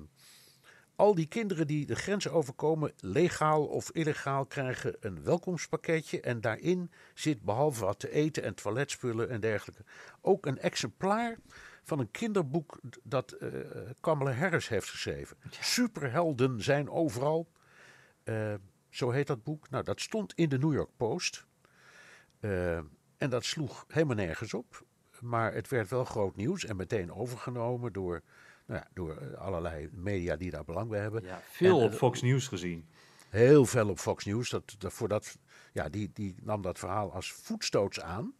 al 0.95 1.15
die 1.15 1.27
kinderen 1.27 1.67
die 1.67 1.85
de 1.85 1.95
grens 1.95 2.27
overkomen, 2.27 2.93
legaal 2.99 3.65
of 3.65 3.91
illegaal, 3.91 4.45
krijgen 4.45 4.95
een 4.99 5.23
welkomstpakketje. 5.23 6.21
En 6.21 6.41
daarin 6.41 6.91
zit 7.13 7.41
behalve 7.41 7.85
wat 7.85 7.99
te 7.99 8.11
eten 8.11 8.43
en 8.43 8.55
toiletspullen 8.55 9.29
en 9.29 9.39
dergelijke, 9.39 9.83
ook 10.21 10.45
een 10.45 10.59
exemplaar 10.59 11.37
van 11.83 11.99
een 11.99 12.11
kinderboek 12.11 12.79
dat 13.03 13.31
eh 13.31 13.49
Kamala 13.99 14.31
Harris 14.31 14.67
heeft 14.67 14.89
geschreven. 14.89 15.37
Superhelden 15.59 16.63
zijn 16.63 16.89
overal. 16.89 17.47
Eh, 18.23 18.53
zo 18.89 19.11
heet 19.11 19.27
dat 19.27 19.43
boek. 19.43 19.69
Nou, 19.69 19.83
dat 19.83 20.01
stond 20.01 20.33
in 20.33 20.49
de 20.49 20.57
New 20.57 20.73
York 20.73 20.91
Post. 20.97 21.45
Eh, 22.39 22.77
en 23.17 23.29
dat 23.29 23.45
sloeg 23.45 23.85
helemaal 23.87 24.15
nergens 24.15 24.53
op. 24.53 24.85
Maar 25.21 25.53
het 25.53 25.67
werd 25.67 25.89
wel 25.89 26.05
groot 26.05 26.35
nieuws 26.35 26.65
en 26.65 26.75
meteen 26.75 27.13
overgenomen 27.13 27.93
door, 27.93 28.21
nou 28.65 28.79
ja, 28.79 28.87
door 28.93 29.17
eh, 29.17 29.37
allerlei 29.37 29.89
media 29.91 30.35
die 30.35 30.51
daar 30.51 30.63
belang 30.63 30.89
bij 30.89 30.99
hebben. 30.99 31.23
Ja, 31.23 31.41
veel 31.49 31.79
En, 31.79 31.85
op 31.85 31.91
eh, 31.91 31.97
Fox 31.97 32.21
News 32.21 32.47
gezien. 32.47 32.87
Heel 33.29 33.65
veel 33.65 33.89
op 33.89 33.99
Fox 33.99 34.25
News. 34.25 34.49
Dat, 34.49 34.75
dat, 34.77 34.93
voor 34.93 35.07
dat, 35.07 35.37
ja, 35.73 35.89
die, 35.89 36.11
die 36.13 36.35
nam 36.41 36.61
dat 36.61 36.79
verhaal 36.79 37.13
als 37.13 37.31
voetstoots 37.31 38.01
aan. 38.01 38.33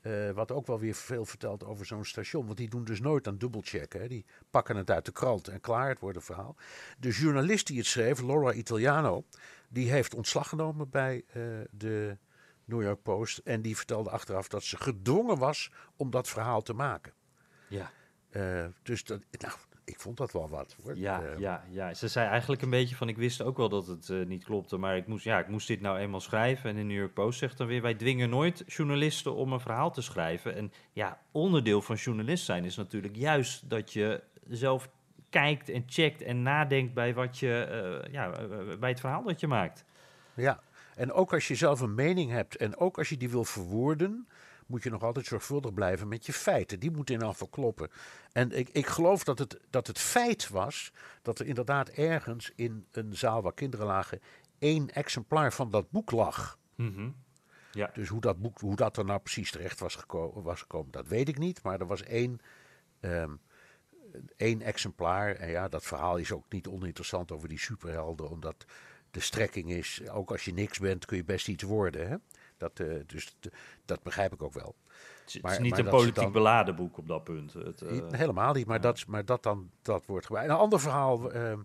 Eh, 0.00 0.30
wat 0.30 0.52
ook 0.52 0.66
wel 0.66 0.78
weer 0.78 0.94
veel 0.94 1.24
vertelt 1.24 1.64
over 1.64 1.86
zo'n 1.86 2.04
station. 2.04 2.44
Want 2.46 2.58
die 2.58 2.68
doen 2.68 2.84
dus 2.84 3.00
nooit 3.00 3.26
aan 3.26 3.38
dubbelchecken. 3.38 4.00
Hè. 4.00 4.08
Die 4.08 4.24
pakken 4.50 4.76
het 4.76 4.90
uit 4.90 5.04
de 5.04 5.12
krant 5.12 5.48
en 5.48 5.60
klaar, 5.60 5.88
het 5.88 6.00
wordt 6.00 6.16
een 6.16 6.22
verhaal. 6.22 6.56
De 6.98 7.10
journalist 7.10 7.66
die 7.66 7.78
het 7.78 7.86
schreef, 7.86 8.20
Laura 8.20 8.52
Italiano, 8.52 9.24
die 9.68 9.90
heeft 9.90 10.14
ontslag 10.14 10.48
genomen 10.48 10.90
bij 10.90 11.24
de 11.70 12.18
New 12.68 12.82
York 12.82 13.02
Post. 13.02 13.38
En 13.38 13.62
die 13.62 13.76
vertelde 13.76 14.10
achteraf 14.10 14.48
dat 14.48 14.62
ze 14.62 14.76
gedwongen 14.76 15.38
was 15.38 15.70
om 15.96 16.10
dat 16.10 16.28
verhaal 16.28 16.62
te 16.62 16.72
maken. 16.72 17.12
Ja. 17.68 17.90
Eh, 18.30 18.66
dus 18.82 19.04
dat, 19.04 19.20
nou, 19.30 19.52
ik 19.84 20.00
vond 20.00 20.16
dat 20.16 20.32
wel 20.32 20.48
wat. 20.48 20.76
Hoor. 20.82 20.96
Ja, 20.96 21.22
Eh, 21.22 21.38
ja, 21.38 21.64
ja, 21.70 21.94
ze 21.94 22.08
zei 22.08 22.28
eigenlijk 22.28 22.62
een 22.62 22.70
beetje 22.70 22.96
van, 22.96 23.08
ik 23.08 23.16
wist 23.16 23.42
ook 23.42 23.56
wel 23.56 23.68
dat 23.68 23.86
het 23.86 24.10
eh, 24.10 24.26
niet 24.26 24.44
klopte, 24.44 24.76
maar 24.76 24.96
ik 24.96 25.06
moest, 25.06 25.24
ja, 25.24 25.38
ik 25.38 25.48
moest 25.48 25.66
dit 25.66 25.80
nou 25.80 25.98
eenmaal 25.98 26.20
schrijven. 26.20 26.70
En 26.70 26.76
de 26.76 26.82
New 26.82 26.98
York 26.98 27.14
Post 27.14 27.38
zegt 27.38 27.58
dan 27.58 27.66
weer, 27.66 27.82
wij 27.82 27.94
dwingen 27.94 28.30
nooit 28.30 28.64
journalisten 28.66 29.34
om 29.34 29.52
een 29.52 29.60
verhaal 29.60 29.90
te 29.90 30.02
schrijven. 30.02 30.54
En 30.54 30.72
ja, 30.92 31.20
onderdeel 31.32 31.82
van 31.82 31.96
journalist 31.96 32.44
zijn 32.44 32.64
is 32.64 32.76
natuurlijk 32.76 33.16
juist 33.16 33.70
dat 33.70 33.92
je 33.92 34.22
zelf 34.48 34.90
kijkt 35.30 35.68
en 35.68 35.82
checkt 35.86 36.22
en 36.22 36.42
nadenkt 36.42 36.94
bij, 36.94 37.14
wat 37.14 37.38
je, 37.38 38.08
ja, 38.10 38.30
bij 38.78 38.90
het 38.90 39.00
verhaal 39.00 39.22
dat 39.22 39.40
je 39.40 39.46
maakt. 39.46 39.84
Ja, 40.34 40.60
en 40.98 41.12
ook 41.12 41.32
als 41.32 41.48
je 41.48 41.54
zelf 41.54 41.80
een 41.80 41.94
mening 41.94 42.30
hebt 42.30 42.56
en 42.56 42.76
ook 42.76 42.98
als 42.98 43.08
je 43.08 43.16
die 43.16 43.30
wil 43.30 43.44
verwoorden, 43.44 44.28
moet 44.66 44.82
je 44.82 44.90
nog 44.90 45.02
altijd 45.02 45.26
zorgvuldig 45.26 45.74
blijven 45.74 46.08
met 46.08 46.26
je 46.26 46.32
feiten. 46.32 46.80
Die 46.80 46.90
moeten 46.90 47.14
in 47.14 47.22
afval 47.22 47.48
kloppen. 47.48 47.90
En 48.32 48.58
ik, 48.58 48.68
ik 48.68 48.86
geloof 48.86 49.24
dat 49.24 49.38
het, 49.38 49.60
dat 49.70 49.86
het 49.86 49.98
feit 49.98 50.48
was 50.48 50.92
dat 51.22 51.38
er 51.38 51.46
inderdaad 51.46 51.88
ergens 51.88 52.52
in 52.56 52.86
een 52.92 53.16
zaal 53.16 53.42
waar 53.42 53.54
kinderen 53.54 53.86
lagen 53.86 54.20
één 54.58 54.90
exemplaar 54.90 55.52
van 55.52 55.70
dat 55.70 55.90
boek 55.90 56.10
lag. 56.10 56.58
Mhm. 56.74 57.10
Ja, 57.72 57.90
Dus 57.94 58.08
hoe 58.08 58.20
dat, 58.20 58.40
boek, 58.40 58.60
hoe 58.60 58.76
dat 58.76 58.96
er 58.96 59.04
nou 59.04 59.20
precies 59.20 59.50
terecht 59.50 59.80
was, 59.80 59.94
geko 59.94 60.42
was 60.42 60.60
gekomen, 60.60 60.90
dat 60.90 61.06
weet 61.06 61.28
ik 61.28 61.38
niet. 61.38 61.62
Maar 61.62 61.80
er 61.80 61.86
was 61.86 62.02
één, 62.02 62.40
ehm, 63.00 63.34
één 64.36 64.62
exemplaar. 64.62 65.34
En 65.34 65.50
ja, 65.50 65.68
dat 65.68 65.84
verhaal 65.84 66.16
is 66.16 66.32
ook 66.32 66.44
niet 66.48 66.66
oninteressant 66.66 67.32
over 67.32 67.48
die 67.48 67.58
superhelden. 67.58 68.30
Omdat 68.30 68.64
de 69.10 69.20
strekking 69.20 69.70
is, 69.70 70.08
ook 70.10 70.30
als 70.30 70.44
je 70.44 70.52
niks 70.52 70.78
bent, 70.78 71.04
kun 71.04 71.16
je 71.16 71.24
best 71.24 71.48
iets 71.48 71.62
worden. 71.62 72.08
Hè? 72.08 72.16
Dat, 72.56 72.80
eh, 72.80 72.86
dus 73.06 73.36
dat 73.84 74.02
begrijp 74.02 74.32
ik 74.32 74.42
ook 74.42 74.52
wel. 74.54 74.74
het 75.20 75.34
is, 75.36 75.40
Maar- 75.42 75.50
het 75.52 75.60
is 75.60 75.66
niet 75.66 75.76
maar 75.76 75.84
een 75.84 75.90
politiek 75.98 76.22
dan- 76.22 76.32
beladen 76.32 76.76
boek 76.76 76.98
op 76.98 77.08
dat 77.08 77.24
punt. 77.24 77.52
Het, 77.52 77.82
eh, 77.82 77.98
Helemaal 78.10 78.52
niet, 78.52 78.66
maar, 78.66 78.80
dat, 78.80 79.06
maar 79.06 79.24
dat 79.24 79.42
dan 79.42 79.70
dat 79.82 80.06
wordt 80.06 80.26
gebruikt. 80.26 80.50
Een 80.50 80.56
ander 80.56 80.80
verhaal, 80.80 81.32
ehm, 81.32 81.58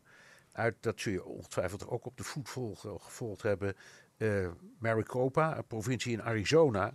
uit, 0.52 0.76
dat 0.80 1.00
zul 1.02 1.12
je 1.14 1.26
ongetwijfeld 1.26 1.88
ook 1.88 2.06
op 2.06 2.18
de 2.18 2.24
voet 2.24 2.50
volgen- 2.50 3.02
gevolgd 3.02 3.42
hebben. 3.42 3.76
eh, 4.18 4.48
Maricopa, 4.78 5.58
een 5.58 5.68
provincie 5.68 6.12
in 6.12 6.22
Arizona. 6.24 6.94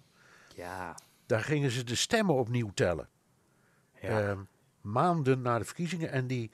ja, 0.54 0.96
Daar 1.26 1.40
gingen 1.40 1.70
ze 1.70 1.84
de 1.84 1.94
stemmen 1.94 2.34
opnieuw 2.34 2.70
tellen. 2.74 3.08
ja. 4.00 4.20
Ehm, 4.28 4.38
maanden 4.80 5.42
na 5.42 5.58
de 5.58 5.64
verkiezingen. 5.64 6.10
En 6.10 6.26
die, 6.26 6.50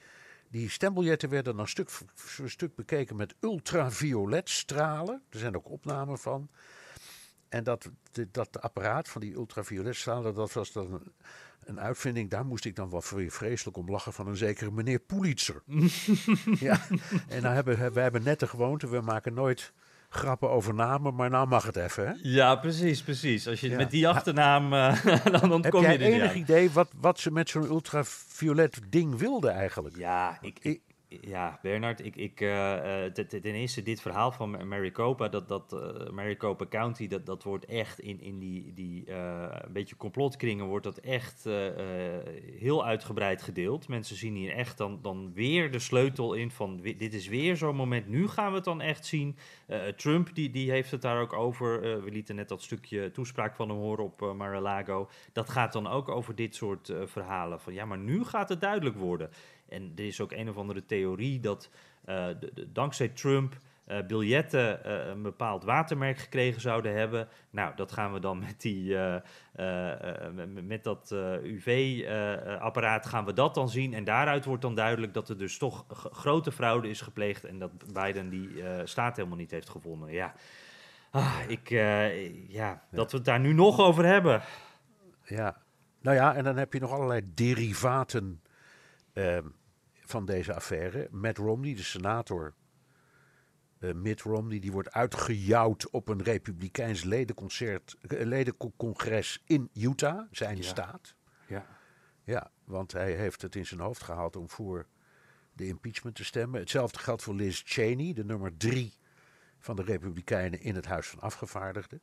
die 0.49 0.69
stembiljetten 0.69 1.29
werden 1.29 1.55
dan 1.55 1.67
stuk 1.67 1.89
voor 2.13 2.49
stuk 2.49 2.75
bekeken 2.75 3.15
met 3.15 3.35
ultraviolet 3.39 4.49
stralen. 4.49 5.21
Er 5.29 5.39
zijn 5.39 5.55
ook 5.55 5.69
opnamen 5.69 6.17
van. 6.17 6.49
En 7.49 7.63
dat, 7.63 7.89
dat 8.31 8.61
apparaat 8.61 9.09
van 9.09 9.21
die 9.21 9.33
ultraviolet 9.33 9.95
stralen, 9.95 10.33
dat 10.33 10.53
was 10.53 10.71
dan 10.71 10.93
een, 10.93 11.13
een 11.63 11.79
uitvinding. 11.79 12.29
Daar 12.29 12.45
moest 12.45 12.65
ik 12.65 12.75
dan 12.75 12.89
wel 12.89 13.01
vre- 13.01 13.31
vreselijk 13.31 13.77
om 13.77 13.89
lachen 13.89 14.13
van 14.13 14.27
een 14.27 14.37
zekere 14.37 14.71
meneer 14.71 14.99
Pulitzer. 14.99 15.63
ja, 16.67 16.87
en 17.27 17.41
nou 17.41 17.55
hebben, 17.55 17.93
we 17.93 17.99
hebben 17.99 18.23
net 18.23 18.39
de 18.39 18.47
gewoonte, 18.47 18.87
we 18.87 19.01
maken 19.01 19.33
nooit 19.33 19.73
grappen 20.15 20.49
over 20.49 20.73
namen, 20.73 21.15
maar 21.15 21.29
nou 21.29 21.47
mag 21.47 21.65
het 21.65 21.75
even. 21.75 22.07
Hè? 22.07 22.13
ja, 22.21 22.55
precies, 22.55 23.01
precies. 23.03 23.47
Als 23.47 23.59
je 23.59 23.69
Ja. 23.69 23.75
met 23.77 23.91
die 23.91 24.07
achternaam, 24.07 24.73
eh, 24.73 25.05
dan 25.23 25.33
Heb 25.41 25.51
ontkom 25.51 25.81
jij 25.81 25.91
je 25.91 25.97
er 25.99 26.05
niet 26.11 26.13
enig 26.19 26.29
aan. 26.31 26.37
idee 26.37 26.71
wat, 26.71 26.89
wat 26.99 27.19
ze 27.19 27.31
met 27.31 27.49
zo'n 27.49 27.65
ultraviolet 27.65 28.81
ding 28.89 29.17
wilden 29.17 29.51
eigenlijk? 29.51 29.97
Ja, 29.97 30.37
ik, 30.41 30.59
ik- 30.61 30.81
ja 31.21 31.59
Bernard, 31.61 32.05
ik, 32.05 32.15
ik, 32.15 32.41
eh, 32.41 33.05
eh, 33.05 33.11
ten, 33.13 33.41
eerste 33.43 33.83
dit 33.83 34.01
verhaal 34.01 34.31
van 34.31 34.49
Ma- 34.49 34.63
Maricopa, 34.63 35.27
dat, 35.27 35.47
dat 35.47 35.73
eh, 35.73 36.09
Maricopa 36.09 36.65
County, 36.69 37.07
dat, 37.07 37.25
dat 37.25 37.43
wordt 37.43 37.65
echt 37.65 37.99
in, 37.99 38.21
in 38.21 38.39
die, 38.39 38.73
die 38.73 39.11
een 39.11 39.73
beetje 39.73 39.95
complotkringen, 39.95 40.65
wordt 40.65 40.85
dat 40.85 40.97
echt 40.97 41.43
heel 42.57 42.85
uitgebreid 42.85 43.41
gedeeld. 43.41 43.87
Mensen 43.87 44.15
zien 44.15 44.35
hier 44.35 44.51
echt 44.53 44.77
dan, 44.77 44.99
dan 45.01 45.31
weer 45.33 45.71
de 45.71 45.79
sleutel 45.79 46.33
in 46.33 46.51
van 46.51 46.79
dit 46.81 47.13
is 47.13 47.27
weer 47.27 47.57
zo'n 47.57 47.75
moment, 47.75 48.07
nu 48.07 48.27
gaan 48.27 48.49
we 48.49 48.55
het 48.55 48.65
dan 48.65 48.81
echt 48.81 49.05
zien. 49.05 49.37
Eh, 49.65 49.87
Trump, 49.87 50.35
die, 50.35 50.49
die 50.49 50.71
heeft 50.71 50.91
het 50.91 51.01
daar 51.01 51.21
ook 51.21 51.33
over. 51.33 51.83
Eh, 51.83 52.03
we 52.03 52.11
lieten 52.11 52.35
net 52.35 52.47
dat 52.49 52.61
stukje 52.61 53.11
toespraak 53.11 53.55
van 53.55 53.69
hem 53.69 53.77
horen 53.77 54.03
op 54.03 54.21
eh, 54.21 54.33
Mar-a-Lago. 54.33 55.09
Dat 55.33 55.49
gaat 55.49 55.73
dan 55.73 55.87
ook 55.87 56.09
over 56.09 56.35
dit 56.35 56.55
soort 56.55 56.89
eh, 56.89 57.01
verhalen. 57.05 57.59
Van 57.61 57.73
ja, 57.73 57.85
maar 57.85 57.97
nu 57.97 58.23
gaat 58.23 58.49
het 58.49 58.61
duidelijk 58.61 58.95
worden. 58.95 59.29
En 59.69 59.91
er 59.95 60.05
is 60.05 60.21
ook 60.21 60.31
een 60.31 60.49
of 60.49 60.57
andere 60.57 60.85
theorie 60.85 61.39
dat 61.39 61.69
eh, 62.05 62.27
de- 62.39 62.71
dankzij 62.71 63.07
Trump 63.09 63.57
eh, 63.85 64.05
biljetten 64.07 64.83
eh, 64.83 65.07
een 65.07 65.21
bepaald 65.21 65.63
watermerk 65.63 66.17
gekregen 66.17 66.61
zouden 66.61 66.95
hebben. 66.95 67.27
Nou, 67.49 67.75
dat 67.75 67.91
gaan 67.91 68.13
we 68.13 68.19
dan 68.19 68.39
met, 68.39 68.61
die, 68.61 68.97
eh, 68.97 70.27
met- 70.63 70.83
dat 70.83 71.11
UV-apparaat 71.43 73.05
gaan 73.05 73.25
we 73.25 73.33
dat 73.33 73.53
dan 73.55 73.69
zien. 73.69 73.93
En 73.93 74.03
daaruit 74.03 74.45
wordt 74.45 74.61
dan 74.61 74.75
duidelijk 74.75 75.13
dat 75.13 75.29
er 75.29 75.37
dus 75.37 75.57
toch 75.57 75.85
grote 76.11 76.51
fraude 76.51 76.89
is 76.89 77.01
gepleegd 77.01 77.45
en 77.45 77.59
dat 77.59 77.93
Biden 77.93 78.29
die 78.29 78.63
staat 78.83 79.15
helemaal 79.15 79.37
niet 79.37 79.51
heeft 79.51 79.69
gewonnen. 79.69 80.11
Ja. 80.11 80.33
Ah, 81.15 81.39
ik, 81.47 81.69
eh, 81.71 82.49
ja, 82.49 82.83
dat 82.91 83.11
we 83.11 83.17
het 83.17 83.25
daar 83.25 83.39
nu 83.39 83.53
nog 83.53 83.79
over 83.79 84.05
hebben. 84.05 84.41
Ja, 85.23 85.57
nou 86.01 86.15
ja, 86.15 86.35
en 86.35 86.43
dan 86.43 86.57
heb 86.57 86.73
je 86.73 86.79
nog 86.79 86.91
allerlei 86.91 87.21
derivaten 87.33 88.41
ehm, 89.13 89.43
van 89.93 90.25
deze 90.25 90.53
affaire. 90.53 91.07
Matt 91.11 91.37
Romney, 91.37 91.75
de 91.75 91.83
senator 91.83 92.53
uh, 93.85 93.93
Mitt 93.93 94.21
Romney, 94.21 94.59
die 94.59 94.71
wordt 94.71 94.91
uitgejouwd 94.91 95.89
op 95.89 96.07
een 96.07 96.23
republikeins 96.23 97.03
ledenconcert, 97.03 97.95
uh, 98.01 98.21
ledencongres 98.25 99.41
in 99.45 99.69
Utah, 99.73 100.27
zijn 100.31 100.57
Ja. 100.57 100.63
staat. 100.63 101.15
Ja. 101.47 101.65
Ja, 102.23 102.51
want 102.63 102.91
hij 102.91 103.11
heeft 103.13 103.41
het 103.41 103.55
in 103.55 103.65
zijn 103.65 103.79
hoofd 103.79 104.03
gehaald 104.03 104.35
om 104.35 104.49
voor 104.49 104.87
de 105.53 105.67
impeachment 105.67 106.15
te 106.15 106.23
stemmen. 106.25 106.59
Hetzelfde 106.59 106.99
geldt 106.99 107.23
voor 107.23 107.35
Liz 107.35 107.61
Cheney, 107.65 108.13
de 108.13 108.23
nummer 108.25 108.57
drie 108.57 108.93
van 109.59 109.75
de 109.75 109.83
Republikeinen 109.83 110.61
in 110.61 110.75
het 110.75 110.85
Huis 110.85 111.07
van 111.07 111.19
Afgevaardigden. 111.19 112.01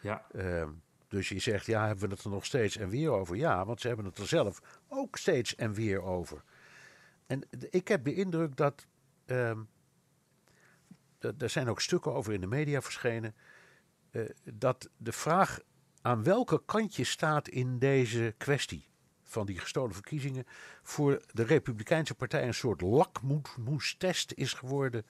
Ja. 0.00 0.26
Ehm, 0.32 0.70
dus 1.08 1.28
je 1.28 1.38
zegt, 1.38 1.66
ja, 1.66 1.86
hebben 1.86 2.08
we 2.08 2.14
het 2.14 2.24
er 2.24 2.30
nog 2.30 2.44
steeds 2.44 2.76
en 2.76 2.88
weer 2.88 3.10
over? 3.10 3.36
Ja, 3.36 3.64
want 3.64 3.80
ze 3.80 3.86
hebben 3.86 4.06
het 4.06 4.18
er 4.18 4.26
zelf 4.26 4.80
ook 4.88 5.16
steeds 5.16 5.54
en 5.54 5.72
weer 5.72 6.02
over. 6.02 6.42
En 7.26 7.42
ik 7.70 7.88
heb 7.88 8.04
de 8.04 8.14
indruk 8.14 8.56
dat. 8.56 8.86
ehm, 9.26 9.58
er 11.38 11.50
zijn 11.50 11.68
ook 11.68 11.80
stukken 11.80 12.12
over 12.14 12.32
in 12.32 12.40
de 12.40 12.46
media 12.46 12.82
verschenen. 12.82 13.34
eh, 14.10 14.22
dat 14.54 14.88
de 14.96 15.12
vraag 15.12 15.60
aan 16.02 16.22
welke 16.22 16.62
kant 16.64 16.96
je 16.96 17.04
staat 17.04 17.48
in 17.48 17.78
deze 17.78 18.34
kwestie 18.38 18.88
van 19.22 19.46
die 19.46 19.58
gestolen 19.58 19.94
verkiezingen. 19.94 20.44
voor 20.82 21.22
de 21.32 21.42
Republikeinse 21.42 22.14
Partij 22.14 22.46
een 22.46 22.54
soort 22.54 22.80
lakmoestest 22.80 24.32
is 24.32 24.52
geworden. 24.52 25.06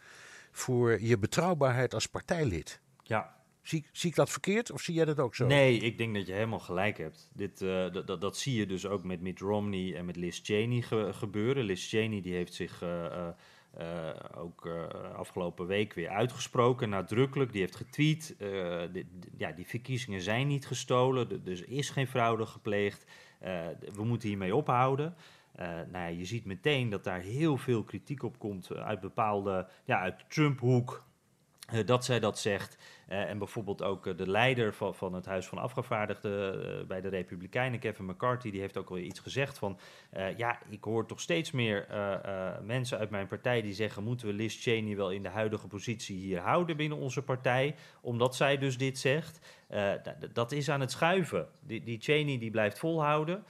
voor 0.51 1.01
je 1.01 1.19
betrouwbaarheid 1.19 1.95
als 1.95 2.07
partijlid. 2.07 2.81
Ja. 3.03 3.44
Zie, 3.65 3.87
zie 3.93 4.11
ik 4.11 4.17
dat 4.17 4.31
verkeerd 4.31 4.71
of 4.71 4.81
zie 4.81 4.95
jij 4.95 5.05
dat 5.05 5.19
ook 5.21 5.35
zo? 5.35 5.47
Nee, 5.47 5.77
ik 5.79 5.99
denk 5.99 6.15
dat 6.15 6.27
je 6.27 6.33
helemaal 6.33 6.59
gelijk 6.59 6.99
hebt. 6.99 7.31
Dit, 7.35 7.63
eh, 7.63 7.93
dat- 7.93 8.21
dat, 8.21 8.37
zie 8.37 8.55
je 8.59 8.67
dus 8.67 8.87
ook 8.87 9.05
met 9.05 9.21
Mitt 9.21 9.41
Romney 9.41 9.95
en 9.97 10.05
met 10.05 10.17
Liz 10.17 10.41
Cheney 10.43 10.81
ge- 10.83 11.11
gebeuren. 11.13 11.65
Liz 11.65 11.89
Cheney 11.89 12.21
die 12.21 12.35
heeft 12.35 12.55
zich 12.55 12.83
eh, 12.83 13.29
eh, 13.77 14.15
ook 14.37 14.69
afgelopen 15.17 15.67
week 15.67 15.95
weer 15.95 16.09
uitgesproken, 16.09 16.89
nadrukkelijk. 16.89 17.53
Die 17.53 17.61
heeft 17.61 17.77
getweet, 17.77 18.35
de- 18.39 19.07
ja, 19.37 19.53
die 19.53 19.67
verkiezingen 19.67 20.21
zijn 20.21 20.47
niet 20.47 20.67
gestolen, 20.67 21.45
dus 21.45 21.61
is 21.63 21.91
geen 21.91 22.07
fraude 22.07 22.47
gepleegd. 22.47 23.05
We 23.95 24.05
moeten 24.05 24.29
hiermee 24.29 24.55
ophouden. 24.57 25.15
Eh, 25.53 25.67
nou 25.67 25.91
ja, 25.93 26.07
je 26.07 26.25
ziet 26.25 26.45
meteen 26.45 26.89
dat 26.91 27.05
daar 27.05 27.21
heel 27.21 27.57
veel 27.57 27.85
kritiek 27.85 28.23
op 28.23 28.39
komt 28.39 28.73
uit 28.75 29.01
bepaalde, 29.01 29.69
ja, 29.85 30.01
uit 30.01 30.25
Trump-hoek. 30.29 31.05
Eh, 31.65 31.87
dat 31.87 32.05
zij 32.05 32.21
dat 32.21 32.39
zegt. 32.39 32.79
Eh, 33.09 33.31
en 33.31 33.39
bijvoorbeeld 33.39 33.83
ook 33.83 34.07
eh, 34.07 34.17
de 34.17 34.31
leider 34.31 34.75
van, 34.75 34.95
van 34.95 35.15
het 35.15 35.27
Huis 35.27 35.47
van 35.47 35.59
Afgevaardigden 35.59 36.87
bij 36.87 37.01
de 37.01 37.09
Republikeinen, 37.09 37.79
Kevin 37.79 38.05
McCarthy, 38.05 38.51
die 38.51 38.61
heeft 38.61 38.77
ook 38.77 38.89
wel 38.89 38.99
iets 38.99 39.21
gezegd 39.21 39.59
van... 39.59 39.79
ja, 40.37 40.59
ik 40.69 40.85
hoor 40.85 41.07
toch 41.07 41.21
steeds 41.21 41.51
meer 41.51 41.87
mensen 42.63 42.99
uit 42.99 43.11
mijn 43.11 43.27
partij 43.27 43.63
die 43.63 43.75
zeggen... 43.75 44.03
moeten 44.03 44.27
we 44.27 44.33
Liz 44.33 44.63
Cheney 44.63 44.97
wel 44.97 45.11
in 45.11 45.23
de 45.23 45.29
huidige 45.29 45.67
positie 45.67 46.17
hier 46.17 46.41
houden 46.41 46.77
binnen 46.77 46.99
onze 46.99 47.23
partij? 47.23 47.75
Omdat 48.01 48.37
zij 48.37 48.59
dus 48.59 48.79
dit 48.79 48.99
zegt. 48.99 49.39
Dat 50.33 50.53
is 50.53 50.71
aan 50.71 50.81
het 50.81 50.91
schuiven. 50.91 51.49
Die, 51.61 51.83
die 51.83 52.01
Cheney 52.01 52.39
die 52.39 52.51
blijft 52.51 52.79
volhouden. 52.79 53.45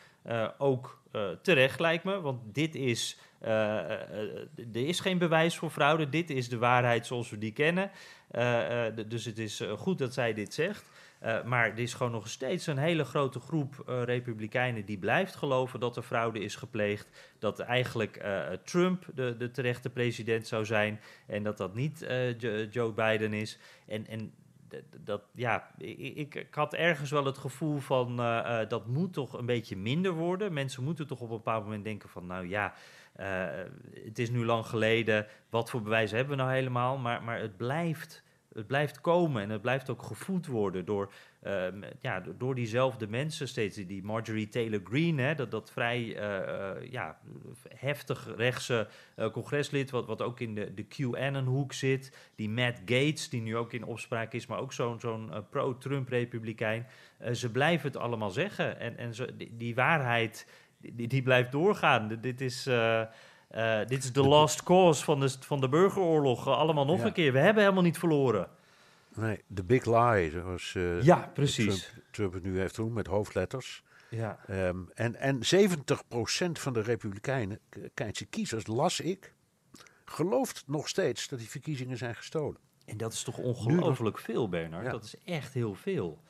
Ook 0.59 1.03
terecht 1.43 1.81
lijkt 1.81 2.05
me, 2.05 2.21
want 2.21 2.55
dit 2.55 2.75
is... 2.75 3.19
eh, 3.41 3.79
eh, 3.79 3.91
eh, 3.93 4.37
er 4.75 4.87
is 4.89 5.01
geen 5.01 5.19
bewijs 5.19 5.57
voor 5.57 5.71
fraude. 5.71 6.09
Dit 6.09 6.31
is 6.31 6.49
de 6.49 6.59
waarheid 6.59 7.07
zoals 7.07 7.31
we 7.31 7.39
die 7.39 7.53
kennen. 7.53 7.91
Eh, 8.31 8.87
eh, 8.87 8.95
dus 9.09 9.25
het 9.25 9.39
is 9.39 9.61
eh, 9.61 9.73
goed 9.73 9.99
dat 9.99 10.15
zij 10.15 10.35
dit 10.35 10.55
zegt. 10.55 10.91
Eh, 11.19 11.43
maar 11.45 11.71
er 11.71 11.79
is 11.79 11.95
gewoon 11.95 12.13
nog 12.13 12.29
steeds 12.29 12.67
een 12.67 12.79
hele 12.79 13.05
grote 13.05 13.41
groep 13.41 13.83
eh, 13.89 14.03
republikeinen 14.03 14.85
die 14.85 14.99
blijft 14.99 15.35
geloven 15.35 15.81
dat 15.81 15.97
er 15.97 16.03
fraude 16.03 16.39
is 16.41 16.57
gepleegd. 16.57 17.09
Dat 17.39 17.59
eigenlijk 17.61 18.17
eh, 18.17 18.41
Trump 18.65 19.05
de, 19.15 19.37
de 19.37 19.51
terechte 19.51 19.91
president 19.91 20.47
zou 20.47 20.65
zijn 20.65 21.01
en 21.27 21.43
dat 21.43 21.57
dat 21.57 21.75
niet 21.75 22.03
eh, 22.03 22.39
Jo- 22.39 22.67
Joe 22.71 22.93
Biden 22.93 23.33
is. 23.33 23.59
En, 23.87 24.07
en 24.07 24.33
dat, 25.05 25.23
ja, 25.35 25.71
ik, 25.79 26.35
ik, 26.35 26.47
had 26.51 26.75
ergens 26.75 27.11
wel 27.11 27.25
het 27.25 27.39
gevoel 27.39 27.79
van 27.79 28.21
eh, 28.21 28.61
eh, 28.61 28.69
dat 28.69 28.87
moet 28.87 29.13
toch 29.13 29.33
een 29.33 29.47
beetje 29.47 29.77
minder 29.77 30.13
worden. 30.13 30.53
Mensen 30.53 30.85
moeten 30.85 31.07
toch 31.07 31.21
op 31.21 31.31
een 31.31 31.37
bepaald 31.37 31.65
moment 31.65 31.85
denken 31.85 32.09
van 32.09 32.27
nou 32.27 32.49
ja, 32.49 32.75
eh, 33.13 33.47
het 34.05 34.19
is 34.19 34.31
nu 34.31 34.45
lang 34.45 34.67
geleden, 34.67 35.27
wat 35.51 35.71
voor 35.71 35.83
bewijzen 35.83 36.17
hebben 36.17 36.37
we 36.37 36.43
nou 36.43 36.55
helemaal? 36.55 36.99
Maar, 36.99 37.23
maar 37.23 37.39
het 37.39 37.57
blijft 37.57 38.23
het 38.55 38.67
blijft 38.67 39.01
komen 39.01 39.43
en 39.43 39.51
het 39.51 39.61
blijft 39.61 39.91
ook 39.91 40.03
gevoed 40.03 40.47
worden 40.47 40.85
door, 40.85 41.13
ehm, 41.45 41.83
ja, 42.01 42.23
door- 42.39 42.55
diezelfde 42.55 43.09
mensen 43.09 43.49
steeds. 43.49 43.77
Die 43.77 44.03
Marjorie 44.03 44.49
Taylor 44.49 44.81
Greene, 44.85 45.23
hè, 45.23 45.35
dat, 45.35 45.51
dat 45.51 45.71
vrij 45.71 46.17
eh, 46.17 46.37
eh, 46.71 46.91
ja, 46.91 47.19
heftig 47.75 48.29
rechtse 48.37 48.89
eh, 49.17 49.31
congreslid, 49.31 49.91
wat, 49.91 50.07
wat 50.07 50.23
ook 50.23 50.41
in 50.41 50.55
de, 50.55 50.75
de 50.75 50.87
QAnon-hoek 50.89 51.73
zit. 51.73 52.17
Die 52.35 52.49
Matt 52.51 52.79
Gates, 52.79 53.29
die 53.29 53.41
nu 53.43 53.57
ook 53.57 53.73
in 53.73 53.85
opspraak 53.85 54.33
is, 54.33 54.47
maar 54.47 54.59
ook 54.61 54.73
zo'n 54.73 55.01
zo'n 55.01 55.31
pro-Trump-republikein. 55.51 56.87
Ze 57.33 57.51
blijven 57.51 57.87
het 57.89 57.97
allemaal 57.97 58.31
zeggen. 58.31 58.81
En, 58.81 58.97
en 58.97 59.13
die, 59.37 59.57
die 59.57 59.75
waarheid, 59.75 60.47
die, 60.79 61.09
die 61.09 61.23
blijft 61.23 61.53
doorgaan. 61.53 62.09
D- 62.09 62.23
Dit 62.23 62.41
is... 62.41 62.63
dit 63.87 64.05
is 64.05 64.13
de 64.13 64.23
last 64.27 64.63
cause 64.63 65.05
van 65.05 65.21
de, 65.21 65.37
van 65.41 65.61
de 65.61 65.69
burgeroorlog. 65.69 66.49
Allemaal 66.49 66.85
nog 66.85 66.99
Ja. 67.01 67.07
een 67.07 67.13
keer. 67.13 67.33
We 67.33 67.39
hebben 67.39 67.63
helemaal 67.63 67.83
niet 67.85 67.99
verloren. 67.99 68.49
Nee, 69.15 69.43
de 69.47 69.65
big 69.65 69.85
lie, 69.85 70.31
zoals 70.31 70.75
eh, 70.75 71.03
Ja, 71.03 71.31
precies. 71.35 71.87
Trump, 71.87 72.05
Trump 72.11 72.33
het 72.33 72.43
nu 72.43 72.59
heeft 72.59 72.77
doen 72.77 72.93
met 72.93 73.07
hoofdletters. 73.07 73.83
Ja. 74.11 74.39
Ehm, 74.47 74.79
en, 74.95 75.17
en 75.17 75.39
70% 75.39 76.53
van 76.53 76.73
de 76.73 76.81
Republikeinen, 76.81 77.61
Keinse 77.95 78.25
kiezers, 78.25 78.67
las 78.67 79.01
ik, 79.01 79.35
gelooft 80.05 80.63
nog 80.67 80.89
steeds 80.89 81.29
dat 81.29 81.39
die 81.39 81.49
verkiezingen 81.49 81.97
zijn 81.97 82.15
gestolen. 82.15 82.61
En 82.85 82.97
dat 82.97 83.13
is 83.13 83.23
toch 83.23 83.39
ongelooflijk 83.39 84.19
veel, 84.19 84.49
Bernard? 84.49 84.85
Ja. 84.85 84.91
Dat 84.91 85.05
is 85.05 85.15
echt 85.25 85.55
heel 85.55 85.75
veel. 85.75 86.23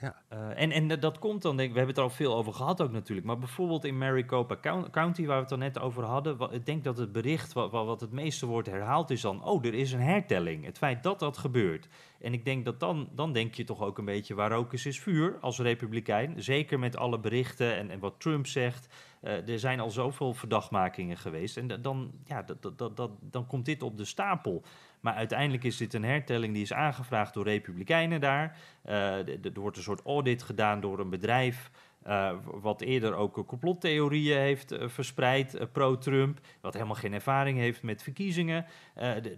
Ja. 0.00 0.22
Eh, 0.28 0.62
en, 0.62 0.70
en 0.70 1.00
dat 1.00 1.18
komt 1.18 1.42
dan, 1.42 1.56
denk 1.56 1.68
ik, 1.68 1.74
we 1.74 1.78
hebben 1.80 1.94
het 1.96 2.04
er 2.04 2.10
al 2.10 2.16
veel 2.16 2.36
over 2.36 2.52
gehad 2.52 2.82
ook 2.82 2.90
natuurlijk, 2.90 3.26
maar 3.26 3.38
bijvoorbeeld 3.38 3.84
in 3.84 3.98
Maricopa 3.98 4.56
Coun- 4.60 4.90
County, 4.90 5.26
waar 5.26 5.36
we 5.36 5.42
het 5.42 5.52
al 5.52 5.58
net 5.58 5.78
over 5.78 6.04
hadden, 6.04 6.38
ik 6.50 6.66
denk 6.66 6.84
dat 6.84 6.98
het 6.98 7.12
bericht 7.12 7.52
wat, 7.52 7.70
wat 7.70 8.00
het 8.00 8.12
meeste 8.12 8.46
wordt 8.46 8.68
herhaald 8.68 9.10
is 9.10 9.20
dan, 9.20 9.44
oh, 9.44 9.64
er 9.64 9.74
is 9.74 9.92
een 9.92 10.00
hertelling. 10.00 10.64
Het 10.64 10.78
feit 10.78 11.02
dat 11.02 11.18
dat 11.18 11.38
gebeurt. 11.38 11.88
En 12.20 12.32
ik 12.32 12.44
denk 12.44 12.64
dat 12.64 12.80
dan, 12.80 13.08
dan 13.12 13.32
denk 13.32 13.54
je 13.54 13.64
toch 13.64 13.82
ook 13.82 13.98
een 13.98 14.04
beetje, 14.04 14.34
waar 14.34 14.50
rook 14.50 14.72
is, 14.72 14.86
is 14.86 15.00
vuur 15.00 15.38
als 15.40 15.58
republikein. 15.58 16.42
Zeker 16.42 16.78
met 16.78 16.96
alle 16.96 17.18
berichten 17.20 17.76
en, 17.76 17.90
en 17.90 17.98
wat 17.98 18.20
Trump 18.20 18.46
zegt. 18.46 18.88
Eh, 19.20 19.48
er 19.48 19.58
zijn 19.58 19.80
al 19.80 19.90
zoveel 19.90 20.34
verdachtmakingen 20.34 21.16
geweest. 21.16 21.56
En 21.56 21.66
da- 21.66 21.76
dan, 21.76 22.12
ja, 22.24 22.42
dat, 22.42 22.78
dat, 22.78 22.96
dat, 22.96 23.10
dan 23.20 23.46
komt 23.46 23.64
dit 23.64 23.82
op 23.82 23.96
de 23.96 24.04
stapel. 24.04 24.62
Maar 25.04 25.14
uiteindelijk 25.14 25.64
is 25.64 25.76
dit 25.76 25.94
een 25.94 26.04
hertelling 26.04 26.52
die 26.52 26.62
is 26.62 26.72
aangevraagd 26.72 27.34
door 27.34 27.44
republikeinen 27.44 28.20
daar. 28.20 28.58
Eh, 28.82 29.18
er 29.28 29.52
wordt 29.54 29.76
een 29.76 29.82
soort 29.82 30.02
audit 30.04 30.42
gedaan 30.42 30.80
door 30.80 30.98
een 30.98 31.10
bedrijf. 31.10 31.70
eh, 32.02 32.36
wat 32.44 32.80
eerder 32.80 33.14
ook 33.14 33.46
complottheorieën 33.46 34.38
heeft 34.38 34.72
eh, 34.72 34.88
verspreid, 34.88 35.72
pro-Trump. 35.72 36.40
Wat 36.60 36.74
helemaal 36.74 36.94
geen 36.94 37.12
ervaring 37.12 37.58
heeft 37.58 37.82
met 37.82 38.02
verkiezingen. 38.02 38.66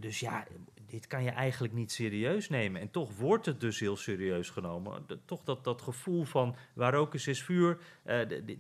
Dus 0.00 0.20
ja, 0.20 0.44
dit 0.86 1.06
kan 1.06 1.22
je 1.22 1.30
eigenlijk 1.30 1.74
niet 1.74 1.92
serieus 1.92 2.48
nemen. 2.48 2.80
En 2.80 2.90
toch 2.90 3.16
wordt 3.16 3.46
het 3.46 3.60
dus 3.60 3.80
heel 3.80 3.96
serieus 3.96 4.50
genomen. 4.50 5.06
Toch 5.24 5.42
dat, 5.44 5.64
dat 5.64 5.82
gevoel 5.82 6.24
van 6.24 6.56
waar 6.74 6.92
rook 6.92 7.14
is, 7.14 7.26
is 7.26 7.42
vuur. 7.42 7.78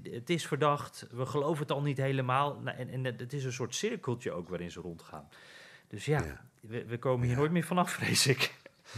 Het 0.02 0.30
is 0.30 0.46
verdacht, 0.46 1.06
we 1.10 1.26
geloven 1.26 1.62
het 1.62 1.72
al 1.72 1.82
niet 1.82 1.98
helemaal. 1.98 2.60
Nou, 2.60 2.76
en, 2.76 3.04
het 3.04 3.32
is 3.32 3.44
een 3.44 3.52
soort 3.52 3.74
cirkeltje 3.74 4.32
ook 4.32 4.48
waarin 4.48 4.70
ze 4.70 4.80
rondgaan. 4.80 5.28
Dus 5.88 6.04
Ja. 6.04 6.44
We, 6.68 6.84
we 6.84 6.98
komen 6.98 7.26
hier 7.26 7.36
nooit 7.36 7.50
meer 7.52 7.64
vanaf, 7.64 7.90
vrees 8.00 8.26
ik. 8.26 8.54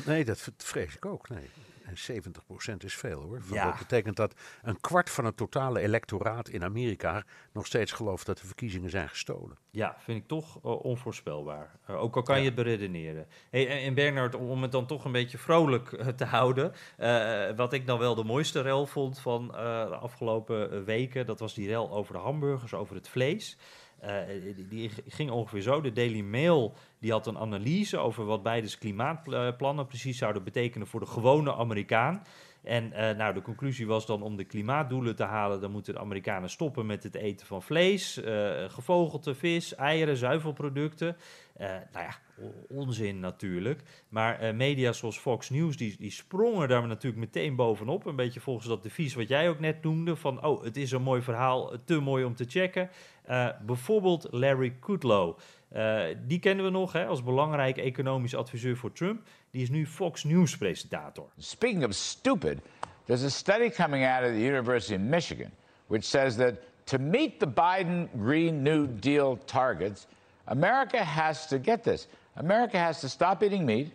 Nee, 0.06 0.24
dat 0.24 0.50
vrees 0.56 0.94
ik 0.96 1.04
ook. 1.06 1.28
Nee. 1.28 1.50
En 1.84 2.22
70% 2.72 2.76
is 2.84 2.94
veel 2.94 3.20
hoor. 3.22 3.40
Ja. 3.52 3.64
Dat 3.64 3.78
betekent 3.78 4.16
dat 4.16 4.34
een 4.62 4.80
kwart 4.80 5.10
van 5.10 5.24
het 5.24 5.36
totale 5.36 5.80
electoraat 5.80 6.48
in 6.48 6.64
Amerika 6.64 7.24
nog 7.52 7.66
steeds 7.66 7.92
gelooft 7.92 8.26
dat 8.26 8.38
de 8.38 8.46
verkiezingen 8.46 8.90
zijn 8.90 9.08
gestolen. 9.08 9.56
Ja, 9.70 9.96
vind 9.98 10.22
ik 10.22 10.28
toch 10.28 10.56
eh, 10.56 10.84
onvoorspelbaar. 10.84 11.78
Eh, 11.86 12.02
ook 12.02 12.16
al 12.16 12.22
kan 12.22 12.34
Ja. 12.34 12.40
je 12.40 12.46
het 12.46 12.54
beredeneren. 12.56 13.26
Hey, 13.50 13.68
en- 13.68 13.78
en 13.82 13.94
Bernard, 13.94 14.34
om 14.34 14.48
om 14.50 14.62
het 14.62 14.72
dan 14.72 14.86
toch 14.86 15.04
een 15.04 15.12
beetje 15.12 15.38
vrolijk 15.38 15.92
eh, 15.92 16.06
te 16.06 16.24
houden. 16.24 16.72
wat 17.56 17.72
ik 17.72 17.86
dan 17.86 17.98
wel 17.98 18.14
de 18.14 18.24
mooiste 18.24 18.60
rel 18.60 18.86
vond 18.86 19.20
van 19.20 19.48
de 19.48 19.96
afgelopen 20.00 20.84
weken. 20.84 21.26
Dat 21.26 21.40
was 21.40 21.54
die 21.54 21.68
rel 21.68 21.90
over 21.90 22.12
de 22.12 22.20
hamburgers, 22.20 22.74
over 22.74 22.94
het 22.94 23.08
vlees. 23.08 23.56
Eh, 24.00 24.20
die, 24.68 24.90
ging 25.08 25.30
ongeveer 25.30 25.60
zo. 25.60 25.80
De 25.80 25.92
Daily 25.92 26.20
Mail 26.20 26.74
die 26.98 27.10
had 27.10 27.26
een 27.26 27.38
analyse 27.38 27.98
over 27.98 28.24
wat 28.24 28.42
Bidens 28.42 28.78
klimaatplannen 28.78 29.86
precies 29.86 30.18
zouden 30.18 30.44
betekenen 30.44 30.86
voor 30.86 31.00
de 31.00 31.06
gewone 31.06 31.54
Amerikaan. 31.54 32.22
En 32.62 32.92
eh, 32.92 33.16
nou, 33.16 33.34
de 33.34 33.42
conclusie 33.42 33.86
was 33.86 34.06
dan 34.06 34.22
om 34.22 34.36
de 34.36 34.44
klimaatdoelen 34.44 35.16
te 35.16 35.22
halen, 35.22 35.60
dan 35.60 35.70
moeten 35.70 35.94
de 35.94 36.00
Amerikanen 36.00 36.50
stoppen 36.50 36.86
met 36.86 37.02
het 37.02 37.14
eten 37.14 37.46
van 37.46 37.62
vlees, 37.62 38.22
eh, 38.22 38.64
gevogelte, 38.68 39.34
vis, 39.34 39.74
eieren, 39.74 40.16
zuivelproducten. 40.16 41.16
nou 41.92 42.04
ja, 42.06 42.14
onzin 42.68 43.20
natuurlijk. 43.20 43.82
Maar 44.08 44.54
media 44.54 44.92
zoals 44.92 45.18
Fox 45.18 45.50
News, 45.50 45.76
die, 45.76 45.96
die 45.98 46.10
sprongen 46.10 46.68
daar 46.68 46.86
natuurlijk 46.86 47.22
meteen 47.22 47.56
bovenop. 47.56 48.06
Een 48.06 48.16
beetje 48.16 48.40
volgens 48.40 48.66
dat 48.66 48.82
devies 48.82 49.14
wat 49.14 49.28
jij 49.28 49.48
ook 49.48 49.60
net 49.60 49.82
noemde. 49.82 50.16
Van, 50.16 50.44
oh, 50.44 50.62
het 50.64 50.76
is 50.76 50.90
een 50.90 51.02
mooi 51.02 51.22
verhaal, 51.22 51.72
te 51.84 52.00
mooi 52.00 52.24
om 52.24 52.34
te 52.34 52.44
checken. 52.44 52.90
bijvoorbeeld 53.66 54.26
Larry 54.30 54.76
Kudlow. 54.80 55.38
Eh, 55.68 56.04
die 56.26 56.38
kennen 56.38 56.64
we 56.64 56.70
nog 56.70 56.92
hè, 56.92 57.06
als 57.06 57.22
belangrijke 57.22 57.82
economisch 57.82 58.34
adviseur 58.34 58.76
voor 58.76 58.92
Trump. 58.92 59.22
Die 59.50 59.62
is 59.62 59.70
nu 59.70 59.86
Fox 59.86 60.24
News 60.24 60.56
presentator. 60.56 61.26
Speaking 61.38 61.84
of 61.84 61.92
stupid, 61.92 62.58
there's 63.04 63.24
a 63.24 63.28
study 63.28 63.70
coming 63.70 64.04
out 64.04 64.22
of 64.24 64.30
the 64.30 64.44
University 64.46 64.94
of 64.94 65.00
Michigan 65.00 65.50
which 65.88 66.04
says 66.04 66.36
that 66.36 66.62
to 66.86 66.98
meet 66.98 67.40
the 67.40 67.46
Biden 67.46 68.08
Green 68.16 68.62
New 68.62 68.86
Deal 68.86 69.36
targets, 69.46 70.06
America 70.46 71.04
has 71.04 71.46
to 71.48 71.58
get 71.58 71.82
this. 71.82 72.06
America 72.36 72.78
has 72.78 73.00
to 73.00 73.08
stop 73.08 73.42
eating 73.42 73.66
meat, 73.66 73.92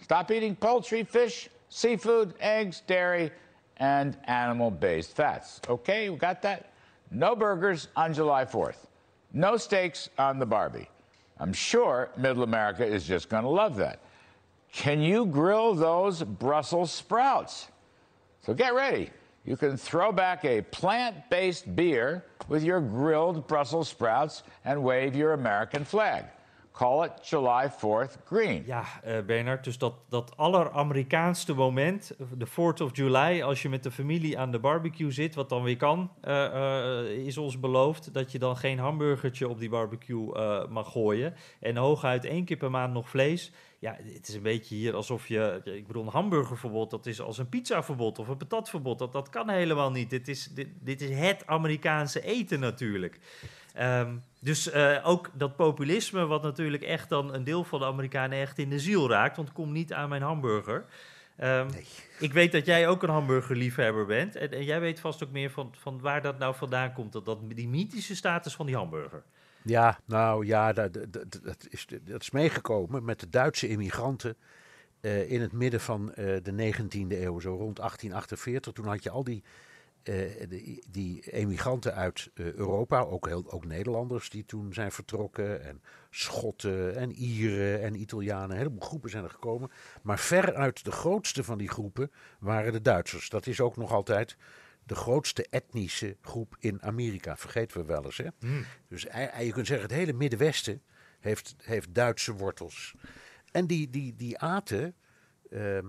stop 0.00 0.30
eating 0.30 0.54
poultry, 0.54 1.02
fish, 1.02 1.48
seafood, 1.68 2.34
eggs, 2.40 2.82
dairy, 2.86 3.30
and 3.78 4.16
animal 4.24 4.70
based 4.70 5.16
fats. 5.16 5.60
Okay, 5.68 6.08
we 6.08 6.16
got 6.16 6.40
that? 6.42 6.72
No 7.10 7.34
burgers 7.34 7.88
on 7.96 8.14
July 8.14 8.44
4th. 8.44 8.86
No 9.32 9.56
steaks 9.56 10.08
on 10.18 10.38
the 10.38 10.46
Barbie. 10.46 10.88
I'm 11.40 11.54
sure 11.54 12.10
middle 12.18 12.42
America 12.42 12.84
is 12.84 13.06
just 13.06 13.30
going 13.30 13.44
to 13.44 13.48
love 13.48 13.74
that. 13.76 14.00
Can 14.72 15.00
you 15.00 15.26
grill 15.26 15.74
those 15.74 16.22
Brussels 16.22 16.92
sprouts? 16.92 17.68
So 18.42 18.54
get 18.54 18.74
ready. 18.74 19.10
You 19.46 19.56
can 19.56 19.76
throw 19.76 20.12
back 20.12 20.44
a 20.44 20.60
plant 20.60 21.16
based 21.30 21.74
beer 21.74 22.24
with 22.48 22.62
your 22.62 22.80
grilled 22.80 23.46
Brussels 23.48 23.88
sprouts 23.88 24.42
and 24.66 24.82
wave 24.84 25.16
your 25.16 25.32
American 25.32 25.84
flag. 25.84 26.26
Call 26.80 27.04
it 27.04 27.28
July 27.28 27.70
4th 27.70 28.24
green. 28.24 28.62
Ja, 28.66 28.84
uh, 29.06 29.20
Bernard, 29.26 29.64
dus 29.64 29.78
dat, 29.78 29.94
dat 30.08 30.36
aller-Amerikaanste 30.36 31.54
moment, 31.54 32.12
de 32.38 32.48
4th 32.48 32.82
of 32.82 32.96
July, 32.96 33.42
als 33.42 33.62
je 33.62 33.68
met 33.68 33.82
de 33.82 33.90
familie 33.90 34.38
aan 34.38 34.50
de 34.50 34.58
barbecue 34.58 35.10
zit, 35.10 35.34
wat 35.34 35.48
dan 35.48 35.62
weer 35.62 35.76
kan, 35.76 36.10
uh, 36.24 36.32
uh, 36.34 37.26
is 37.26 37.38
ons 37.38 37.60
beloofd 37.60 38.14
dat 38.14 38.32
je 38.32 38.38
dan 38.38 38.56
geen 38.56 38.78
hamburgertje 38.78 39.48
op 39.48 39.58
die 39.58 39.68
barbecue 39.68 40.32
mag 40.68 40.92
gooien. 40.92 41.34
En 41.60 41.76
hooguit 41.76 42.24
één 42.24 42.44
keer 42.44 42.56
per 42.56 42.70
maand 42.70 42.92
nog 42.92 43.08
vlees. 43.08 43.52
Ja, 43.78 43.96
het 44.14 44.28
is 44.28 44.34
een 44.34 44.42
beetje 44.42 44.74
hier 44.74 44.94
alsof 44.94 45.28
je. 45.28 45.60
Ik 45.64 45.86
bedoel, 45.86 46.02
een 46.02 46.08
hamburgerverbod, 46.08 46.90
dat 46.90 47.06
is 47.06 47.20
als 47.20 47.38
een 47.38 47.48
pizzaverbod 47.48 48.18
of 48.18 48.28
een 48.28 48.36
patatverbod. 48.36 48.98
Dat, 48.98 49.12
dat 49.12 49.28
kan 49.28 49.50
helemaal 49.50 49.90
niet. 49.90 50.10
Dit 50.10 50.28
is, 50.28 50.48
dit 50.80 51.00
is 51.00 51.18
het 51.18 51.46
Amerikaanse 51.46 52.22
eten 52.22 52.60
natuurlijk. 52.60 53.18
Um, 53.80 54.22
dus 54.40 54.74
uh, 54.74 54.98
ook 55.02 55.30
dat 55.32 55.56
populisme, 55.56 56.26
wat 56.26 56.42
natuurlijk 56.42 56.82
echt 56.82 57.08
dan 57.08 57.34
een 57.34 57.44
deel 57.44 57.64
van 57.64 57.78
de 57.78 57.86
Amerikanen 57.86 58.38
echt 58.38 58.58
in 58.58 58.70
de 58.70 58.78
ziel 58.78 59.08
raakt. 59.08 59.36
Want 59.36 59.52
kom 59.52 59.72
niet 59.72 59.92
aan 59.92 60.08
mijn 60.08 60.22
hamburger. 60.22 60.84
Um, 61.42 61.66
nee. 61.66 61.84
Ik 62.18 62.32
weet 62.32 62.52
dat 62.52 62.66
jij 62.66 62.88
ook 62.88 63.02
een 63.02 63.10
hamburgerliefhebber 63.10 64.06
bent. 64.06 64.36
En, 64.36 64.52
en, 64.52 64.64
jij 64.64 64.80
weet 64.80 65.00
vast 65.00 65.24
ook 65.24 65.30
meer 65.30 65.50
van, 65.50 65.74
van 65.78 66.00
waar 66.00 66.22
dat 66.22 66.38
nou 66.38 66.54
vandaan 66.54 66.92
komt. 66.92 67.12
Dat, 67.12 67.24
dat, 67.24 67.38
die 67.48 67.68
mythische 67.68 68.16
status 68.16 68.54
van 68.54 68.66
die 68.66 68.76
hamburger. 68.76 69.22
Ja, 69.62 69.98
nou 70.04 70.46
ja, 70.46 70.72
dat, 70.72 70.92
dat, 70.92 71.38
dat, 71.42 71.66
is, 71.68 71.86
dat 72.04 72.20
is 72.20 72.30
meegekomen 72.30 73.04
met 73.04 73.20
de 73.20 73.28
Duitse 73.28 73.68
immigranten 73.68 74.36
uh, 75.00 75.30
in 75.30 75.40
het 75.40 75.52
midden 75.52 75.80
van 75.80 76.08
uh, 76.08 76.36
de 76.42 76.72
19e 76.72 77.06
eeuw, 77.08 77.40
zo 77.40 77.54
rond 77.54 77.76
1848. 77.76 78.72
Toen 78.72 78.86
had 78.86 79.02
je 79.02 79.10
al 79.10 79.24
die, 79.24 79.42
die, 80.48 80.84
die, 80.90 81.30
emigranten 81.30 81.94
uit 81.94 82.30
Europa, 82.34 83.00
ook, 83.00 83.26
heel, 83.26 83.52
ook 83.52 83.64
Nederlanders 83.64 84.30
die 84.30 84.44
toen 84.44 84.72
zijn 84.72 84.92
vertrokken, 84.92 85.64
en 85.64 85.82
Schotten 86.10 86.96
en 86.96 87.12
Ieren 87.12 87.82
en 87.82 88.00
Italianen, 88.00 88.50
een 88.50 88.56
heleboel 88.56 88.80
groepen 88.80 89.10
zijn 89.10 89.24
er 89.24 89.30
gekomen. 89.30 89.70
Maar 90.02 90.18
veruit 90.18 90.84
de 90.84 90.92
grootste 90.92 91.44
van 91.44 91.58
die 91.58 91.68
groepen 91.68 92.10
waren 92.38 92.72
de 92.72 92.82
Duitsers. 92.82 93.28
Dat 93.28 93.46
is 93.46 93.60
ook 93.60 93.76
nog 93.76 93.92
altijd 93.92 94.36
de 94.84 94.94
grootste 94.94 95.46
etnische 95.50 96.16
groep 96.22 96.56
in 96.58 96.82
Amerika. 96.82 97.36
Vergeten 97.36 97.80
we 97.80 97.86
wel 97.86 98.04
eens. 98.04 98.16
Hè? 98.16 98.28
Hmm. 98.38 98.64
Dus 98.88 99.02
je 99.38 99.50
kunt 99.52 99.66
zeggen, 99.66 99.86
het 99.86 99.96
hele 99.96 100.12
Middenwesten 100.12 100.82
heeft, 101.20 101.54
heeft 101.62 101.94
Duitse 101.94 102.32
wortels. 102.32 102.94
En 103.52 103.66
die, 103.66 103.90
die, 103.90 104.16
die 104.16 104.38
aten 104.38 104.94
ehm, 105.50 105.86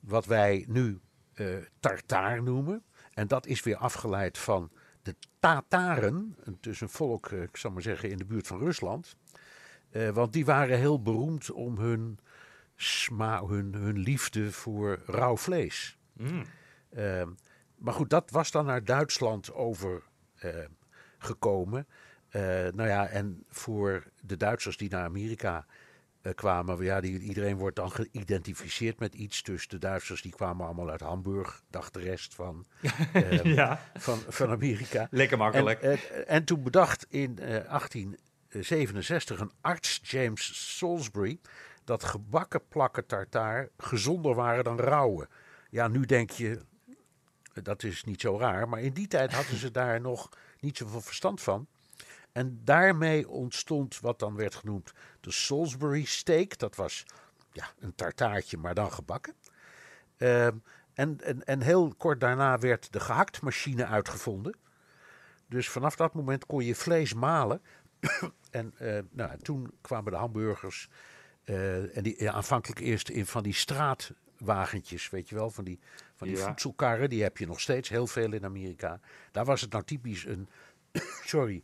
wat 0.00 0.26
wij 0.26 0.64
nu 0.68 1.00
uh, 1.34 1.56
tartaar 1.80 2.42
noemen. 2.42 2.84
En 3.14 3.28
dat 3.28 3.46
is 3.46 3.62
weer 3.62 3.76
afgeleid 3.76 4.38
van 4.38 4.70
de 5.02 5.14
Tataren. 5.38 6.36
Dus 6.60 6.80
een 6.80 6.88
volk, 6.88 7.30
uh, 7.30 7.42
ik 7.42 7.56
zal 7.56 7.70
maar 7.70 7.82
zeggen, 7.82 8.10
in 8.10 8.16
de 8.16 8.24
buurt 8.24 8.46
van 8.46 8.58
Rusland. 8.58 9.16
Uh, 9.90 10.08
want 10.08 10.32
die 10.32 10.44
waren 10.44 10.78
heel 10.78 11.02
beroemd 11.02 11.50
om 11.50 11.78
hun, 11.78 12.18
sma 12.76 13.44
hun, 13.44 13.74
hun 13.74 13.98
liefde 13.98 14.52
voor 14.52 15.02
rauw 15.06 15.36
vlees. 15.36 15.98
Mm. 16.12 16.44
Maar 17.76 17.94
goed, 17.94 18.10
dat 18.10 18.30
was 18.30 18.50
dan 18.50 18.64
naar 18.64 18.84
Duitsland 18.84 19.52
overgekomen. 19.52 21.86
Uh, 22.30 22.42
nou 22.68 22.88
ja, 22.88 23.08
en 23.08 23.44
voor 23.48 24.04
de 24.20 24.36
Duitsers 24.36 24.76
die 24.76 24.90
naar 24.90 25.04
Amerika 25.04 25.66
uh, 26.22 26.34
kwamen, 26.34 26.84
ja, 26.84 27.00
die, 27.00 27.18
iedereen 27.18 27.56
wordt 27.56 27.76
dan 27.76 27.92
geïdentificeerd 27.92 28.98
met 28.98 29.14
iets. 29.14 29.42
Dus 29.42 29.68
de 29.68 29.78
Duitsers 29.78 30.22
die 30.22 30.32
kwamen 30.32 30.66
allemaal 30.66 30.90
uit 30.90 31.00
Hamburg, 31.00 31.62
dacht 31.70 31.94
de 31.94 32.00
rest 32.00 32.34
van, 32.34 32.66
ja. 33.44 33.80
van, 33.94 34.18
van 34.28 34.50
Amerika. 34.50 35.06
Lekker 35.10 35.38
makkelijk. 35.38 35.80
En, 35.80 36.26
en 36.26 36.44
toen 36.44 36.62
bedacht 36.62 37.06
in 37.08 37.34
1867 37.34 39.40
een 39.40 39.52
arts, 39.60 40.00
James 40.02 40.76
Salisbury, 40.78 41.40
dat 41.84 42.04
gebakken 42.04 42.68
plakken 42.68 43.06
tartaar 43.06 43.68
gezonder 43.76 44.34
waren 44.34 44.64
dan 44.64 44.80
rauwe. 44.80 45.28
Ja, 45.70 45.88
nu 45.88 46.06
denk 46.06 46.30
je, 46.30 46.60
dat 47.62 47.82
is 47.82 48.04
niet 48.04 48.20
zo 48.20 48.38
raar. 48.38 48.68
Maar 48.68 48.80
in 48.80 48.92
die 48.92 49.08
tijd 49.08 49.32
hadden 49.32 49.56
ze 49.56 49.70
daar 49.70 50.00
nog 50.00 50.28
niet 50.60 50.76
zoveel 50.76 51.00
verstand 51.00 51.40
van. 51.40 51.66
En 52.32 52.60
daarmee 52.64 53.28
ontstond 53.28 54.00
wat 54.00 54.18
dan 54.18 54.36
werd 54.36 54.54
genoemd 54.54 54.92
de 55.20 55.30
Salisbury 55.30 56.04
steak. 56.04 56.58
Dat 56.58 56.76
was 56.76 57.06
ja, 57.52 57.70
een 57.78 57.94
tartaartje, 57.94 58.56
maar 58.56 58.74
dan 58.74 58.92
gebakken. 58.92 59.34
Uh, 60.18 60.46
en, 60.46 60.60
en, 60.94 61.44
en 61.44 61.60
heel 61.60 61.94
kort 61.96 62.20
daarna 62.20 62.58
werd 62.58 62.92
de 62.92 63.00
gehaktmachine 63.00 63.86
uitgevonden. 63.86 64.54
Dus 65.46 65.68
vanaf 65.68 65.96
dat 65.96 66.14
moment 66.14 66.46
kon 66.46 66.64
je 66.64 66.74
vlees 66.74 67.14
malen. 67.14 67.62
en 68.50 68.74
uh, 68.80 68.98
nou, 69.10 69.38
toen 69.38 69.70
kwamen 69.80 70.12
de 70.12 70.18
hamburgers. 70.18 70.88
Uh, 71.44 71.96
en 71.96 72.02
die 72.02 72.22
ja, 72.22 72.32
aanvankelijk 72.32 72.80
eerst 72.80 73.08
in 73.08 73.26
van 73.26 73.42
die 73.42 73.54
straatwagentjes, 73.54 75.10
weet 75.10 75.28
je 75.28 75.34
wel, 75.34 75.50
van 75.50 75.64
die 75.64 75.80
van 76.16 76.28
die 76.28 76.36
voedselkarren, 76.36 77.10
die 77.10 77.22
heb 77.22 77.36
je 77.38 77.46
nog 77.46 77.60
steeds 77.60 77.88
heel 77.88 78.06
veel 78.06 78.32
in 78.32 78.44
Amerika. 78.44 79.00
Daar 79.30 79.44
was 79.44 79.60
het 79.60 79.72
nou 79.72 79.84
typisch 79.84 80.24
een, 80.24 80.48
sorry, 81.24 81.62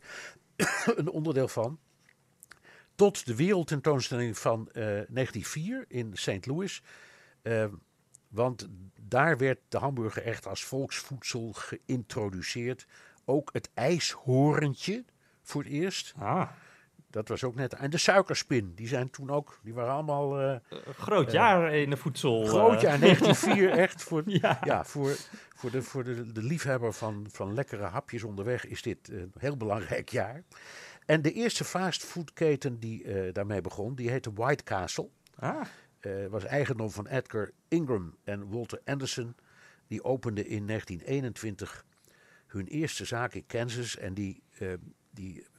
een 0.95 1.09
onderdeel 1.09 1.47
van. 1.47 1.79
Tot 2.95 3.25
de 3.25 3.35
wereldtentoonstelling 3.35 4.37
van 4.37 4.59
uh, 4.59 4.73
1904 4.73 5.85
in 5.87 6.11
St. 6.13 6.45
Louis. 6.45 6.81
Uh, 7.43 7.65
want 8.27 8.67
daar 9.01 9.37
werd 9.37 9.59
de 9.67 9.77
hamburger 9.77 10.23
echt 10.23 10.47
als 10.47 10.63
volksvoedsel 10.63 11.53
geïntroduceerd. 11.53 12.87
Ook 13.25 13.49
het 13.53 13.69
ijshorentje 13.73 15.05
voor 15.41 15.63
het 15.63 15.71
eerst. 15.71 16.13
Ah. 16.17 16.49
Dat 17.09 17.27
was 17.27 17.43
ook 17.43 17.55
net. 17.55 17.73
En 17.73 17.89
de 17.89 17.97
suikerspin, 17.97 18.71
die 18.75 18.87
zijn 18.87 19.09
toen 19.09 19.29
ook, 19.29 19.59
die 19.63 19.73
waren 19.73 19.93
allemaal. 19.93 20.41
Uh, 20.41 20.55
groot 20.97 21.27
uh, 21.27 21.33
jaar 21.33 21.73
in 21.75 21.89
de 21.89 21.97
voedsel. 21.97 22.45
Groot 22.45 22.81
jaar, 22.81 22.99
1904, 22.99 23.69
echt. 23.85 24.03
Voor, 24.03 24.23
ja. 24.25 24.59
ja. 24.63 24.85
voor, 24.85 25.15
voor, 25.55 25.71
de, 25.71 25.81
voor 25.81 26.03
de, 26.03 26.31
de 26.31 26.43
liefhebber 26.43 26.93
van, 26.93 27.27
van 27.31 27.53
lekkere 27.53 27.83
hapjes 27.83 28.23
onderweg 28.23 28.65
is 28.65 28.81
dit 28.81 29.07
een 29.07 29.33
heel 29.37 29.57
belangrijk 29.57 30.09
jaar. 30.09 30.43
En 31.05 31.21
de 31.21 31.31
eerste 31.31 31.63
fastfoodketen 31.63 32.79
die 32.79 33.03
uh, 33.03 33.33
daarmee 33.33 33.61
begon, 33.61 33.95
die 33.95 34.09
heette 34.09 34.33
White 34.33 34.63
Castle. 34.63 35.09
Ah. 35.35 35.61
was 36.29 36.45
eigendom 36.45 36.91
van 36.91 37.07
Edgar 37.07 37.51
Ingram 37.67 38.15
en 38.23 38.49
Walter 38.49 38.81
Anderson. 38.85 39.35
Die 39.87 40.03
openden 40.03 40.45
in 40.45 40.67
1921 40.67 41.85
hun 42.47 42.67
eerste 42.67 43.05
zaak 43.05 43.33
in 43.33 43.45
Kansas. 43.45 43.97
En 43.97 44.13
die, 44.13 44.43
die 45.11 45.41
eh, 45.41 45.58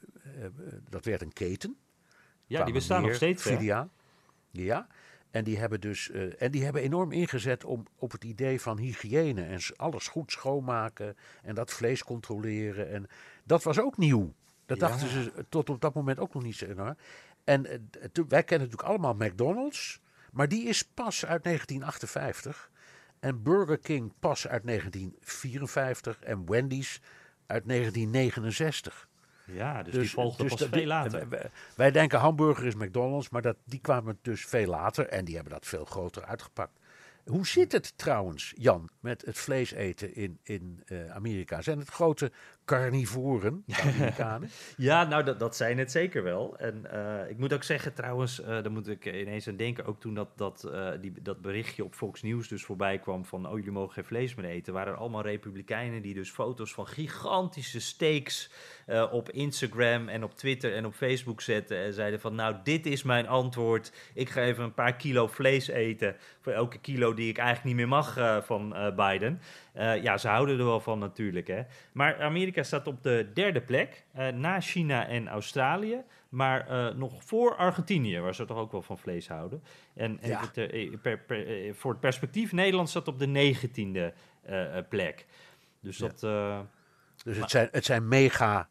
dat 0.88 1.04
werd 1.04 1.22
een 1.22 1.32
keten. 1.32 1.76
Ja, 2.46 2.64
die 2.64 2.74
bestaan 2.74 3.02
nog 3.02 3.14
steeds. 3.14 3.42
Filia. 3.42 3.88
Ja. 4.50 4.86
En 5.30 5.44
die 5.44 5.58
hebben 5.58 5.80
dus 5.80 6.08
uh, 6.08 6.42
en 6.42 6.50
die 6.50 6.64
hebben 6.64 6.82
enorm 6.82 7.12
ingezet 7.12 7.64
om, 7.64 7.86
op 7.96 8.12
het 8.12 8.24
idee 8.24 8.60
van 8.60 8.78
hygiëne 8.78 9.42
en 9.42 9.60
alles 9.76 10.08
goed 10.08 10.32
schoonmaken 10.32 11.16
en 11.42 11.54
dat 11.54 11.72
vlees 11.72 12.04
controleren. 12.04 12.90
En 12.90 13.06
dat 13.44 13.62
was 13.62 13.80
ook 13.80 13.96
nieuw. 13.96 14.34
Dat 14.66 14.78
dachten 14.78 15.08
ze 15.08 15.46
tot 15.48 15.70
op 15.70 15.80
dat 15.80 15.94
moment 15.94 16.18
ook 16.18 16.34
nog 16.34 16.42
niet 16.42 16.56
zo 16.56 16.66
enorm. 16.66 16.96
En 17.44 17.66
uh, 17.66 17.72
wij 18.28 18.42
kennen 18.42 18.68
natuurlijk 18.68 18.82
allemaal 18.82 19.14
McDonald's, 19.14 20.00
maar 20.32 20.48
die 20.48 20.64
is 20.64 20.82
pas 20.82 21.26
uit 21.26 21.44
1958. 21.44 22.70
En 23.20 23.42
Burger 23.42 23.78
King 23.78 24.12
pas 24.18 24.48
uit 24.48 24.64
1954 24.64 26.20
en 26.20 26.50
Wendy's 26.50 27.00
uit 27.46 27.68
1969. 27.68 29.08
Ja, 29.52 29.82
dus, 29.82 29.92
die 29.94 30.10
volgden 30.10 30.46
pas 30.48 30.58
dat- 30.58 30.68
veel 30.68 30.86
later. 30.86 31.28
wij- 31.28 31.50
Wij 31.76 31.90
denken 31.90 32.18
hamburger 32.18 32.66
is 32.66 32.74
McDonald's, 32.74 33.28
maar 33.28 33.42
dat, 33.42 33.56
die 33.64 33.80
kwamen 33.80 34.18
dus 34.22 34.44
veel 34.46 34.66
later 34.66 35.06
en 35.08 35.24
die 35.24 35.34
hebben 35.34 35.52
dat 35.52 35.66
veel 35.66 35.84
groter 35.84 36.24
uitgepakt. 36.24 36.78
Hoe 37.24 37.46
zit 37.46 37.72
het 37.72 37.92
trouwens, 37.98 38.52
Jan, 38.56 38.88
met 39.00 39.22
het 39.26 39.38
vlees 39.38 39.70
eten 39.72 40.14
in, 40.14 40.38
in 40.42 40.82
eh, 40.86 41.10
Amerika? 41.10 41.62
Zijn 41.62 41.78
het 41.78 41.88
grote 41.88 42.32
carnivoren, 42.70 43.64
Amerikanen? 43.68 44.50
Ja, 44.76 45.04
nou, 45.04 45.24
dat, 45.24 45.38
dat 45.38 45.56
zijn 45.56 45.78
het 45.78 45.90
zeker 45.90 46.22
wel. 46.22 46.58
En 46.58 46.90
eh, 46.90 47.30
ik 47.30 47.38
moet 47.38 47.52
ook 47.52 47.62
zeggen, 47.62 47.94
trouwens, 47.94 48.40
eh 48.40 48.48
daar 48.48 48.70
moet 48.70 48.88
ik 48.88 49.06
ineens 49.06 49.48
aan 49.48 49.56
denken. 49.56 49.84
Ook 49.84 50.00
toen 50.00 50.14
dat, 50.14 50.28
dat, 50.36 50.64
eh, 50.64 50.90
die, 51.00 51.12
dat 51.22 51.40
berichtje 51.40 51.84
op 51.84 51.94
Fox 51.94 52.22
News 52.22 52.48
dus 52.48 52.64
voorbij 52.64 52.98
kwam 52.98 53.24
van... 53.24 53.46
oh, 53.46 53.56
jullie 53.56 53.72
mogen 53.72 53.92
geen 53.92 54.04
vlees 54.04 54.34
meer 54.34 54.50
eten. 54.50 54.72
waren 54.72 54.92
er 54.92 54.98
allemaal 54.98 55.22
republikeinen 55.22 56.02
die 56.02 56.14
dus 56.14 56.30
foto's 56.30 56.72
van 56.72 56.86
gigantische 56.86 57.80
steaks... 57.80 58.50
op 59.10 59.30
Instagram 59.30 60.08
en 60.08 60.24
op 60.24 60.34
Twitter 60.34 60.74
en 60.74 60.86
op 60.86 60.94
Facebook 60.94 61.40
zetten. 61.40 61.78
En 61.78 61.92
zeiden 61.92 62.20
van, 62.20 62.34
nou, 62.34 62.56
dit 62.62 62.86
is 62.86 63.02
mijn 63.02 63.28
antwoord. 63.28 63.92
Ik 64.14 64.28
ga 64.28 64.42
even 64.42 64.64
een 64.64 64.74
paar 64.74 64.96
kilo 64.96 65.26
vlees 65.26 65.68
eten... 65.68 66.16
voor 66.40 66.52
elke 66.52 66.78
kilo 66.78 67.14
die 67.14 67.28
ik 67.28 67.38
eigenlijk 67.38 67.66
niet 67.66 67.76
meer 67.76 67.96
mag 67.98 68.44
van 68.44 68.74
Biden. 68.96 69.40
Eh, 69.72 70.02
ja, 70.02 70.18
ze 70.18 70.28
houden 70.28 70.58
er 70.58 70.64
wel 70.64 70.80
van 70.80 70.98
natuurlijk, 70.98 71.46
hè. 71.46 71.62
Maar 71.92 72.22
Amerika 72.22 72.62
staat 72.62 72.86
op 72.86 73.02
de 73.02 73.30
derde 73.34 73.60
plek, 73.60 74.04
eh, 74.12 74.28
na 74.28 74.60
China 74.60 75.06
en 75.06 75.28
Australië. 75.28 76.02
Maar 76.28 76.68
eh, 76.68 76.94
nog 76.94 77.24
voor 77.24 77.56
Argentinië, 77.56 78.20
waar 78.20 78.34
ze 78.34 78.44
toch 78.44 78.56
ook 78.58 78.72
wel 78.72 78.82
van 78.82 78.98
vlees 78.98 79.28
houden. 79.28 79.62
En 79.94 80.18
Ja. 80.22 80.28
even 80.40 80.52
te- 80.52 80.98
per- 81.02 81.18
per- 81.18 81.46
eh, 81.66 81.74
voor 81.74 81.90
het 81.90 82.00
perspectief, 82.00 82.52
Nederland 82.52 82.88
staat 82.88 83.08
op 83.08 83.18
de 83.18 83.26
negentiende 83.26 84.12
plek. 84.88 85.26
Dus 85.80 85.98
Ja. 85.98 86.06
dat, 86.08 86.20
Dus 87.24 87.36
het 87.36 87.50
zijn, 87.50 87.68
het 87.72 87.84
zijn 87.84 88.08
mega 88.08 88.68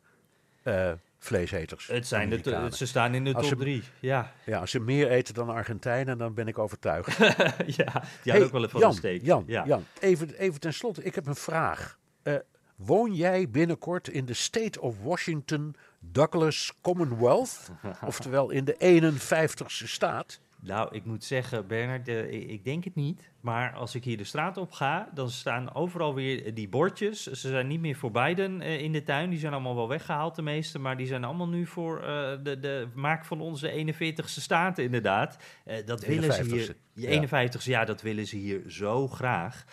vleeseters. 1.19 1.87
het 1.87 2.07
zijn 2.07 2.29
de, 2.29 2.67
ze 2.75 2.85
staan 2.87 3.13
in 3.13 3.23
de 3.23 3.33
top 3.33 3.43
ze- 3.43 3.55
drie. 3.55 3.83
Ja, 3.99 4.31
Ja, 4.45 4.59
als 4.59 4.71
ze 4.71 4.79
meer 4.79 5.09
eten 5.09 5.33
dan 5.33 5.49
Argentijnen, 5.49 6.17
dan 6.17 6.33
ben 6.33 6.47
ik 6.47 6.57
overtuigd. 6.59 7.17
ja 7.77 8.03
die 8.23 8.31
Hey, 8.31 8.43
ook 8.43 8.51
wel 8.51 8.63
even 8.63 8.79
Jan, 8.79 8.89
een 8.89 8.95
steek. 8.95 9.25
Jan, 9.25 9.43
ja. 9.47 9.65
Jan 9.65 9.83
even, 9.99 10.33
even 10.33 10.59
ten 10.59 10.73
slotte, 10.73 11.03
ik 11.03 11.15
heb 11.15 11.25
een 11.27 11.35
vraag. 11.35 11.97
Eh, 12.23 12.33
woon 12.75 13.13
jij 13.15 13.49
binnenkort 13.49 14.07
in 14.07 14.25
de 14.25 14.33
State 14.33 14.81
of 14.81 14.95
Washington 15.01 15.75
Douglas 15.99 16.73
Commonwealth? 16.81 17.71
oftewel 18.05 18.49
in 18.49 18.65
de 18.65 18.75
51ste 19.03 19.87
staat? 19.87 20.39
Nou, 20.61 20.95
ik 20.95 21.05
moet 21.05 21.23
zeggen, 21.23 21.67
Bernard, 21.67 22.07
eh, 22.07 22.31
ik 22.31 22.63
denk 22.63 22.83
het 22.83 22.95
niet. 22.95 23.31
Maar 23.41 23.73
als 23.73 23.95
ik 23.95 24.03
hier 24.03 24.17
de 24.17 24.23
straat 24.23 24.57
op 24.57 24.71
ga, 24.71 25.09
dan 25.13 25.29
staan 25.29 25.73
overal 25.73 26.15
weer 26.15 26.53
die 26.53 26.69
bordjes. 26.69 27.23
Ze 27.23 27.47
zijn 27.49 27.67
niet 27.67 27.79
meer 27.79 27.95
voor 27.95 28.11
Biden 28.11 28.61
eh, 28.61 28.81
in 28.81 28.91
de 28.91 29.03
tuin. 29.03 29.29
Die 29.29 29.39
zijn 29.39 29.53
allemaal 29.53 29.75
wel 29.75 29.87
weggehaald, 29.87 30.35
de 30.35 30.41
meeste. 30.41 30.79
Maar 30.79 30.97
die 30.97 31.07
zijn 31.07 31.23
allemaal 31.23 31.47
nu 31.47 31.65
voor 31.65 32.03
eh, 32.03 32.31
de, 32.43 32.59
de 32.59 32.87
maak 32.93 33.25
van 33.25 33.41
onze 33.41 33.93
41ste 33.93 34.23
staten, 34.23 34.83
inderdaad. 34.83 35.37
Dat 35.85 36.05
willen 36.05 36.33
ze 36.33 36.43
hier. 36.43 36.73
51ste, 36.73 36.77
Ja, 36.93 37.09
ja. 37.09 37.27
51ste, 37.27 37.63
ja, 37.63 37.85
dat 37.85 38.01
willen 38.01 38.27
ze 38.27 38.35
hier 38.35 38.61
zo 38.67 39.07
graag. 39.07 39.65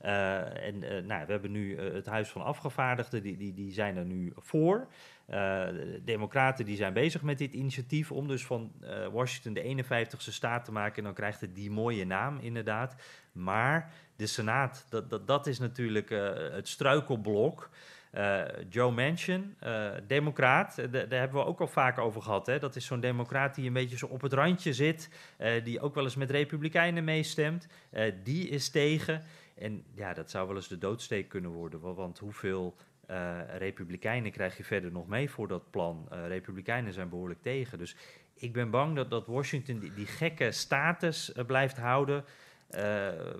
En 0.00 0.78
nou, 1.06 1.26
we 1.26 1.32
hebben 1.32 1.50
nu 1.50 1.78
het 1.80 2.06
Huis 2.06 2.28
van 2.28 2.42
Afgevaardigden, 2.42 3.22
die, 3.22 3.36
die, 3.36 3.54
die 3.54 3.72
zijn 3.72 3.96
er 3.96 4.04
nu 4.04 4.32
voor. 4.36 4.88
Eh, 5.26 5.36
de 5.66 6.00
Democraten 6.04 6.64
die 6.64 6.76
zijn 6.76 6.92
bezig 6.92 7.22
met 7.22 7.38
dit 7.38 7.52
initiatief 7.54 8.12
om 8.12 8.28
dus 8.28 8.46
van 8.46 8.72
eh, 8.80 9.06
Washington 9.06 9.54
de 9.54 9.84
51ste 9.84 10.16
staat 10.32 10.64
te 10.64 10.72
maken. 10.72 10.96
En 10.96 11.04
dan 11.04 11.14
krijgt 11.14 11.40
het 11.40 11.54
die 11.54 11.70
mooie 11.70 12.06
naam 12.06 12.38
inderdaad. 12.40 12.94
Maar 13.32 13.92
de 14.16 14.26
Senaat, 14.26 14.86
dat, 14.88 15.10
dat, 15.10 15.26
dat 15.26 15.46
is 15.46 15.58
natuurlijk 15.58 16.10
eh, 16.10 16.32
het 16.52 16.68
struikelblok. 16.68 17.70
Eh, 18.10 18.42
Joe 18.68 18.90
Manchin, 18.92 19.54
eh, 19.60 19.90
democraat, 20.06 20.78
eh, 20.78 20.92
da- 20.92 21.04
daar 21.04 21.18
hebben 21.20 21.40
we 21.40 21.46
ook 21.46 21.60
al 21.60 21.66
vaak 21.66 21.98
over 21.98 22.22
gehad. 22.22 22.46
Hè? 22.46 22.58
Dat 22.58 22.76
is 22.76 22.86
zo'n 22.86 23.00
democraat 23.00 23.54
die 23.54 23.66
een 23.66 23.72
beetje 23.72 23.96
zo 23.96 24.06
op 24.06 24.20
het 24.20 24.32
randje 24.32 24.72
zit, 24.72 25.10
eh, 25.36 25.64
die 25.64 25.80
ook 25.80 25.94
wel 25.94 26.04
eens 26.04 26.16
met 26.16 26.30
republikeinen 26.30 27.04
meestemt. 27.04 27.66
Eh, 27.90 28.12
die 28.24 28.48
is 28.48 28.70
tegen. 28.70 29.22
En 29.54 29.84
ja, 29.94 30.12
dat 30.14 30.30
zou 30.30 30.46
wel 30.46 30.56
eens 30.56 30.68
de 30.68 30.78
doodsteek 30.78 31.28
kunnen 31.28 31.50
worden. 31.50 31.80
wa- 31.80 31.92
Want 31.94 32.18
hoeveel 32.18 32.76
eh, 33.06 33.40
republikeinen 33.58 34.30
krijg 34.30 34.56
je 34.56 34.64
verder 34.64 34.92
nog 34.92 35.06
mee 35.06 35.30
voor 35.30 35.48
dat 35.48 35.70
plan? 35.70 36.06
Eh, 36.10 36.26
republikeinen 36.26 36.92
zijn 36.92 37.08
behoorlijk 37.08 37.42
tegen. 37.42 37.78
Dus 37.78 37.96
ik 38.34 38.52
ben 38.52 38.70
bang 38.70 38.96
dat, 38.96 39.10
dat 39.10 39.26
Washington 39.26 39.78
die, 39.78 40.06
gekke 40.06 40.52
status 40.52 41.32
eh, 41.32 41.44
blijft 41.44 41.76
houden. 41.76 42.24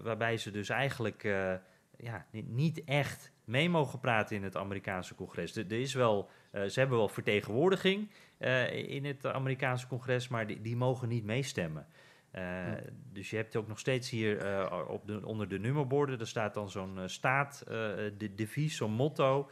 waarbij 0.03 0.37
ze 0.37 0.51
dus 0.51 0.69
eigenlijk 0.69 1.23
ja, 1.97 2.27
ni- 2.31 2.47
niet 2.49 2.85
echt 2.85 3.33
mee 3.45 3.71
mogen 3.71 4.01
praten 4.01 4.37
in 4.37 4.43
het 4.43 4.57
Amerikaanse 4.57 5.15
congres. 5.15 5.57
Er, 5.57 5.73
is 5.73 5.95
wel, 5.95 6.31
ze 6.53 6.81
hebben 6.81 6.99
wel 6.99 7.09
vertegenwoordiging 7.09 8.11
in 8.71 9.05
het 9.05 9.27
Amerikaanse 9.27 9.87
congres, 9.87 10.29
maar 10.29 10.47
die, 10.47 10.61
die 10.61 10.77
mogen 10.77 11.09
niet 11.09 11.25
meestemmen. 11.25 11.87
Eh, 12.35 12.73
Dus 13.13 13.31
je 13.31 13.37
hebt 13.37 13.57
ook 13.57 13.69
nog 13.69 13.79
steeds 13.79 14.11
hier 14.11 14.39
eh, 14.39 14.81
op 14.89 15.07
de, 15.07 15.27
onder 15.27 15.49
de 15.49 15.59
nummerborden, 15.59 16.21
er 16.21 16.27
staat 16.27 16.55
dan 16.55 16.71
zo'n 16.71 16.99
eh, 16.99 17.07
staat, 17.07 17.63
de 18.19 18.33
devies, 18.35 18.77
zo'n 18.77 18.93
motto. 18.93 19.51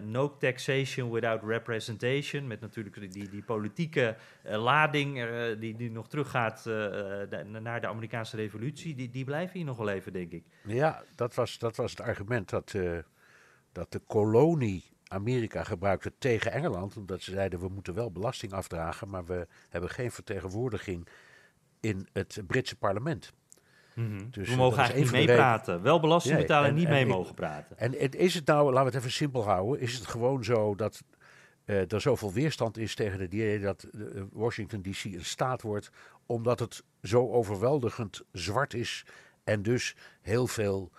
no 0.00 0.36
taxation 0.36 1.10
without 1.10 1.42
representation. 1.44 2.46
Met 2.46 2.60
natuurlijk 2.60 3.12
die, 3.12 3.28
die, 3.28 3.42
politieke 3.42 4.16
lading 4.44 5.26
die, 5.58 5.76
die 5.76 5.90
nog 5.90 6.08
teruggaat 6.08 6.62
de- 6.64 7.58
naar 7.62 7.80
de 7.80 7.86
Amerikaanse 7.86 8.36
revolutie. 8.36 8.94
Die, 8.94 9.10
die 9.10 9.24
blijven 9.24 9.56
hier 9.56 9.64
nog 9.66 9.76
wel 9.76 9.88
even, 9.88 10.12
denk 10.12 10.32
ik. 10.32 10.44
Ja, 10.62 11.02
dat 11.14 11.34
was, 11.34 11.58
dat 11.58 11.76
was 11.76 11.90
het 11.90 12.00
argument 12.00 12.50
dat, 12.50 12.74
dat 13.72 13.92
de 13.92 14.00
kolonie 14.06 14.84
Amerika 15.08 15.62
gebruikte 15.64 16.12
tegen 16.18 16.52
Engeland. 16.52 16.96
Omdat 16.96 17.22
ze 17.22 17.30
zeiden, 17.30 17.60
we 17.60 17.68
moeten 17.68 17.94
wel 17.94 18.10
belasting 18.12 18.52
afdragen, 18.52 19.08
maar 19.08 19.24
we 19.24 19.46
hebben 19.68 19.90
geen 19.90 20.10
vertegenwoordiging 20.10 21.08
in 21.80 22.08
het 22.12 22.40
Britse 22.46 22.76
parlement. 22.76 23.32
Dus, 24.30 24.46
we 24.46 24.52
eh, 24.52 24.58
mogen 24.58 24.78
eigenlijk 24.78 25.12
niet 25.12 25.20
de 25.26 25.26
meepraten. 25.32 25.82
Wel 25.82 26.00
belasting 26.00 26.36
betalen 26.36 26.64
en 26.64 26.70
en- 26.70 26.76
niet 26.76 26.84
en 26.86 26.92
mee 26.92 27.02
ik- 27.02 27.08
mogen 27.08 27.34
praten. 27.34 27.78
En 27.78 27.92
het- 27.98 28.14
is 28.14 28.34
het 28.34 28.46
nou, 28.46 28.64
laten 28.72 28.78
we 28.80 28.86
het 28.86 28.94
even 28.98 29.10
simpel 29.10 29.44
houden, 29.44 29.80
is 29.80 29.94
het 29.94 30.06
gewoon 30.06 30.44
zo 30.44 30.74
dat 30.74 31.02
eh, 31.64 31.92
er 31.92 32.00
zoveel 32.00 32.32
weerstand 32.32 32.78
is 32.78 32.94
tegen 32.94 33.20
het 33.20 33.32
idee 33.34 33.60
dat 33.60 33.82
eh, 33.82 34.00
Washington 34.32 34.82
DC 34.82 35.04
een 35.04 35.24
staat 35.24 35.62
wordt, 35.62 35.90
omdat 36.26 36.58
het 36.60 36.82
zo 37.02 37.28
overweldigend 37.30 38.22
zwart 38.32 38.74
is 38.74 39.04
en 39.44 39.62
dus 39.62 39.96
heel 40.22 40.46
veel 40.46 40.90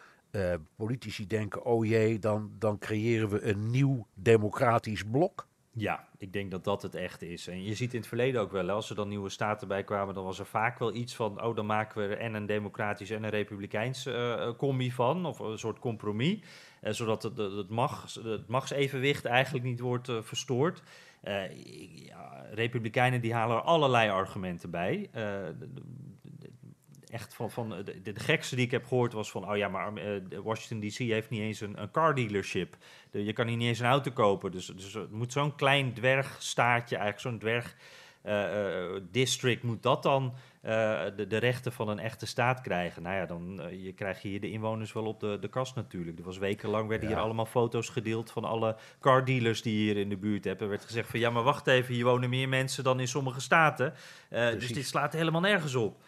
politici 0.75 1.28
denken, 1.28 1.63
oh 1.63 1.86
jee, 1.86 2.19
dan, 2.19 2.51
dan 2.59 2.78
creëren 2.78 3.30
we 3.30 3.41
een 3.41 3.69
nieuw 3.71 4.07
democratisch 4.13 5.03
blok. 5.03 5.46
Ja, 5.80 6.07
ik 6.17 6.34
denk 6.34 6.51
dat 6.51 6.63
dat 6.63 6.82
het 6.82 6.95
echt 6.95 7.21
is. 7.21 7.47
En 7.47 7.63
je 7.63 7.75
ziet 7.75 7.93
in 7.93 7.99
het 7.99 8.07
verleden 8.07 8.41
ook 8.41 8.51
wel, 8.51 8.69
als 8.69 8.89
er 8.89 8.95
dan 8.95 9.07
nieuwe 9.07 9.30
staten 9.30 9.67
bij 9.67 9.84
kwamen, 9.84 10.13
dan 10.13 10.23
was 10.23 10.39
er 10.39 10.45
vaak 10.45 10.80
wel 10.80 10.93
iets 10.93 11.15
van, 11.15 11.43
oh, 11.43 11.55
dan 11.55 11.65
maken 11.65 12.01
we 12.01 12.15
er 12.15 12.17
en 12.17 12.34
een 12.34 12.45
democratisch 12.45 13.09
en 13.09 13.23
een 13.23 13.30
republikeins 13.30 14.05
eh, 14.05 14.49
combi 14.57 14.91
van, 14.91 15.25
of 15.25 15.39
een 15.39 15.59
soort 15.59 15.80
compromis, 15.80 16.39
eh, 16.82 16.93
zodat 16.93 17.23
het, 17.23 17.38
het, 17.38 17.69
mag, 17.69 18.13
het 18.23 18.47
machtsevenwicht 18.47 19.25
eigenlijk 19.25 19.65
niet 19.65 19.80
wordt 19.80 20.11
verstoord. 20.21 20.84
Ja, 21.21 22.45
republikeinen 22.51 23.21
die 23.21 23.34
halen 23.34 23.57
er 23.57 23.61
allerlei 23.61 24.09
argumenten 24.09 24.69
bij. 24.69 25.09
Eh, 27.08 27.14
echt 27.14 27.34
van, 27.34 27.51
van 27.51 27.70
de, 27.70 27.84
de, 28.01 28.14
de 28.14 28.20
gekste 28.20 28.55
die 28.55 28.66
ik 28.66 28.72
heb 28.72 28.86
gehoord 28.86 29.14
was 29.14 29.32
van, 29.32 29.49
oh 29.49 29.58
ja, 29.58 29.68
maar 29.68 29.93
eh, 29.95 30.22
Washington 30.43 30.89
DC 30.89 30.97
heeft 30.97 31.30
niet 31.30 31.41
eens 31.41 31.62
een, 31.62 31.82
een 31.82 31.91
car 31.91 32.16
dealership. 32.16 32.76
De- 33.12 33.24
je 33.26 33.34
kan 33.34 33.47
hier 33.47 33.58
niet 33.58 33.68
eens 33.68 33.80
een 33.80 33.86
auto 33.86 34.12
kopen. 34.12 34.51
Dus, 34.51 34.66
dus 34.66 34.93
het 34.93 35.12
moet 35.12 35.32
zo'n 35.32 35.55
klein 35.55 35.93
dwergstaatje, 35.93 36.95
eigenlijk 36.95 37.28
zo'n 37.28 37.39
dwerg 37.39 37.76
eh, 38.22 38.86
eh, 38.95 39.01
district, 39.12 39.64
moet 39.64 39.84
dat 39.84 40.03
dan 40.03 40.34
eh, 40.62 41.01
de, 41.16 41.28
de 41.28 41.38
rechten 41.38 41.72
van 41.72 41.89
een 41.89 41.99
echte 41.99 42.26
staat 42.26 42.62
krijgen? 42.62 43.01
Nou 43.03 43.16
ja, 43.16 43.26
dan 43.26 43.62
eh, 43.62 43.84
je 43.84 43.93
krijg 43.93 44.22
je 44.22 44.28
hier 44.28 44.41
de 44.41 44.51
inwoners 44.51 44.93
wel 44.93 45.05
op 45.05 45.20
de, 45.20 45.38
de 45.41 45.47
kast 45.47 45.76
natuurlijk. 45.76 46.20
Er 46.20 46.26
was 46.26 46.38
wekenlang 46.38 46.88
werden 46.89 47.08
hier 47.08 47.18
allemaal 47.18 47.45
foto's 47.45 47.89
gedeeld 47.89 48.32
van 48.32 48.43
alle 48.43 48.76
car 48.99 49.26
dealers 49.26 49.62
die 49.62 49.74
je 49.78 49.80
hier 49.93 49.97
in 50.01 50.10
de 50.10 50.18
buurt 50.18 50.43
hebben. 50.43 50.64
Er 50.64 50.70
werd 50.70 50.86
gezegd 50.86 51.10
van, 51.10 51.20
ja, 51.20 51.30
maar 51.30 51.43
wacht 51.43 51.68
even, 51.68 51.93
hier 51.93 52.05
wonen 52.05 52.30
meer 52.30 52.49
mensen 52.49 52.84
dan 52.84 52.99
in 52.99 53.08
sommige 53.08 53.41
staten. 53.41 53.93
Eh, 54.30 54.49
dus 54.51 54.68
dit 54.68 54.86
slaat 54.86 55.14
helemaal 55.14 55.41
nergens 55.41 55.76
op. 55.76 56.01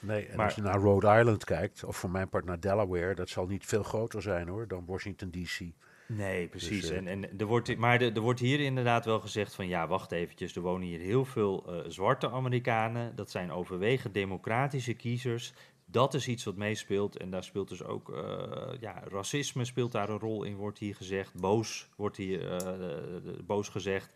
Nee, 0.00 0.26
en 0.26 0.36
Maar- 0.36 0.44
als 0.46 0.54
je 0.54 0.62
naar 0.62 0.80
Rhode 0.80 1.18
Island 1.18 1.44
kijkt, 1.44 1.84
of 1.84 1.96
voor 1.96 2.10
mijn 2.10 2.28
part 2.28 2.44
naar 2.44 2.60
Delaware, 2.60 3.14
dat 3.14 3.28
zal 3.28 3.46
niet 3.46 3.64
veel 3.64 3.82
groter 3.82 4.22
zijn 4.22 4.48
hoor 4.48 4.68
dan 4.68 4.84
Washington 4.86 5.30
DC. 5.30 5.60
Nee, 6.08 6.48
precies. 6.48 6.80
Dus, 6.80 6.90
eh, 6.90 6.96
en, 6.96 7.06
en 7.06 7.38
er 7.38 7.46
wordt, 7.46 7.76
maar 7.76 8.00
er, 8.00 8.14
er 8.14 8.20
wordt 8.20 8.40
hier 8.40 8.60
inderdaad 8.60 9.04
wel 9.04 9.20
gezegd 9.20 9.54
van 9.54 9.68
ja, 9.68 9.86
wacht 9.86 10.12
eventjes, 10.12 10.56
er 10.56 10.62
wonen 10.62 10.86
hier 10.86 11.00
heel 11.00 11.24
veel 11.24 11.64
eh, 11.66 11.90
zwarte 11.90 12.30
Amerikanen. 12.30 13.16
Dat 13.16 13.30
zijn 13.30 13.52
overwegend 13.52 14.14
democratische 14.14 14.94
kiezers. 14.94 15.52
Dat 15.88 16.14
is 16.14 16.28
iets 16.28 16.44
wat 16.44 16.56
meespeelt. 16.56 17.16
En 17.16 17.30
daar 17.30 17.44
speelt 17.44 17.68
dus 17.68 17.82
ook 17.82 18.14
eh, 18.14 18.80
ja, 18.80 19.02
racisme 19.08 19.64
speelt 19.64 19.92
daar 19.92 20.08
een 20.08 20.18
rol 20.18 20.44
in, 20.44 20.56
wordt 20.56 20.78
hier 20.78 20.94
gezegd. 20.94 21.40
Boos 21.40 21.88
wordt 21.96 22.16
hier 22.16 22.52
eh, 22.52 22.90
eh, 22.90 23.22
boos 23.46 23.68
gezegd. 23.68 24.12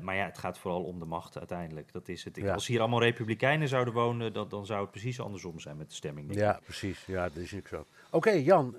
Maar 0.00 0.14
ja, 0.14 0.24
het 0.24 0.38
gaat 0.38 0.58
vooral 0.58 0.82
om 0.82 0.98
de 0.98 1.04
macht 1.04 1.38
uiteindelijk. 1.38 1.92
Dat 1.92 2.08
is 2.08 2.24
het. 2.24 2.36
Ja. 2.36 2.52
Als 2.52 2.66
hier 2.66 2.80
allemaal 2.80 3.02
republikeinen 3.02 3.68
zouden 3.68 3.94
wonen, 3.94 4.32
dan, 4.32 4.48
dan 4.48 4.66
zou 4.66 4.80
het 4.80 4.90
precies 4.90 5.20
andersom 5.20 5.60
zijn 5.60 5.76
met 5.76 5.88
de 5.88 5.94
stemming. 5.94 6.34
Ja, 6.34 6.60
precies. 6.64 7.06
Ja, 7.06 7.22
dat 7.28 7.36
is 7.36 7.54
ook 7.54 7.68
zo. 7.68 7.86
Oké, 8.10 8.30
Jan. 8.30 8.76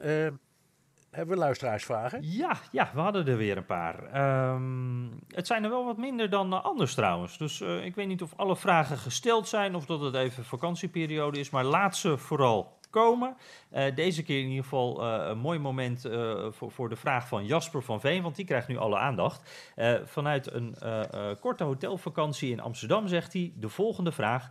Hebben 1.15 1.35
we 1.35 1.41
luisteraarsvragen? 1.41 2.19
Ja, 2.21 2.57
ja, 2.71 2.91
we 2.93 2.99
hadden 2.99 3.27
er 3.27 3.37
weer 3.37 3.57
een 3.57 3.65
paar. 3.65 4.03
Ehm, 4.03 5.07
het 5.27 5.47
zijn 5.47 5.63
er 5.63 5.69
wel 5.69 5.85
wat 5.85 5.97
minder 5.97 6.29
dan 6.29 6.53
eh, 6.53 6.63
anders 6.63 6.93
trouwens. 6.93 7.37
Dus 7.37 7.61
eh, 7.61 7.85
ik 7.85 7.95
weet 7.95 8.07
niet 8.07 8.21
of 8.21 8.33
alle 8.35 8.55
vragen 8.55 8.97
gesteld 8.97 9.47
zijn 9.47 9.75
of 9.75 9.85
dat 9.85 10.01
het 10.01 10.15
even 10.15 10.45
vakantieperiode 10.45 11.39
is. 11.39 11.49
Maar 11.49 11.63
laat 11.63 11.97
ze 11.97 12.17
vooral 12.17 12.74
Uh, 12.95 13.95
deze 13.95 14.23
keer 14.23 14.39
in 14.39 14.47
ieder 14.47 14.63
geval 14.63 15.03
uh, 15.03 15.27
een 15.27 15.37
mooi 15.37 15.59
moment 15.59 16.05
uh, 16.05 16.45
voor, 16.51 16.71
voor, 16.71 16.89
de 16.89 16.95
vraag 16.95 17.27
van 17.27 17.45
Jasper 17.45 17.83
van 17.83 17.99
Veen, 17.99 18.23
want 18.23 18.35
die 18.35 18.45
krijgt 18.45 18.67
nu 18.67 18.77
alle 18.77 18.97
aandacht. 18.97 19.69
vanuit 20.05 20.53
een 20.53 20.75
korte 21.39 21.63
hotelvakantie 21.63 22.51
in 22.51 22.59
Amsterdam 22.59 23.07
zegt 23.07 23.33
hij 23.33 23.53
de 23.55 23.69
volgende 23.69 24.11
vraag. 24.11 24.49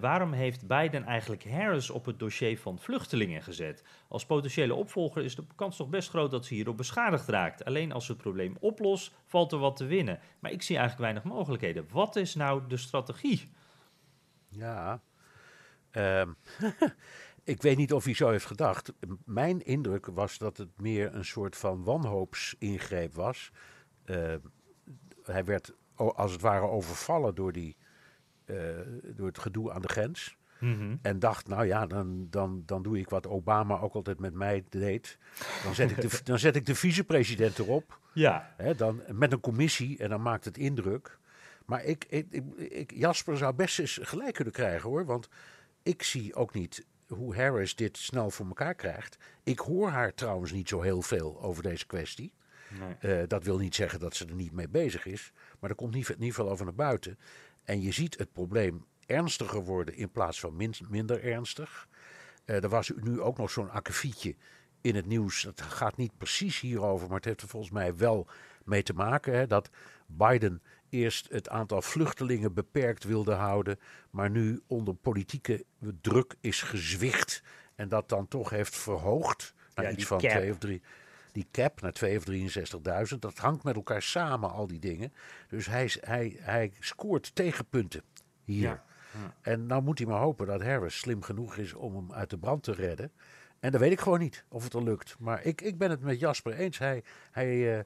waarom 0.00 0.32
heeft 0.32 0.66
Biden 0.66 1.04
eigenlijk 1.04 1.44
Harris 1.50 1.90
op 1.90 2.04
het 2.04 2.18
dossier 2.18 2.58
van 2.58 2.78
vluchtelingen 2.78 3.42
gezet? 3.42 3.84
Als 4.08 4.26
potentiële 4.26 4.74
opvolger 4.74 5.24
is 5.24 5.36
de 5.36 5.44
kans 5.56 5.76
toch 5.76 5.88
best 5.88 6.08
groot 6.08 6.30
dat 6.30 6.44
ze 6.44 6.54
hierop 6.54 6.76
beschadigd 6.76 7.28
raakt. 7.28 7.64
Alleen 7.64 7.92
als 7.92 8.06
ze 8.06 8.12
het 8.12 8.20
probleem 8.20 8.56
oplost, 8.60 9.12
valt 9.26 9.52
er 9.52 9.58
wat 9.58 9.76
te 9.76 9.84
winnen. 9.84 10.18
Maar 10.38 10.50
ik 10.50 10.62
zie 10.62 10.76
eigenlijk 10.76 11.12
weinig 11.12 11.32
mogelijkheden. 11.34 11.86
Wat 11.90 12.16
is 12.16 12.34
nou 12.34 12.62
de 12.68 12.76
strategie? 12.76 13.50
Ja, 14.48 15.00
um, 15.92 16.36
Ik 17.44 17.62
weet 17.62 17.76
niet 17.76 17.92
of 17.92 18.04
hij 18.04 18.14
zo 18.14 18.30
heeft 18.30 18.46
gedacht. 18.46 18.92
Mijn 19.24 19.64
indruk 19.64 20.06
was 20.06 20.38
dat 20.38 20.56
het 20.56 20.80
meer 20.80 21.14
een 21.14 21.24
soort 21.24 21.56
van 21.56 21.84
wanhoopsingreep 21.84 23.14
was. 23.14 23.50
Uh, 24.04 24.34
hij 25.22 25.44
werd 25.44 25.72
als 25.94 26.32
het 26.32 26.40
ware 26.40 26.66
overvallen 26.66 27.34
door, 27.34 27.52
die, 27.52 27.76
uh, 28.46 28.56
door 29.04 29.26
het 29.26 29.38
gedoe 29.38 29.72
aan 29.72 29.82
de 29.82 29.88
grens. 29.88 30.36
Mm 30.58 30.78
-hmm. 30.78 30.98
En 31.02 31.18
dacht, 31.18 31.48
nou 31.48 31.66
ja, 31.66 31.86
dan, 31.86 32.26
dan, 32.30 32.62
dan 32.66 32.82
doe 32.82 32.98
ik 32.98 33.08
wat 33.08 33.26
Obama 33.26 33.80
ook 33.80 33.94
altijd 33.94 34.20
met 34.20 34.34
mij 34.34 34.64
deed. 34.68 35.18
Dan 35.64 35.74
zet 35.74 35.90
ik 35.90 36.00
de, 36.00 36.20
dan 36.24 36.38
zet 36.38 36.56
ik 36.56 36.66
de 36.66 36.74
vicepresident 36.74 37.58
erop. 37.58 37.98
Ja. 38.12 38.54
Hè, 38.56 38.74
dan, 38.74 39.02
met 39.12 39.32
een 39.32 39.40
commissie 39.40 39.98
en 39.98 40.08
dan 40.08 40.22
maakt 40.22 40.44
het 40.44 40.58
indruk. 40.58 41.18
Maar 41.66 41.84
ik, 41.84 42.04
ik, 42.08 42.26
ik, 42.56 42.92
Jasper 42.94 43.36
zou 43.36 43.54
best 43.54 43.78
eens 43.78 43.98
gelijk 44.02 44.34
kunnen 44.34 44.52
krijgen 44.52 44.88
hoor. 44.88 45.04
Want 45.04 45.28
ik 45.82 46.02
zie 46.02 46.34
ook 46.34 46.54
niet 46.54 46.86
hoe 47.14 47.36
Harris 47.36 47.74
dit 47.74 47.96
snel 47.96 48.30
voor 48.30 48.46
elkaar 48.46 48.74
krijgt. 48.74 49.16
Ik 49.42 49.58
hoor 49.58 49.88
haar 49.88 50.14
trouwens 50.14 50.52
niet 50.52 50.68
zo 50.68 50.80
heel 50.80 51.02
veel 51.02 51.42
over 51.42 51.62
deze 51.62 51.86
kwestie. 51.86 52.32
Nee. 53.00 53.20
Uh, 53.20 53.28
dat 53.28 53.44
wil 53.44 53.58
niet 53.58 53.74
zeggen 53.74 54.00
dat 54.00 54.16
ze 54.16 54.26
er 54.26 54.34
niet 54.34 54.52
mee 54.52 54.68
bezig 54.68 55.06
is. 55.06 55.32
Maar 55.60 55.70
er 55.70 55.76
komt 55.76 55.94
niet, 55.94 56.08
in 56.08 56.14
ieder 56.14 56.34
geval 56.34 56.50
over 56.50 56.64
naar 56.64 56.74
buiten. 56.74 57.18
En 57.64 57.82
je 57.82 57.92
ziet 57.92 58.18
het 58.18 58.32
probleem 58.32 58.84
ernstiger 59.06 59.64
worden 59.64 59.94
in 59.94 60.10
plaats 60.10 60.40
van 60.40 60.56
min, 60.56 60.74
minder 60.88 61.24
ernstig. 61.24 61.88
Uh, 62.44 62.62
er 62.62 62.68
was 62.68 62.92
nu 62.96 63.20
ook 63.20 63.38
nog 63.38 63.50
zo'n 63.50 63.70
akkefietje 63.70 64.36
in 64.80 64.94
het 64.94 65.06
nieuws. 65.06 65.42
Het 65.42 65.60
gaat 65.60 65.96
niet 65.96 66.18
precies 66.18 66.60
hierover, 66.60 67.06
maar 67.06 67.16
het 67.16 67.24
heeft 67.24 67.42
er 67.42 67.48
volgens 67.48 67.72
mij 67.72 67.96
wel 67.96 68.26
mee 68.64 68.82
te 68.82 68.92
maken. 68.92 69.34
Hè, 69.34 69.46
dat 69.46 69.70
Biden 70.06 70.62
eerst 70.92 71.28
het 71.30 71.48
aantal 71.48 71.82
vluchtelingen 71.82 72.54
beperkt 72.54 73.04
wilde 73.04 73.32
houden, 73.32 73.78
maar 74.10 74.30
nu 74.30 74.60
onder 74.66 74.94
politieke 74.94 75.64
druk 76.00 76.34
is 76.40 76.62
gezwicht 76.62 77.42
en 77.74 77.88
dat 77.88 78.08
dan 78.08 78.28
toch 78.28 78.50
heeft 78.50 78.76
verhoogd 78.76 79.54
naar 79.74 79.92
iets 79.92 80.06
van 80.06 80.18
twee 80.18 80.50
of 80.50 80.58
drie. 80.58 80.82
Die 81.32 81.46
cap 81.50 81.80
naar 81.80 81.92
2 81.92 82.16
of 82.16 82.24
63.000, 83.12 83.18
dat 83.18 83.38
hangt 83.38 83.64
met 83.64 83.74
elkaar 83.74 84.02
samen, 84.02 84.50
al 84.50 84.66
die 84.66 84.78
dingen. 84.78 85.12
Dus 85.48 85.66
hij, 85.66 85.92
hij, 86.00 86.36
hij 86.40 86.72
scoort 86.80 87.34
tegenpunten 87.34 88.02
hier. 88.44 88.62
Ja. 88.62 88.84
Ja. 89.12 89.34
En 89.40 89.66
nou 89.66 89.82
moet 89.82 89.98
hij 89.98 90.06
maar 90.06 90.20
hopen 90.20 90.46
dat 90.46 90.62
Harris 90.62 90.98
slim 90.98 91.22
genoeg 91.22 91.56
is 91.56 91.74
om 91.74 91.96
hem 91.96 92.12
uit 92.12 92.30
de 92.30 92.38
brand 92.38 92.62
te 92.62 92.72
redden. 92.72 93.12
En 93.60 93.70
dan 93.70 93.80
weet 93.80 93.92
ik 93.92 94.00
gewoon 94.00 94.18
niet 94.18 94.44
of 94.48 94.64
het 94.64 94.74
er 94.74 94.82
lukt. 94.82 95.16
Maar 95.18 95.44
ik, 95.44 95.60
ik 95.60 95.78
ben 95.78 95.90
het 95.90 96.00
met 96.00 96.20
Jasper 96.20 96.52
eens. 96.52 96.78
Hij, 96.78 97.02
hij, 97.30 97.76
uh, 97.76 97.82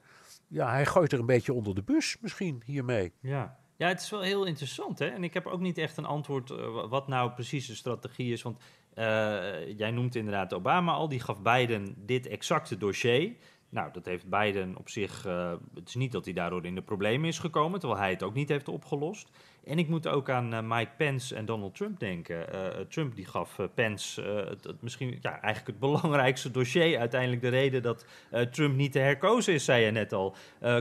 ja, 0.48 0.70
hij 0.70 0.86
gooit 0.86 1.12
er 1.12 1.18
een 1.18 1.26
beetje 1.26 1.52
onder 1.52 1.74
de 1.74 1.82
bus 1.82 2.16
misschien 2.20 2.62
hiermee. 2.64 3.12
Ja. 3.20 3.58
Ja, 3.76 3.88
het 3.88 4.00
is 4.00 4.10
wel 4.10 4.20
heel 4.20 4.44
interessant. 4.44 4.98
Hè? 4.98 5.06
En 5.06 5.24
ik 5.24 5.34
heb 5.34 5.46
ook 5.46 5.60
niet 5.60 5.78
echt 5.78 5.96
een 5.96 6.04
antwoord 6.04 6.50
uh, 6.50 6.88
wat 6.88 7.08
nou 7.08 7.30
precies 7.30 7.66
de 7.66 7.74
strategie 7.74 8.32
is. 8.32 8.42
Want 8.42 8.62
uh, 8.94 9.78
jij 9.78 9.90
noemt 9.90 10.14
inderdaad 10.14 10.54
Obama 10.54 10.92
al. 10.92 11.08
Die 11.08 11.20
gaf 11.20 11.42
Biden 11.42 11.94
dit 11.96 12.26
exacte 12.26 12.76
dossier. 12.76 13.36
Nou, 13.68 13.92
dat 13.92 14.04
heeft 14.04 14.28
Biden 14.28 14.76
op 14.76 14.88
zich. 14.88 15.26
Uh, 15.26 15.52
het 15.74 15.88
is 15.88 15.94
niet 15.94 16.12
dat 16.12 16.24
hij 16.24 16.34
daardoor 16.34 16.64
in 16.64 16.74
de 16.74 16.82
problemen 16.82 17.28
is 17.28 17.38
gekomen, 17.38 17.80
terwijl 17.80 18.00
hij 18.00 18.10
het 18.10 18.22
ook 18.22 18.34
niet 18.34 18.48
heeft 18.48 18.68
opgelost. 18.68 19.30
En 19.66 19.78
ik 19.78 19.88
moet 19.88 20.06
ook 20.06 20.30
aan 20.30 20.54
uh, 20.54 20.60
Mike 20.62 20.90
Pence 20.96 21.34
en 21.34 21.44
Donald 21.44 21.74
Trump 21.74 22.00
denken. 22.00 22.54
Uh, 22.54 22.66
Trump 22.88 23.16
die 23.16 23.26
gaf 23.26 23.58
Pence 23.74 24.22
het, 24.22 24.64
het, 24.64 24.82
misschien 24.82 25.18
ja, 25.20 25.30
eigenlijk 25.40 25.66
het 25.66 25.78
belangrijkste 25.78 26.50
dossier. 26.50 26.98
Uiteindelijk 26.98 27.42
de 27.42 27.48
reden 27.48 27.82
dat 27.82 28.06
Trump 28.50 28.76
niet 28.76 28.92
te 28.92 28.98
herkozen 28.98 29.54
is, 29.54 29.64
zei 29.64 29.84
je 29.84 29.90
net 29.90 30.12
al. 30.12 30.34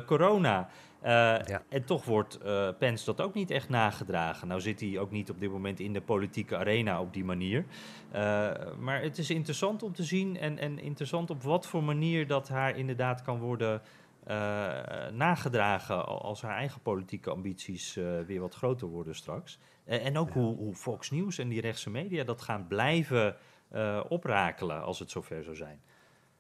corona. 0.06 0.70
Ja. 1.04 1.64
En 1.70 1.86
toch 1.86 2.06
wordt 2.06 2.40
Pence 2.78 3.06
dat 3.06 3.22
ook 3.22 3.34
niet 3.34 3.52
echt 3.52 3.70
nagedragen. 3.70 4.48
Nou 4.48 4.62
zit 4.62 4.80
hij 4.80 5.00
ook 5.00 5.12
niet 5.12 5.30
op 5.30 5.40
dit 5.40 5.52
moment 5.52 5.80
in 5.80 5.94
de 5.94 6.02
politieke 6.02 6.58
arena 6.58 7.02
op 7.02 7.14
die 7.14 7.24
manier. 7.24 7.66
Maar 8.80 9.02
het 9.02 9.18
is 9.18 9.30
interessant 9.30 9.84
om 9.84 9.94
te 9.94 10.04
zien 10.04 10.38
en, 10.38 10.60
en 10.60 10.80
interessant 10.80 11.30
op 11.30 11.44
wat 11.44 11.68
voor 11.68 11.84
manier 11.84 12.28
dat 12.28 12.48
haar 12.48 12.78
inderdaad 12.78 13.22
kan 13.22 13.40
worden 13.40 13.82
nagedragen 15.12 16.06
als 16.06 16.42
haar 16.42 16.56
eigen 16.56 16.82
politieke 16.82 17.30
ambities 17.30 17.94
weer 18.28 18.40
wat 18.40 18.56
groter 18.56 18.88
worden 18.88 19.16
straks. 19.16 19.60
en 19.86 20.18
ook 20.18 20.28
ja. 20.28 20.34
hoe, 20.34 20.56
hoe, 20.56 20.76
Fox 20.76 21.12
News 21.12 21.38
en 21.38 21.50
die 21.50 21.62
rechtse 21.62 21.90
media 21.90 22.24
dat 22.24 22.42
gaan 22.42 22.68
blijven 22.68 23.36
oprakelen 24.08 24.84
als 24.84 25.00
het 25.00 25.12
zover 25.12 25.44
zou 25.44 25.56
zijn. 25.56 25.82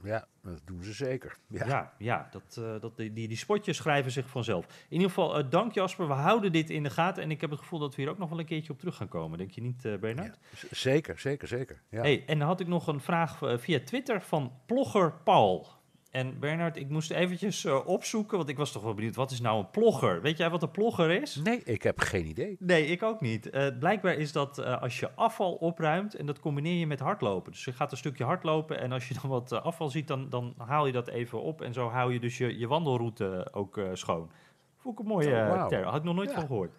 Ja, 0.06 0.28
dat 0.44 0.62
doen 0.66 0.84
ze 0.84 0.94
zeker. 0.94 1.38
Ja, 1.48 1.68
ja, 1.68 1.94
ja 1.98 2.28
dat, 2.32 2.58
uh, 2.60 2.82
dat, 2.82 2.98
die, 2.98 3.12
die 3.12 3.38
spotjes 3.38 3.78
schrijven 3.78 4.12
zich 4.12 4.30
vanzelf. 4.30 4.66
In 4.66 4.74
ieder 4.90 5.08
geval, 5.08 5.40
uh, 5.40 5.50
dank 5.50 5.74
Jasper. 5.74 6.08
We 6.08 6.14
houden 6.14 6.52
dit 6.52 6.70
in 6.70 6.84
de 6.84 6.90
gaten. 6.90 7.24
En 7.24 7.32
ik 7.32 7.42
heb 7.42 7.50
het 7.50 7.60
gevoel 7.60 7.80
dat 7.80 7.96
we 7.96 8.02
hier 8.02 8.12
ook 8.12 8.18
nog 8.18 8.30
wel 8.30 8.40
een 8.40 8.46
keertje 8.46 8.74
op 8.74 8.80
terug 8.80 8.96
gaan 8.96 9.08
komen. 9.08 9.38
Denk 9.38 9.52
je 9.52 9.62
niet, 9.62 9.86
uh, 9.86 9.98
Bernard? 9.98 10.40
Ja, 10.52 10.68
zeker, 10.72 11.20
zeker, 11.20 11.48
zeker. 11.48 11.82
Ja. 11.90 12.02
Hey, 12.02 12.24
en 12.26 12.40
dan 12.40 12.48
had 12.48 12.60
ik 12.60 12.68
nog 12.68 12.88
een 12.88 13.02
vraag 13.02 13.40
via 13.60 13.80
Twitter 13.80 14.22
van 14.22 14.52
Plogger 14.66 15.14
Paul. 15.24 15.68
En 16.16 16.40
Bernard, 16.40 16.78
ik 16.78 16.90
moest 16.90 17.12
eventjes 17.12 17.66
uh, 17.66 17.88
opzoeken, 17.88 18.38
want 18.38 18.50
ik 18.50 18.58
was 18.58 18.72
toch 18.72 18.84
wel 18.84 18.94
benieuwd, 18.94 19.16
wat 19.16 19.32
is 19.32 19.42
nou 19.42 19.60
een 19.60 19.70
plogger? 19.70 20.22
Weet 20.22 20.38
jij 20.38 20.50
wat 20.50 20.64
een 20.64 20.72
plogger 20.72 21.22
is? 21.22 21.36
Nee, 21.36 21.62
ik 21.64 21.84
heb 21.84 22.00
geen 22.00 22.26
idee. 22.26 22.56
Nee, 22.60 22.86
ik 22.86 23.04
ook 23.04 23.22
niet. 23.22 23.54
Uh, 23.54 23.68
blijkbaar 23.80 24.14
is 24.14 24.32
dat 24.32 24.60
uh, 24.60 24.82
als 24.82 25.00
je 25.00 25.12
afval 25.16 25.54
opruimt 25.54 26.16
en 26.16 26.26
dat 26.26 26.40
combineer 26.40 26.80
je 26.80 26.88
met 26.88 27.00
hardlopen. 27.00 27.52
Dus 27.52 27.66
je 27.66 27.74
gaat 27.74 27.92
een 27.92 27.98
stukje 27.98 28.24
hardlopen 28.24 28.80
en 28.80 28.92
als 28.92 29.08
je 29.08 29.14
dan 29.22 29.30
wat 29.30 29.52
afval 29.52 29.90
ziet, 29.90 30.08
dan, 30.08 30.30
dan 30.30 30.54
haal 30.58 30.86
je 30.86 30.92
dat 30.92 31.08
even 31.08 31.42
op. 31.42 31.62
En 31.62 31.74
zo 31.74 31.90
hou 31.90 32.14
je 32.14 32.20
dus 32.20 32.38
je, 32.38 32.60
je 32.60 32.68
wandelroute 32.68 33.48
ook 33.52 33.80
schoon. 33.94 34.32
Vond 34.78 35.00
ik 35.00 35.06
een 35.06 35.12
mooie 35.12 35.36
oh, 35.36 35.56
wow. 35.56 35.70
term. 35.70 35.84
Had 35.84 35.96
ik 35.96 36.04
nog 36.04 36.16
nooit 36.16 36.30
ja. 36.30 36.36
van 36.36 36.46
gehoord. 36.48 36.72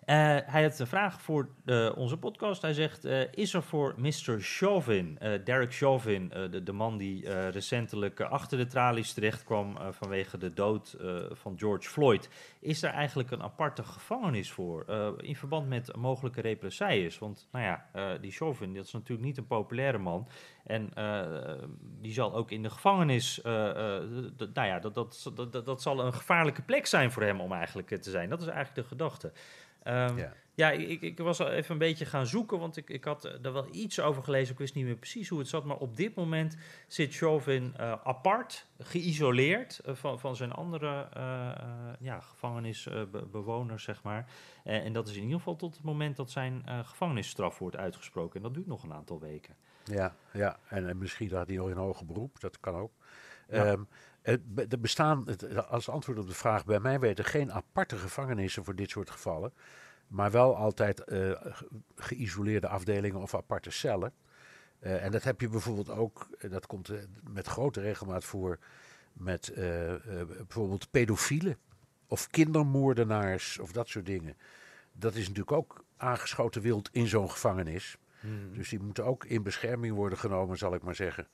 Uh, 0.00 0.16
hij 0.44 0.62
heeft 0.62 0.78
een 0.78 0.86
vraag 0.86 1.22
voor 1.22 1.48
uh, 1.64 1.90
onze 1.96 2.16
podcast. 2.16 2.62
Hij 2.62 2.72
zegt: 2.72 3.04
uh, 3.04 3.20
Is 3.30 3.54
er 3.54 3.62
voor 3.62 3.94
Mr. 3.96 4.36
Chauvin, 4.38 5.18
Derek 5.44 5.74
Chauvin, 5.74 6.28
de, 6.28 6.62
de, 6.62 6.72
man 6.72 6.96
die 6.96 7.48
recentelijk 7.50 8.20
achter 8.20 8.58
de 8.58 8.66
tralies 8.66 9.12
terecht 9.12 9.44
kwam 9.44 9.76
vanwege 9.90 10.38
de 10.38 10.52
dood 10.52 10.96
van 11.30 11.58
George 11.58 11.88
Floyd, 11.88 12.28
is 12.60 12.82
er 12.82 12.90
eigenlijk 12.90 13.30
een 13.30 13.42
aparte 13.42 13.82
gevangenis 13.82 14.50
voor 14.50 14.84
in 15.16 15.36
verband 15.36 15.68
met 15.68 15.96
mogelijke 15.96 16.40
represailles? 16.40 17.18
Want, 17.18 17.48
nou 17.52 17.64
ja, 17.64 18.18
die 18.18 18.30
Chauvin, 18.30 18.74
dat 18.74 18.84
is 18.84 18.92
natuurlijk 18.92 19.26
niet 19.26 19.36
een 19.36 19.46
populaire 19.46 19.98
man. 19.98 20.28
En 20.64 20.90
die 21.80 22.12
zal 22.12 22.34
ook 22.34 22.50
in 22.50 22.62
de 22.62 22.70
gevangenis, 22.70 23.40
nou 23.42 24.50
ja, 24.54 24.78
dat, 24.78 24.94
dat, 24.94 25.32
dat, 25.34 25.66
dat 25.66 25.82
zal 25.82 26.00
een 26.00 26.14
gevaarlijke 26.14 26.62
plek 26.62 26.86
zijn 26.86 27.12
voor 27.12 27.22
hem 27.22 27.40
om 27.40 27.52
eigenlijk 27.52 27.88
te 27.88 28.10
zijn. 28.10 28.28
Dat 28.28 28.40
is 28.40 28.46
eigenlijk 28.46 28.82
de 28.88 28.94
gedachte. 28.94 29.32
Um, 29.84 30.18
ja, 30.18 30.32
ja 30.54 30.70
ik, 30.70 31.02
ik, 31.02 31.18
was 31.18 31.40
al 31.40 31.50
even 31.50 31.72
een 31.72 31.78
beetje 31.78 32.04
gaan 32.04 32.26
zoeken, 32.26 32.58
want 32.58 32.76
ik, 32.76 32.90
ik 32.90 33.04
had 33.04 33.24
er 33.24 33.52
wel 33.52 33.66
iets 33.70 34.00
over 34.00 34.22
gelezen. 34.22 34.52
Ik 34.52 34.58
wist 34.58 34.74
niet 34.74 34.84
meer 34.84 34.96
precies 34.96 35.28
hoe 35.28 35.38
het 35.38 35.48
zat, 35.48 35.64
maar 35.64 35.76
op 35.76 35.96
dit 35.96 36.14
moment 36.14 36.56
zit 36.86 37.14
Chauvin 37.14 37.74
uh, 37.80 37.92
apart, 38.04 38.66
geïsoleerd 38.78 39.80
uh, 39.86 39.94
van, 39.94 40.20
van 40.20 40.36
zijn 40.36 40.52
andere 40.52 41.08
uh, 41.16 41.50
ja, 42.00 42.20
gevangenisbewoners, 42.20 43.84
zeg 43.84 44.02
maar. 44.02 44.28
en 44.64 44.92
dat 44.92 45.08
is 45.08 45.16
in 45.16 45.22
ieder 45.22 45.38
geval 45.38 45.56
tot 45.56 45.74
het 45.74 45.84
moment 45.84 46.16
dat 46.16 46.30
zijn 46.30 46.64
gevangenisstraf 46.84 47.58
wordt 47.58 47.76
uitgesproken. 47.76 48.36
En 48.36 48.42
dat 48.42 48.54
duurt 48.54 48.66
nog 48.66 48.82
een 48.82 48.92
aantal 48.92 49.20
weken. 49.20 49.54
Ja, 49.84 50.14
ja. 50.32 50.58
En, 50.68 50.88
en 50.88 50.98
misschien 50.98 51.28
gaat 51.28 51.46
hij 51.46 51.56
nog 51.56 51.68
in 51.68 51.76
hoger 51.76 52.06
beroep, 52.06 52.40
dat 52.40 52.60
kan 52.60 52.74
ook. 52.74 52.92
Ja. 53.50 53.70
Um, 53.70 53.88
er 54.68 54.80
bestaan, 54.80 55.24
als 55.68 55.88
antwoord 55.88 56.18
op 56.18 56.26
de 56.26 56.34
vraag, 56.34 56.64
bij 56.64 56.80
mij 56.80 57.00
weten 57.00 57.24
geen 57.24 57.52
aparte 57.52 57.96
gevangenissen 57.96 58.64
voor 58.64 58.74
dit 58.74 58.90
soort 58.90 59.10
gevallen. 59.10 59.52
Maar 60.06 60.30
wel 60.30 60.56
altijd 60.56 61.02
uh, 61.06 61.40
geïsoleerde 61.94 62.68
afdelingen 62.68 63.20
of 63.20 63.34
aparte 63.34 63.70
cellen. 63.70 64.12
Uh, 64.80 65.04
en 65.04 65.10
dat 65.10 65.22
heb 65.22 65.40
je 65.40 65.48
bijvoorbeeld 65.48 65.90
ook, 65.90 66.28
dat 66.50 66.66
komt 66.66 66.92
met 67.30 67.46
grote 67.46 67.80
regelmaat 67.80 68.24
voor, 68.24 68.58
met 69.12 69.52
bijvoorbeeld 70.36 70.90
pedofielen 70.90 71.56
of 72.06 72.28
kindermoordenaars 72.28 73.58
of 73.58 73.72
dat 73.72 73.88
soort 73.88 74.06
dingen. 74.06 74.36
Dat 74.92 75.14
is 75.14 75.28
natuurlijk 75.28 75.52
ook 75.52 75.84
aangeschoten 75.96 76.62
wild 76.62 76.88
in 76.92 77.06
zo'n 77.06 77.30
gevangenis. 77.30 77.96
Hmm. 78.20 78.52
Dus 78.54 78.68
die 78.68 78.80
moeten 78.80 79.04
ook 79.04 79.24
in 79.24 79.42
bescherming 79.42 79.94
worden 79.94 80.18
genomen, 80.18 80.58
zal 80.58 80.74
ik 80.74 80.82
maar 80.82 80.94
zeggen. 80.94 81.28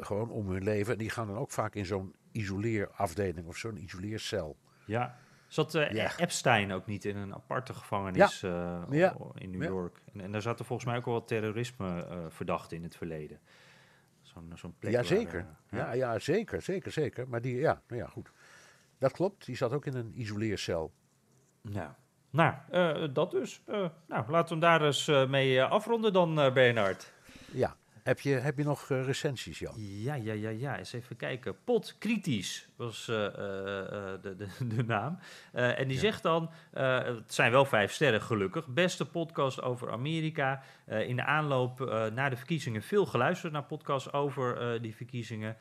Gewoon 0.00 0.30
om 0.30 0.48
hun 0.50 0.62
leven. 0.62 0.92
En 0.92 0.98
die 0.98 1.10
gaan 1.10 1.26
dan 1.26 1.36
ook 1.36 1.50
vaak 1.50 1.74
in 1.74 1.86
zo'n 1.86 2.14
isoleerafdeling 2.32 3.46
of 3.46 3.56
zo'n 3.56 3.76
isoleercel. 3.82 4.56
Ja. 4.84 5.16
Zat 5.46 5.74
uh, 5.74 5.90
Ja. 5.90 6.18
Epstein 6.18 6.72
ook 6.72 6.86
niet 6.86 7.04
in 7.04 7.16
een 7.16 7.34
aparte 7.34 7.74
gevangenis 7.74 8.42
eh, 8.42 8.82
Ja. 8.90 9.16
in 9.34 9.50
New. 9.50 9.62
York? 9.62 9.98
En, 10.12 10.20
en 10.20 10.32
daar 10.32 10.42
zaten 10.42 10.64
volgens 10.64 10.88
mij 10.88 10.98
ook 10.98 11.04
wel 11.04 11.14
wat 11.14 11.28
terrorisme 11.28 12.04
eh, 12.06 12.16
verdachten 12.28 12.76
in 12.76 12.82
het 12.82 12.96
verleden. 12.96 13.40
Zo'n 14.22 14.52
zo'n 14.54 14.74
plek 14.78 14.92
Ja, 14.92 14.98
waar, 14.98 15.06
zeker. 15.06 15.46
eh, 15.68 15.78
Ja, 15.78 15.92
ja, 15.92 16.18
zeker, 16.18 16.62
zeker, 16.62 16.92
zeker. 16.92 17.28
Maar 17.28 17.40
die, 17.40 17.56
ja, 17.56 17.82
nou 17.88 18.00
ja, 18.00 18.06
goed. 18.08 18.32
Dat 18.98 19.12
klopt. 19.12 19.46
Die 19.46 19.56
zat 19.56 19.72
ook 19.72 19.86
in 19.86 19.94
een 19.94 20.12
isoleercel. 20.20 20.92
Ja. 21.62 21.96
Nou, 22.30 22.54
eh, 22.70 23.08
dat 23.12 23.30
dus. 23.30 23.62
Eh, 23.66 23.74
nou, 24.08 24.30
laten 24.30 24.58
we 24.58 24.66
hem 24.66 24.78
daar 24.78 24.86
eens 24.86 25.08
eh, 25.08 25.28
mee 25.28 25.58
eh, 25.60 25.70
afronden 25.70 26.12
dan, 26.12 26.40
eh 26.40 26.52
Bernard. 26.52 27.12
Ja. 27.52 27.76
Heb 28.02 28.20
je, 28.20 28.30
heb 28.30 28.58
je 28.58 28.64
nog 28.64 28.90
eh, 28.90 29.04
recensies, 29.04 29.58
Jan? 29.58 29.74
Ja, 29.76 30.14
ja, 30.14 30.32
ja, 30.32 30.48
ja. 30.48 30.78
Eens 30.78 30.92
even 30.92 31.16
kijken. 31.16 31.56
Pot 31.64 31.96
Kritisch 31.98 32.68
was 32.76 33.08
eh, 33.08 33.26
eh, 33.26 33.32
de, 34.22 34.36
de, 34.36 34.46
de 34.76 34.84
naam. 34.84 35.18
En 35.52 35.88
die 35.88 35.98
zegt 35.98 36.22
dan, 36.22 36.50
het 36.72 37.34
zijn 37.34 37.50
wel 37.50 37.64
vijf 37.64 37.92
sterren 37.92 38.22
gelukkig, 38.22 38.66
beste 38.66 39.06
podcast 39.06 39.62
over 39.62 39.90
Amerika. 39.90 40.62
In 40.86 41.16
de 41.16 41.24
aanloop 41.24 41.78
naar 42.14 42.30
de 42.30 42.36
verkiezingen 42.36 42.82
veel 42.82 43.06
geluisterd 43.06 43.52
naar 43.52 43.64
podcasts 43.64 44.12
over 44.12 44.78
die 44.82 44.96
verkiezingen. 44.96 45.56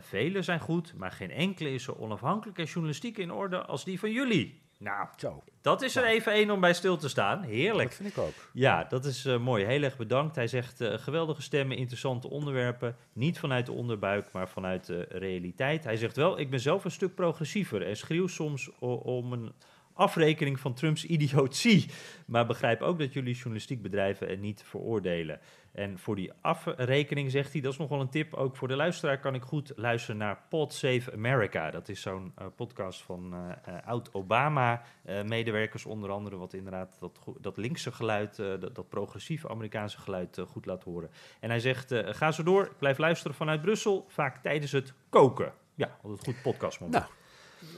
Vele 0.00 0.42
zijn 0.42 0.60
goed, 0.60 0.94
maar 0.94 1.12
geen 1.12 1.30
enkele 1.30 1.72
is 1.72 1.82
zo 1.82 1.92
onafhankelijk 1.92 2.58
en 2.58 2.64
journalistiek 2.64 3.18
in 3.18 3.32
orde 3.32 3.64
als 3.64 3.84
die 3.84 3.98
van 3.98 4.10
jullie. 4.12 4.65
Nou, 4.78 5.08
Zo, 5.16 5.42
dat 5.60 5.82
is 5.82 5.96
er 5.96 6.04
even 6.04 6.32
één 6.32 6.50
om 6.50 6.60
bij 6.60 6.74
stil 6.74 6.96
te 6.96 7.08
staan. 7.08 7.42
Heerlijk. 7.42 7.88
dat 7.88 7.96
vind 7.96 8.08
ik 8.08 8.18
ook. 8.18 8.34
Ja, 8.52 8.84
dat 8.84 9.04
is 9.04 9.24
eh, 9.24 9.38
mooi. 9.38 9.64
Heel 9.64 9.82
erg 9.82 9.96
bedankt. 9.96 10.36
Hij 10.36 10.46
zegt 10.46 10.80
eh, 10.80 10.98
geweldige 10.98 11.42
stemmen, 11.42 11.76
interessante 11.76 12.30
onderwerpen. 12.30 12.96
Niet 13.12 13.38
vanuit 13.38 13.66
de 13.66 13.72
onderbuik, 13.72 14.32
maar 14.32 14.48
vanuit 14.48 14.86
de 14.86 15.06
realiteit. 15.08 15.84
Hij 15.84 15.96
zegt 15.96 16.16
wel, 16.16 16.38
ik 16.38 16.50
ben 16.50 16.60
zelf 16.60 16.84
een 16.84 16.90
stuk 16.90 17.14
progressiever 17.14 17.86
en 17.86 17.96
schreeuw 17.96 18.26
soms 18.26 18.70
om 18.80 19.32
een 19.32 19.52
afrekening 19.96 20.60
van 20.60 20.74
Trumps 20.74 21.04
idiotie. 21.04 21.90
Maar 22.26 22.46
begrijp 22.46 22.82
ook 22.82 22.98
dat 22.98 23.12
jullie 23.12 23.34
journalistiek 23.34 23.82
bedrijven 23.82 24.28
en 24.28 24.40
niet 24.40 24.62
veroordelen. 24.62 25.40
En 25.76 25.98
voor 25.98 26.16
die 26.16 26.32
afrekening 26.40 27.30
zegt 27.30 27.52
hij, 27.52 27.60
dat 27.60 27.72
is 27.72 27.78
nog 27.78 27.88
wel 27.88 28.00
een 28.00 28.08
tip, 28.08 28.34
ook 28.34 28.56
voor 28.56 28.68
de 28.68 28.76
luisteraar 28.76 29.20
kan 29.20 29.34
ik 29.34 29.42
goed 29.42 29.72
luisteren 29.76 30.16
naar 30.16 30.42
Pod 30.48 30.74
Save 30.74 31.12
America. 31.12 31.70
Dat 31.70 31.88
is 31.88 32.00
zo'n 32.00 32.32
eh, 32.36 32.46
podcast 32.56 33.02
van 33.02 33.34
eh, 33.34 33.50
eh, 33.64 33.74
oud-Obama-medewerkers 33.86 35.86
onder 35.86 36.10
andere, 36.10 36.36
wat 36.36 36.52
inderdaad 36.52 36.96
dat, 37.00 37.18
dat 37.40 37.56
linkse 37.56 37.92
geluid, 37.92 38.36
dat, 38.36 38.74
dat 38.74 38.88
progressieve 38.88 39.48
Amerikaanse 39.48 39.98
geluid 39.98 40.40
goed 40.46 40.66
laat 40.66 40.84
horen. 40.84 41.10
En 41.40 41.50
hij 41.50 41.60
zegt, 41.60 41.94
ga 41.94 42.32
zo 42.32 42.42
door, 42.42 42.64
ik 42.64 42.78
blijf 42.78 42.98
luisteren 42.98 43.36
vanuit 43.36 43.60
Brussel, 43.60 44.04
vaak 44.08 44.42
tijdens 44.42 44.72
het 44.72 44.94
koken. 45.08 45.52
Ja, 45.74 45.98
altijd 46.02 46.24
goed 46.24 46.42
podcastmoment. 46.42 47.06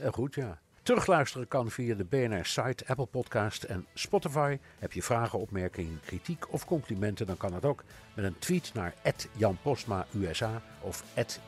Nou, 0.00 0.12
goed, 0.12 0.34
ja. 0.34 0.60
Terugluisteren 0.88 1.48
kan 1.48 1.70
via 1.70 1.94
de 1.94 2.04
BNR-site, 2.04 2.86
Apple 2.86 3.06
Podcast 3.06 3.62
en 3.62 3.86
Spotify. 3.94 4.58
Heb 4.78 4.92
je 4.92 5.02
vragen, 5.02 5.38
opmerkingen, 5.38 6.00
kritiek 6.04 6.52
of 6.52 6.64
complimenten, 6.64 7.26
dan 7.26 7.36
kan 7.36 7.50
dat 7.50 7.64
ook 7.64 7.84
met 8.14 8.24
een 8.24 8.38
tweet 8.38 8.70
naar 8.74 8.94
Jan 9.36 9.58
Postma 9.62 10.06
USA 10.14 10.62
of 10.80 11.04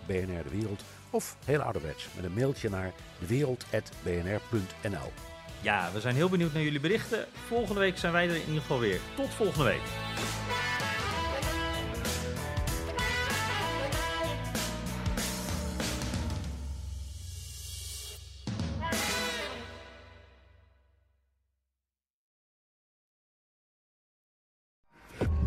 BNR 0.06 0.42
De 0.42 0.50
Wereld. 0.50 0.84
Of 1.10 1.36
heel 1.44 1.60
ouderwets, 1.60 2.08
met 2.14 2.24
een 2.24 2.34
mailtje 2.34 2.70
naar 2.70 2.92
dewereld.bnr.nl. 3.18 5.12
Ja, 5.60 5.92
we 5.92 6.00
zijn 6.00 6.14
heel 6.14 6.28
benieuwd 6.28 6.52
naar 6.52 6.62
jullie 6.62 6.80
berichten. 6.80 7.26
Volgende 7.46 7.80
week 7.80 7.98
zijn 7.98 8.12
wij 8.12 8.28
er 8.28 8.34
in 8.34 8.40
ieder 8.46 8.60
geval 8.60 8.78
weer. 8.78 9.00
Tot 9.16 9.28
volgende 9.28 9.64
week. 9.64 9.82